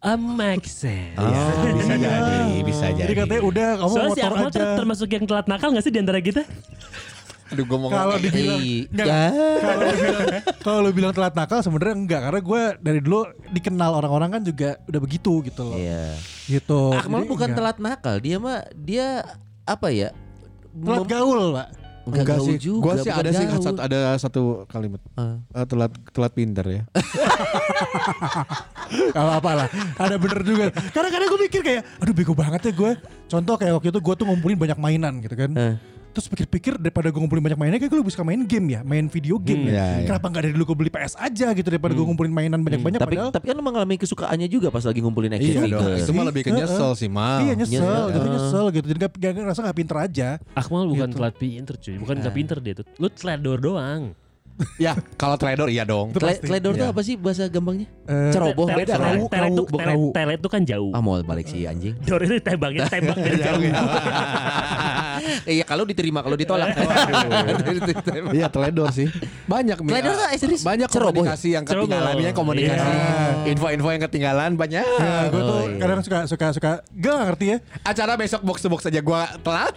Ah, 0.00 0.16
make 0.16 0.64
sense 0.64 1.14
Iya, 1.14 1.42
bisa 1.78 1.94
jadi, 1.94 2.40
bisa 2.60 2.86
jadi. 2.90 3.04
Jadi 3.04 3.14
katanya 3.14 3.42
udah 3.44 3.68
kamu 3.76 3.92
Soalnya 3.92 4.10
si 4.10 4.18
motor 4.18 4.32
Akmal 4.34 4.48
aja. 4.48 4.56
ter- 4.56 4.74
termasuk 4.74 5.08
yang 5.08 5.24
telat 5.24 5.46
nakal 5.46 5.68
gak 5.70 5.84
sih 5.84 5.92
di 5.92 6.00
antara 6.00 6.18
kita? 6.18 6.42
Aduh, 7.44 7.62
gue 7.62 7.78
mau 7.78 7.86
Kalau 7.86 8.16
dibilang 8.16 8.58
Iya. 8.58 8.88
enggak, 8.88 9.06
Ya. 9.06 9.22
kalau 9.60 9.84
bilang 9.92 10.24
kalau 10.58 10.78
lu 10.80 10.90
bilang 10.90 11.12
telat 11.12 11.34
nakal 11.36 11.58
sebenarnya 11.60 11.94
enggak 11.94 12.20
karena 12.24 12.40
gue 12.42 12.62
dari 12.80 12.98
dulu 12.98 13.20
dikenal 13.52 13.90
orang-orang 13.94 14.28
kan 14.32 14.42
juga 14.42 14.68
udah 14.82 14.98
begitu 14.98 15.32
gitu 15.44 15.62
loh. 15.62 15.76
Iya. 15.76 16.18
Gitu. 16.48 16.80
Akmal 16.90 17.22
Jadi 17.22 17.30
bukan 17.30 17.46
enggak. 17.46 17.58
telat 17.60 17.78
nakal, 17.78 18.14
dia 18.18 18.36
mah 18.40 18.58
dia 18.74 19.22
apa 19.62 19.86
ya? 19.88 20.10
telat 20.74 21.06
gaul, 21.06 21.54
Pak. 21.54 21.68
Enggak 22.04 22.36
Enggak 22.36 22.38
sih, 22.44 22.56
juga. 22.60 22.84
gua 22.84 22.94
sih 23.00 23.08
ada 23.08 23.30
sih 23.32 23.48
gaul. 23.48 23.64
satu, 23.64 23.80
ada 23.80 23.98
satu 24.20 24.40
kalimat 24.68 25.00
Ah. 25.16 25.40
Eh, 25.56 25.64
telat 25.64 25.88
telat 26.12 26.32
pinter 26.36 26.64
ya. 26.68 26.82
Gak 29.14 29.16
apa-apa 29.16 29.50
lah. 29.64 29.68
Ada 29.96 30.16
bener 30.20 30.40
juga. 30.44 30.64
Karena 30.92 31.08
kadang 31.08 31.28
gue 31.32 31.40
mikir 31.48 31.60
kayak, 31.64 31.82
aduh 31.98 32.12
bego 32.12 32.34
banget 32.36 32.60
ya 32.68 32.72
gue. 32.72 32.92
Contoh 33.26 33.54
kayak 33.56 33.72
waktu 33.80 33.88
itu 33.88 34.00
gue 34.00 34.14
tuh 34.14 34.26
ngumpulin 34.28 34.58
banyak 34.58 34.78
mainan 34.78 35.14
gitu 35.24 35.34
kan. 35.34 35.50
Eh. 35.56 35.74
Terus 36.14 36.26
pikir-pikir 36.26 36.72
daripada 36.76 37.10
gue 37.10 37.18
ngumpulin 37.18 37.42
banyak 37.42 37.58
mainan, 37.58 37.76
kayak 37.76 37.90
gue 37.90 37.98
lebih 37.98 38.14
suka 38.14 38.22
main 38.22 38.38
game 38.40 38.66
ya, 38.70 38.80
main 38.80 39.04
video 39.04 39.34
game 39.36 39.66
Hmm, 39.66 39.68
ya. 39.68 39.74
iya, 39.74 39.86
iya. 39.98 40.06
Kenapa 40.06 40.26
nggak 40.30 40.42
dari 40.42 40.52
dulu 40.54 40.64
gue 40.64 40.76
beli 40.78 40.90
PS 40.90 41.14
aja 41.16 41.50
gitu 41.50 41.66
daripada 41.66 41.90
gue 41.90 42.04
ngumpulin 42.04 42.30
mainan 42.30 42.60
banyak-banyak 42.60 42.96
Tapi 42.96 43.10
padahal 43.12 43.30
tapi 43.30 43.44
kan 43.44 43.54
lu 43.54 43.62
mengalami 43.62 43.94
kesukaannya 43.96 44.46
juga 44.46 44.70
pas 44.70 44.80
lagi 44.80 45.00
ngumpulin 45.00 45.34
action 45.34 45.50
Iya 45.50 45.62
figure. 45.66 45.94
Itu 45.98 46.10
mah 46.10 46.24
lebih 46.24 46.42
ke 46.42 46.50
nyesel 46.50 46.90
sih, 46.94 47.10
Mal. 47.10 47.38
Iya 47.42 47.52
nyesel, 47.56 47.82
nyesel. 47.82 48.04
gitu 48.08 48.26
nyesel 48.28 48.64
gitu. 48.70 48.86
Jadi 48.86 48.98
gak, 49.00 49.12
gak, 49.12 49.32
ngerasa 49.36 49.60
gak 49.60 49.76
pinter 49.76 49.96
aja. 49.98 50.28
Akmal 50.52 50.86
bukan 50.86 51.02
Gitu. 51.04 51.16
telat 51.18 51.34
pinter 51.34 51.74
cuy, 51.76 51.94
bukan 51.98 52.14
nggak 52.16 52.34
pinter 52.34 52.56
dia 52.58 52.74
tuh. 52.74 52.86
Lu 52.96 53.08
teledor 53.08 53.58
doang. 53.58 54.02
Ya, 54.76 54.94
kalau 55.14 55.34
trader 55.34 55.66
iya 55.66 55.82
dong. 55.82 56.10
Itu 56.10 56.18
Tle- 56.18 56.38
pasti. 56.38 56.46
Teledor 56.46 56.72
tuh 56.72 56.86
Iya. 56.86 56.94
apa 56.94 57.00
sih 57.02 57.14
bahasa 57.14 57.44
gampangnya? 57.46 57.90
Eh, 58.06 58.30
Ceroboh 58.30 58.66
beda 58.66 58.94
kan? 58.94 59.18
telet- 59.26 59.66
kau- 59.66 60.12
telet 60.12 60.38
tuh 60.38 60.50
kan 60.50 60.62
jauh. 60.62 60.90
Ah 60.90 61.00
mau 61.00 61.18
balik 61.18 61.46
si 61.46 61.66
anjing. 61.66 61.98
Dor 62.06 62.22
itu 62.22 62.38
tembaknya 62.38 62.86
tembak 62.86 63.16
dari 63.16 63.38
jauh. 63.38 63.62
Iya 65.46 65.64
kalau 65.64 65.82
diterima 65.82 66.20
kalau 66.20 66.34
ditolak. 66.34 66.74
Iya, 68.30 68.46
teledor 68.48 68.90
sih. 68.90 69.08
Banyak. 69.46 69.80
Teledor 69.80 70.14
tuh, 70.14 70.26
eh, 70.28 70.38
serius? 70.38 70.62
banyak 70.62 70.86
ya? 70.86 70.92
komunikasi 70.92 71.48
yang 71.50 71.64
Ceroboh. 71.64 71.88
ketinggalan, 71.88 72.14
ya 72.20 72.30
komunikasi. 72.32 72.86
Iya. 72.86 73.10
Info-info 73.48 73.88
yang 73.90 74.02
ketinggalan 74.04 74.50
banyak. 74.54 74.84
Ya, 74.84 75.16
gue 75.28 75.40
tuh 75.40 75.60
iya. 75.64 75.78
kadang 75.78 76.00
suka 76.00 76.18
suka 76.26 76.46
suka 76.52 76.70
gak 76.92 77.12
gak 77.12 77.26
ngerti 77.28 77.46
ya. 77.46 77.56
Acara 77.82 78.12
besok 78.14 78.40
box 78.42 78.58
to 78.58 78.68
box 78.68 78.84
aja 78.84 79.00
gua 79.00 79.26
telat 79.40 79.74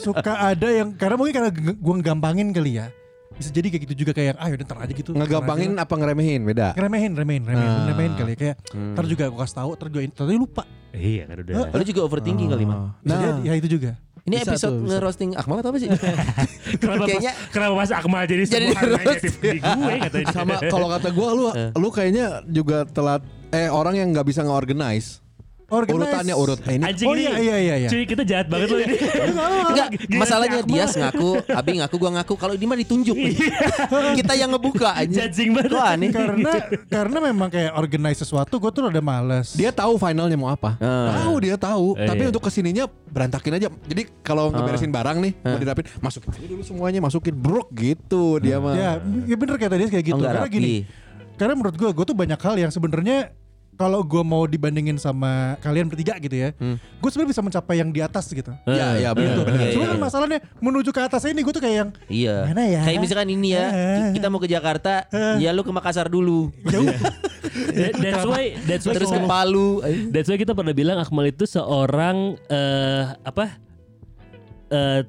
suka 0.00 0.32
ada 0.46 0.68
yang 0.68 0.88
karena 0.94 1.14
mungkin 1.14 1.34
karena 1.34 1.50
gue 1.52 1.94
gampangin 2.00 2.48
kali 2.50 2.63
ya. 2.70 2.86
Bisa 3.34 3.50
jadi 3.50 3.66
kayak 3.66 3.82
gitu 3.90 3.94
juga 4.06 4.12
kayak 4.14 4.38
ah 4.38 4.46
yaudah 4.46 4.62
ntar 4.62 4.78
aja 4.80 4.92
gitu. 4.94 5.10
Ngegampangin 5.10 5.74
apa 5.74 5.90
ngeremehin 5.90 6.46
beda. 6.46 6.78
Ngeremehin, 6.78 7.12
remehin, 7.12 7.42
remehin, 7.42 7.70
Ah. 7.74 7.86
remehin 7.90 8.12
kali 8.14 8.30
ya. 8.30 8.38
Kayak 8.38 8.56
ntar 8.94 9.04
juga 9.04 9.24
gue 9.26 9.38
kasih 9.38 9.56
tahu, 9.58 9.70
ntar 9.74 9.88
gue 9.90 10.02
ntar 10.06 10.24
lupa. 10.30 10.62
Iya 10.94 11.22
kan 11.26 11.36
udah. 11.42 11.54
Lu 11.68 11.82
juga 11.82 12.00
overthinking 12.06 12.48
kali 12.48 12.62
mah. 12.62 12.94
Nah, 13.02 13.18
jadi, 13.18 13.40
ya 13.42 13.52
itu 13.58 13.68
juga. 13.68 13.98
Ini 14.24 14.40
Bisa 14.40 14.56
episode 14.56 14.70
tuh, 14.70 14.78
bisa. 14.78 14.88
nge-roasting 14.88 15.30
Akmal 15.36 15.60
atau 15.60 15.68
apa 15.68 15.78
sih? 15.78 15.88
Kenapa 16.80 17.04
Kayaknya 17.04 17.32
mas, 17.34 17.52
kenapa 17.52 17.74
mas 17.76 17.90
Akmal 17.92 18.22
jadi 18.24 18.42
Jadi 18.56 18.66
semua 18.72 18.96
negatif 18.96 19.32
di 19.36 19.58
gue 19.60 19.94
katanya. 20.00 20.26
sama 20.32 20.54
kalau 20.64 20.88
kata 20.88 21.08
gua 21.12 21.28
lu 21.30 21.44
lu 21.74 21.88
kayaknya 21.90 22.40
juga 22.46 22.88
telat 22.88 23.20
eh 23.50 23.68
orang 23.68 23.94
yang 23.94 24.08
nggak 24.10 24.24
bisa 24.24 24.40
nge-organize. 24.40 25.20
Organize. 25.74 26.06
Urutannya 26.06 26.34
urut. 26.38 26.58
Eh, 26.64 26.74
ini 26.78 26.84
Anjing 26.86 27.08
Oh 27.10 27.14
ini. 27.14 27.22
iya 27.26 27.34
iya 27.36 27.56
iya. 27.58 27.74
iya. 27.82 27.88
Cuy 27.90 28.04
kita 28.06 28.22
jahat 28.22 28.46
banget 28.46 28.68
loh 28.70 28.80
ini. 28.80 28.96
Enggak, 29.74 29.88
masalahnya 30.14 30.60
dia 30.62 30.84
ngaku, 30.86 31.30
Abi 31.50 31.70
ngaku, 31.82 31.94
gua 31.98 32.10
ngaku. 32.20 32.34
Kalau 32.38 32.54
ini 32.54 32.64
mah 32.64 32.78
ditunjuk. 32.78 33.16
Kita 34.14 34.32
yang 34.38 34.54
ngebuka 34.54 34.94
aja. 34.94 35.26
Judging 35.26 35.50
banget. 35.52 35.70
Kok 35.74 35.84
aneh? 35.84 36.10
karena 36.14 36.52
karena 36.86 37.18
memang 37.18 37.48
kayak 37.50 37.72
organize 37.74 38.22
sesuatu 38.22 38.56
gue 38.56 38.70
tuh 38.70 38.86
udah 38.86 39.04
males. 39.04 39.56
dia 39.58 39.74
tahu 39.74 39.98
finalnya 39.98 40.38
mau 40.38 40.52
apa. 40.52 40.78
Ah. 40.78 41.26
Tahu 41.26 41.34
dia 41.42 41.56
tahu. 41.58 41.98
Eh, 41.98 42.06
Tapi 42.06 42.22
iya. 42.22 42.30
untuk 42.30 42.42
ke 42.46 42.50
sininya 42.54 42.84
berantakin 42.86 43.58
aja. 43.58 43.68
Jadi 43.70 44.02
kalau 44.22 44.50
ngeberesin 44.54 44.90
barang 44.90 45.18
nih, 45.22 45.32
mau 45.42 45.58
dirapin, 45.58 45.84
masukin 45.98 46.30
aja 46.30 46.46
dulu 46.46 46.62
semuanya, 46.62 47.00
masukin 47.02 47.34
brok 47.34 47.70
gitu 47.74 48.38
dia 48.38 48.58
mah. 48.58 48.74
ya, 48.74 48.90
ya 49.26 49.36
bener 49.38 49.54
kayak 49.58 49.72
tadi 49.74 49.82
kayak 49.90 50.04
gitu. 50.06 50.20
Oh, 50.20 50.24
karena 50.24 50.46
rapi. 50.46 50.54
gini. 50.54 50.74
Karena 51.34 51.54
menurut 51.58 51.74
gue, 51.74 51.90
gue 51.90 52.04
tuh 52.06 52.16
banyak 52.16 52.38
hal 52.38 52.54
yang 52.58 52.70
sebenarnya 52.70 53.34
kalau 53.74 54.00
gue 54.00 54.20
mau 54.20 54.44
dibandingin 54.44 54.94
sama 54.96 55.58
kalian 55.58 55.86
bertiga 55.86 56.14
gitu 56.16 56.32
ya, 56.32 56.54
gue 56.54 57.08
sebenarnya 57.08 57.30
bisa 57.30 57.42
mencapai 57.42 57.76
yang 57.76 57.90
di 57.90 57.98
atas 57.98 58.26
gitu. 58.28 58.54
Iya, 58.64 58.86
iya 58.96 59.10
benar. 59.10 59.42
Benar. 59.42 59.60
Iya, 59.60 59.72
Cuma 59.72 59.84
iya. 59.84 59.92
kan 59.92 60.00
masalahnya 60.00 60.38
menuju 60.58 60.90
ke 60.90 61.00
atas 61.00 61.22
ini 61.24 61.40
gue 61.40 61.50
tuh 61.50 61.58
kayak 61.58 61.76
yang 61.76 61.90
Iya. 62.06 62.36
Mana 62.46 62.62
ya? 62.64 62.80
Kayak 62.82 63.00
misalkan 63.00 63.28
ini 63.28 63.48
ya, 63.50 63.66
ki- 63.68 64.12
kita 64.16 64.26
mau 64.28 64.38
ke 64.38 64.46
Jakarta, 64.46 65.04
ya 65.36 65.50
lu 65.50 65.60
ke 65.60 65.70
Makassar 65.70 66.06
dulu. 66.06 66.54
jauh. 66.64 66.86
That- 67.54 67.94
That's 67.96 68.24
why 68.24 68.44
that's 68.60 68.84
why 68.84 68.94
Terus 68.94 69.10
ke 69.10 69.20
Palu. 69.24 69.82
That's 70.08 70.26
why 70.26 70.36
kita 70.36 70.52
pernah 70.52 70.70
bilang 70.70 70.96
Akmal 70.96 71.28
itu 71.28 71.44
seorang 71.44 72.38
eh 72.46 73.04
apa? 73.20 73.58
Eh 74.68 75.00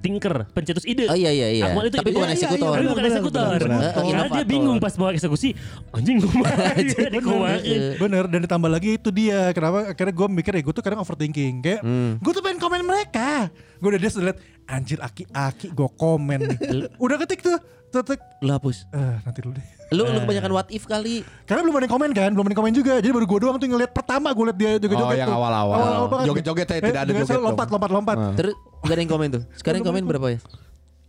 thinker, 0.00 0.48
pencetus 0.50 0.84
ide. 0.88 1.06
Oh 1.06 1.16
iya 1.16 1.30
iya 1.30 1.48
iya. 1.52 1.64
Akmal 1.70 1.88
itu 1.88 1.96
Tapi 2.00 2.10
bukan 2.10 2.28
iya, 2.28 2.34
iya, 2.34 2.40
eksekutor. 2.40 2.74
Tapi 2.74 2.86
bukan 2.88 3.04
eksekutor. 3.06 3.58
Karena 3.60 4.26
dia 4.32 4.46
bingung 4.48 4.78
pas 4.80 4.94
mau 4.96 5.08
eksekusi. 5.12 5.52
Anjing 5.92 6.16
gue. 6.24 6.32
Bener 8.02 8.24
dan 8.26 8.40
ditambah 8.44 8.70
lagi 8.70 8.96
itu 8.96 9.08
dia 9.12 9.52
kenapa 9.52 9.92
akhirnya 9.92 10.14
gue 10.16 10.26
mikir 10.32 10.52
ya 10.56 10.62
gue 10.64 10.74
tuh 10.74 10.84
kadang 10.84 11.00
overthinking 11.04 11.60
kayak 11.60 11.80
Hmm. 11.80 12.20
gue 12.20 12.32
tuh 12.34 12.44
pengen 12.44 12.60
komen 12.60 12.84
mereka 12.84 13.48
gue 13.80 13.88
udah 13.88 14.00
dia 14.00 14.10
liat 14.20 14.36
anjir 14.70 14.98
aki-aki 14.98 15.68
gue 15.68 15.88
komen 15.92 16.38
nih 16.46 16.58
udah 16.96 17.16
ketik 17.18 17.40
tuh 17.40 17.58
tetek 17.90 18.22
Lu 18.38 18.50
hapus. 18.50 18.86
eh 18.90 19.18
nanti 19.20 19.40
dulu 19.40 19.52
deh 19.52 19.66
Lu 19.90 20.06
lu 20.06 20.22
kebanyakan 20.22 20.50
what 20.52 20.70
if 20.70 20.86
kali. 20.86 21.26
karena 21.42 21.60
belum 21.60 21.74
ada 21.74 21.84
yang 21.84 21.92
komen 21.92 22.10
kan 22.12 22.30
belum 22.30 22.44
ada 22.44 22.50
yang 22.50 22.60
komen 22.60 22.72
juga 22.72 22.92
jadi 22.96 23.10
baru 23.10 23.26
gue 23.26 23.38
doang 23.40 23.56
tuh 23.56 23.66
ngeliat 23.66 23.90
pertama 23.90 24.30
gue 24.30 24.44
liat 24.46 24.56
dia 24.56 24.70
joget-joget 24.78 25.02
Oh, 25.08 25.18
yang 25.18 25.28
tuh. 25.28 25.36
awal-awal. 25.36 25.76
awal-awal 25.76 26.22
Joget-joget 26.24 26.64
ya, 26.64 26.76
Eh, 26.76 26.82
tidak 26.84 27.00
ada 27.00 27.12
joget 27.12 27.40
lompat 27.40 27.66
lompat 27.68 27.90
lompat. 27.90 28.16
Terus 28.32 28.54
gak 28.80 28.94
ada 28.94 29.00
yang 29.00 29.10
komen 29.10 29.28
tuh. 29.28 29.42
Sekarang 29.52 29.78
yang 29.78 29.88
komen 29.88 30.02
berapa 30.06 30.26
ya? 30.28 30.38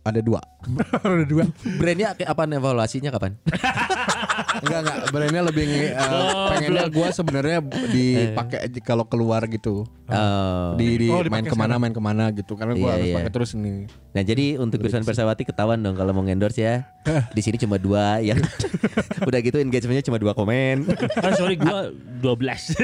Ada 0.02 0.18
dua. 0.18 0.40
ada 1.06 1.24
dua 1.26 1.46
Brandnya 1.78 2.14
apaan 2.26 2.50
evaluasinya 2.54 3.14
kapan? 3.14 3.38
Enggak 4.62 4.78
enggak, 4.84 4.98
brandnya 5.10 5.42
lebih 5.48 5.64
eh, 5.90 5.96
pengennya 6.52 6.86
gue 6.92 7.08
sebenarnya 7.10 7.58
dipakai 7.88 8.58
aja 8.68 8.80
kalau 8.84 9.04
keluar 9.08 9.42
gitu. 9.48 9.88
Oh. 10.06 10.76
Di, 10.76 11.00
di 11.00 11.08
Oh, 11.08 11.24
main 11.24 11.44
ke 11.44 11.56
mana 11.56 11.80
main 11.80 11.90
ke 11.90 12.02
mana 12.02 12.28
gitu 12.30 12.54
karena 12.54 12.76
gue 12.76 12.84
Iya, 12.84 12.92
harus 12.94 13.08
iya. 13.08 13.16
pakai 13.16 13.32
terus 13.32 13.50
ini. 13.56 13.88
Nah 14.12 14.22
jadi 14.22 14.60
untuk 14.60 14.78
Pirsawan 14.84 15.08
Persawati 15.08 15.42
ketahuan 15.48 15.80
dong 15.80 15.96
kalau 15.96 16.12
mau 16.12 16.22
endorse 16.24 16.60
ya. 16.60 16.84
Di 17.36 17.40
sini 17.42 17.56
cuma 17.58 17.80
dua 17.80 18.20
yang 18.22 18.38
udah 19.24 19.40
gitu 19.40 19.56
engagementnya 19.58 20.04
cuma 20.04 20.20
dua 20.20 20.36
komen. 20.36 20.84
Ah 21.18 21.32
sorry 21.34 21.56
gue 21.58 21.78
12. 22.22 22.78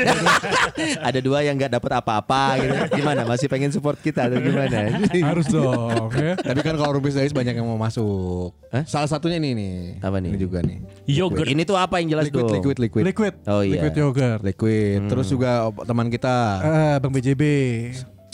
Ada 0.98 1.20
dua 1.22 1.44
yang 1.46 1.54
nggak 1.54 1.78
dapat 1.78 1.92
apa-apa 2.00 2.42
gitu. 2.58 2.74
Gimana? 2.98 3.22
Masih 3.28 3.46
pengen 3.46 3.70
support 3.70 4.00
kita 4.00 4.26
atau 4.26 4.40
gimana? 4.40 4.98
harus 5.08 5.46
dong 5.50 6.10
ya 6.14 6.34
Tapi 6.34 6.60
kan 6.64 6.74
kalau 6.80 6.96
Days 7.12 7.32
banyak 7.32 7.54
yang 7.54 7.64
mau 7.64 7.76
masuk. 7.76 8.52
Hah? 8.68 8.84
Salah 8.84 9.09
satunya 9.09 9.36
ini 9.36 9.54
nih. 9.54 9.76
Apa 10.00 10.18
nih? 10.18 10.34
Ini 10.34 10.38
juga 10.38 10.59
nih. 10.61 10.78
Yogurt. 11.06 11.48
Ini 11.48 11.62
tuh 11.62 11.76
apa 11.76 12.00
yang 12.02 12.12
jelas 12.12 12.28
Liquid, 12.28 12.44
dong? 12.44 12.54
liquid, 12.59 12.76
liquid. 12.80 13.04
liquid 13.04 13.34
Oh, 13.46 13.61
iya. 13.62 13.80
liquid 13.80 13.94
yogurt 13.96 14.40
Liquid. 14.42 15.00
Terus 15.09 15.26
juga 15.28 15.50
teman 15.84 16.09
kita. 16.09 16.36
Ah, 16.61 16.96
bang 16.98 17.12
BJB 17.12 17.42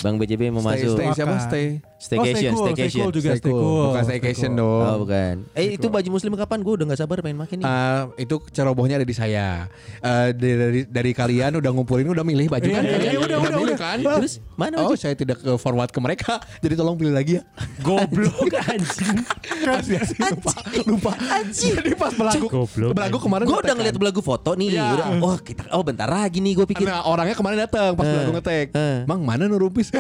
Bang 0.03 0.21
BJB 0.21 0.53
mau 0.53 0.61
stay, 0.61 0.85
masuk. 0.85 0.97
stay 0.99 1.09
siapa? 1.15 1.37
Stay. 1.41 1.67
Staycation, 1.97 2.27
oh, 2.27 2.37
stay 2.37 2.51
cool, 2.51 2.67
staycation. 2.67 2.91
stay 2.91 3.01
cool 3.01 3.13
juga 3.13 3.31
Stay 3.31 3.41
stay 3.41 3.49
cool. 3.51 3.63
cool 3.63 3.85
Bukan 3.87 4.03
Stay 4.03 4.11
staycation 4.13 4.51
cool. 4.51 4.61
dong. 4.61 4.83
Oh 4.85 4.97
bukan. 5.01 5.35
Eh 5.53 5.67
itu 5.73 5.87
baju 5.87 6.09
muslim 6.11 6.33
kapan? 6.35 6.59
Gue 6.61 6.73
udah 6.75 6.87
gak 6.87 7.01
sabar 7.01 7.17
pengen 7.19 7.39
makin 7.39 7.57
nih. 7.59 7.67
Ah, 7.67 8.11
itu 8.15 8.35
cerobohnya 8.51 8.97
ada 8.97 9.05
di 9.05 9.13
saya. 9.13 9.71
Eh, 9.99 10.29
dari, 10.31 10.55
dari 10.55 10.81
dari 10.85 11.11
kalian 11.13 11.57
udah 11.57 11.71
ngumpulin 11.71 12.05
udah 12.07 12.21
milih 12.21 12.47
baju 12.47 12.61
Iya, 12.63 12.75
kan? 12.75 12.83
iya, 12.83 12.97
iya, 12.99 13.19
udah, 13.19 13.39
udah, 13.39 13.51
milih 13.57 13.67
udah. 13.71 13.79
kan? 13.79 13.99
Terus 14.03 14.35
mana 14.53 14.75
Oh, 14.77 14.81
baju? 14.87 14.95
saya 14.97 15.15
tidak 15.15 15.39
ke 15.39 15.55
forward 15.55 15.89
ke 15.89 15.99
mereka. 15.99 16.33
Jadi 16.63 16.75
tolong 16.75 16.95
pilih 16.95 17.11
lagi 17.11 17.39
ya. 17.39 17.43
Goblok 17.81 18.53
anjing. 18.69 19.17
Kasih 19.41 19.99
lupa. 20.29 20.53
Lupa. 20.85 21.13
Anjing. 21.17 21.73
Jadi 21.75 21.95
pas 21.95 22.13
belagu 22.13 22.47
Goblok. 22.47 22.91
belagu 22.93 23.17
kemarin 23.19 23.45
Gue 23.45 23.59
udah 23.61 23.75
ngeliat 23.75 23.97
belagu 23.97 24.21
foto 24.21 24.53
nih. 24.53 24.77
Iya. 24.77 24.85
Udah, 24.93 25.07
oh 25.23 25.37
kita, 25.39 25.63
oh 25.71 25.81
bentar 25.81 26.07
lagi 26.07 26.37
nih 26.39 26.53
gue 26.55 26.67
pikir. 26.67 26.85
Nah, 26.85 27.07
orangnya 27.07 27.33
kemarin 27.33 27.59
datang 27.61 27.95
pas 27.95 28.05
Eh, 28.05 28.13
belagu 28.13 28.31
ngetek. 28.35 28.67
eh. 28.73 28.97
Mang 29.07 29.23
mana 29.23 29.47
nurupis? 29.47 29.89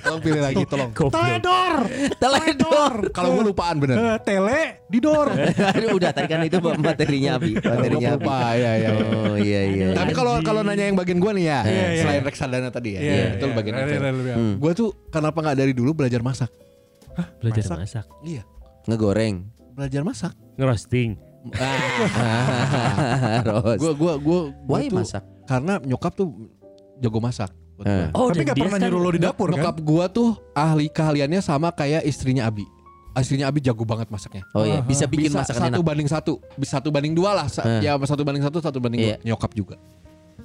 tolong 0.00 0.20
pilih 0.20 0.40
lagi 0.40 0.62
tolong. 0.64 0.90
Teledor 0.92 1.74
Teledor. 2.16 2.92
Kalau 3.10 3.28
gue 3.34 3.44
lupaan 3.46 3.76
bener. 3.78 3.96
Eh, 3.96 4.16
tele 4.22 4.60
di 4.86 4.98
door 4.98 5.28
Aduh, 5.28 5.94
udah 6.00 6.10
tadi 6.10 6.26
kan 6.26 6.40
itu 6.42 6.56
materinya 6.58 7.36
Abi. 7.36 7.56
Materinya 7.56 8.08
Abi. 8.14 8.24
lupa 8.24 8.38
ya 8.54 8.72
ya. 8.74 8.90
Oh 8.94 9.36
iya 9.36 9.60
iya. 9.64 9.86
Tapi 9.92 10.12
kalau 10.12 10.40
kalau 10.40 10.60
nanya 10.62 10.88
yang 10.88 10.96
bagian 10.96 11.18
gua 11.18 11.32
nih 11.32 11.44
ya, 11.46 11.60
Iya, 11.62 11.86
iya. 11.92 12.02
selain 12.02 12.22
reksadana 12.24 12.68
tadi 12.68 12.96
ya, 12.96 13.00
Iya, 13.00 13.24
itu 13.36 13.44
bagian. 13.52 13.74
Hmm. 14.34 14.54
Gua 14.56 14.72
tuh 14.72 14.90
kenapa 15.08 15.38
nggak 15.40 15.56
dari 15.56 15.72
dulu 15.72 15.92
belajar 15.94 16.20
masak? 16.20 16.48
Belajar 17.42 17.64
masak. 17.76 18.06
Iya, 18.22 18.42
Ngegoreng. 18.86 19.44
belajar 19.74 20.02
masak. 20.02 20.32
Ngerosting. 20.58 21.14
Ros. 23.48 23.78
Gua 23.78 23.92
gua 23.94 24.14
gua, 24.18 24.40
gua 24.58 24.76
Why 24.78 24.88
tuh 24.88 24.98
masak? 25.00 25.22
karena 25.44 25.78
nyokap 25.80 26.12
tuh 26.14 26.28
jago 26.98 27.18
masak. 27.18 27.50
Buat 27.78 27.86
Eh. 27.86 28.08
Oh, 28.12 28.26
tapi 28.28 28.42
gak 28.42 28.56
pernah 28.56 28.74
kan- 28.74 28.82
nyuruh 28.82 29.00
lo 29.00 29.10
di 29.10 29.20
dapur 29.20 29.48
Nyokap 29.48 29.76
kan 29.78 29.86
gua 29.86 30.04
tuh 30.06 30.34
ahli 30.50 30.90
keahliannya 30.90 31.38
sama 31.38 31.70
kayak 31.70 32.02
istrinya 32.02 32.44
Abi. 32.44 32.66
Istrinya 33.14 33.46
Abi 33.46 33.58
jago 33.58 33.82
banget 33.82 34.06
masaknya. 34.08 34.42
Oh 34.52 34.62
iya, 34.62 34.78
bisa 34.78 35.06
bikin 35.06 35.30
bisa 35.30 35.42
masakan 35.42 35.62
satu 35.64 35.74
enak. 35.74 35.86
banding 35.86 36.08
satu, 36.08 36.32
bisa 36.54 36.78
satu 36.78 36.90
banding 36.90 37.14
dua 37.14 37.34
lah. 37.34 37.46
Sa- 37.46 37.62
Eh. 37.64 37.82
Ya 37.82 37.94
satu 37.96 38.22
banding 38.22 38.42
satu, 38.42 38.58
satu 38.58 38.78
banding 38.78 39.00
Iya. 39.00 39.16
dua. 39.16 39.34
Nyokap 39.34 39.54
juga. 39.54 39.74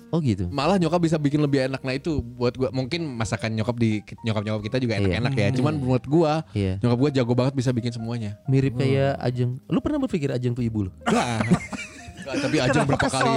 Oh 0.10 0.22
gitu. 0.22 0.46
Malah 0.48 0.78
nyokap 0.78 0.98
bisa 1.00 1.18
bikin 1.18 1.42
lebih 1.42 1.66
enak. 1.66 1.82
Nah 1.82 1.90
itu 1.92 2.22
buat 2.22 2.54
gua 2.54 2.70
mungkin 2.70 3.02
masakan 3.12 3.50
nyokap 3.52 3.74
di 3.76 3.98
nyokap 4.22 4.42
nyokap 4.42 4.62
kita 4.64 4.78
juga 4.78 4.94
Iya. 4.94 5.18
enak-enak 5.18 5.34
ya. 5.36 5.48
Cuman 5.54 5.74
buat 5.82 6.04
gua 6.06 6.46
Iya. 6.54 6.78
nyokap 6.80 6.98
gua 6.98 7.10
jago 7.10 7.34
banget 7.34 7.54
bisa 7.54 7.70
bikin 7.70 7.90
semuanya. 7.90 8.38
Mirip 8.46 8.74
kayak 8.76 9.18
Ajeng. 9.18 9.58
Lu 9.66 9.78
pernah 9.78 9.98
berpikir 9.98 10.30
Ajeng 10.30 10.54
tuh 10.54 10.62
ibu 10.62 10.86
lu? 10.86 10.92
Tapi 12.24 12.58
Ajeng 12.58 12.84
berapa 12.86 13.08
kali 13.08 13.34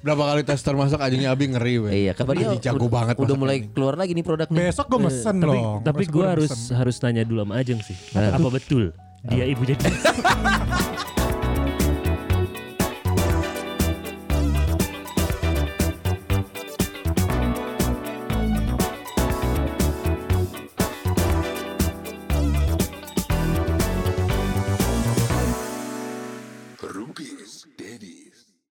berapa 0.00 0.22
kali 0.26 0.40
tester 0.42 0.72
masak 0.72 1.00
Ajengnya 1.00 1.30
Abi 1.30 1.48
ngeri 1.48 1.74
weh. 1.78 1.92
Iya, 2.02 2.12
kapan 2.12 2.34
dia 2.38 2.48
jago 2.62 2.86
banget 2.86 3.14
Udah 3.14 3.36
mulai 3.36 3.56
ini. 3.58 3.70
keluar 3.70 3.94
lagi 3.94 4.12
nih 4.12 4.22
produknya. 4.22 4.58
besok 4.64 4.86
gue 4.88 5.00
mesen 5.02 5.36
Tapi, 5.36 5.46
dong 5.46 5.64
tapi 5.82 6.02
gue 6.04 6.14
gua 6.14 6.26
harus 6.32 6.48
mesen. 6.48 6.74
harus 6.74 6.96
tanya 6.96 7.22
dulu 7.22 7.40
sama 7.42 7.54
Ajeng 7.56 7.80
sih. 7.80 7.96
Apa 8.12 8.48
betul 8.48 8.92
dia 9.24 9.44
ibu 9.44 9.62
jadi? 9.62 9.78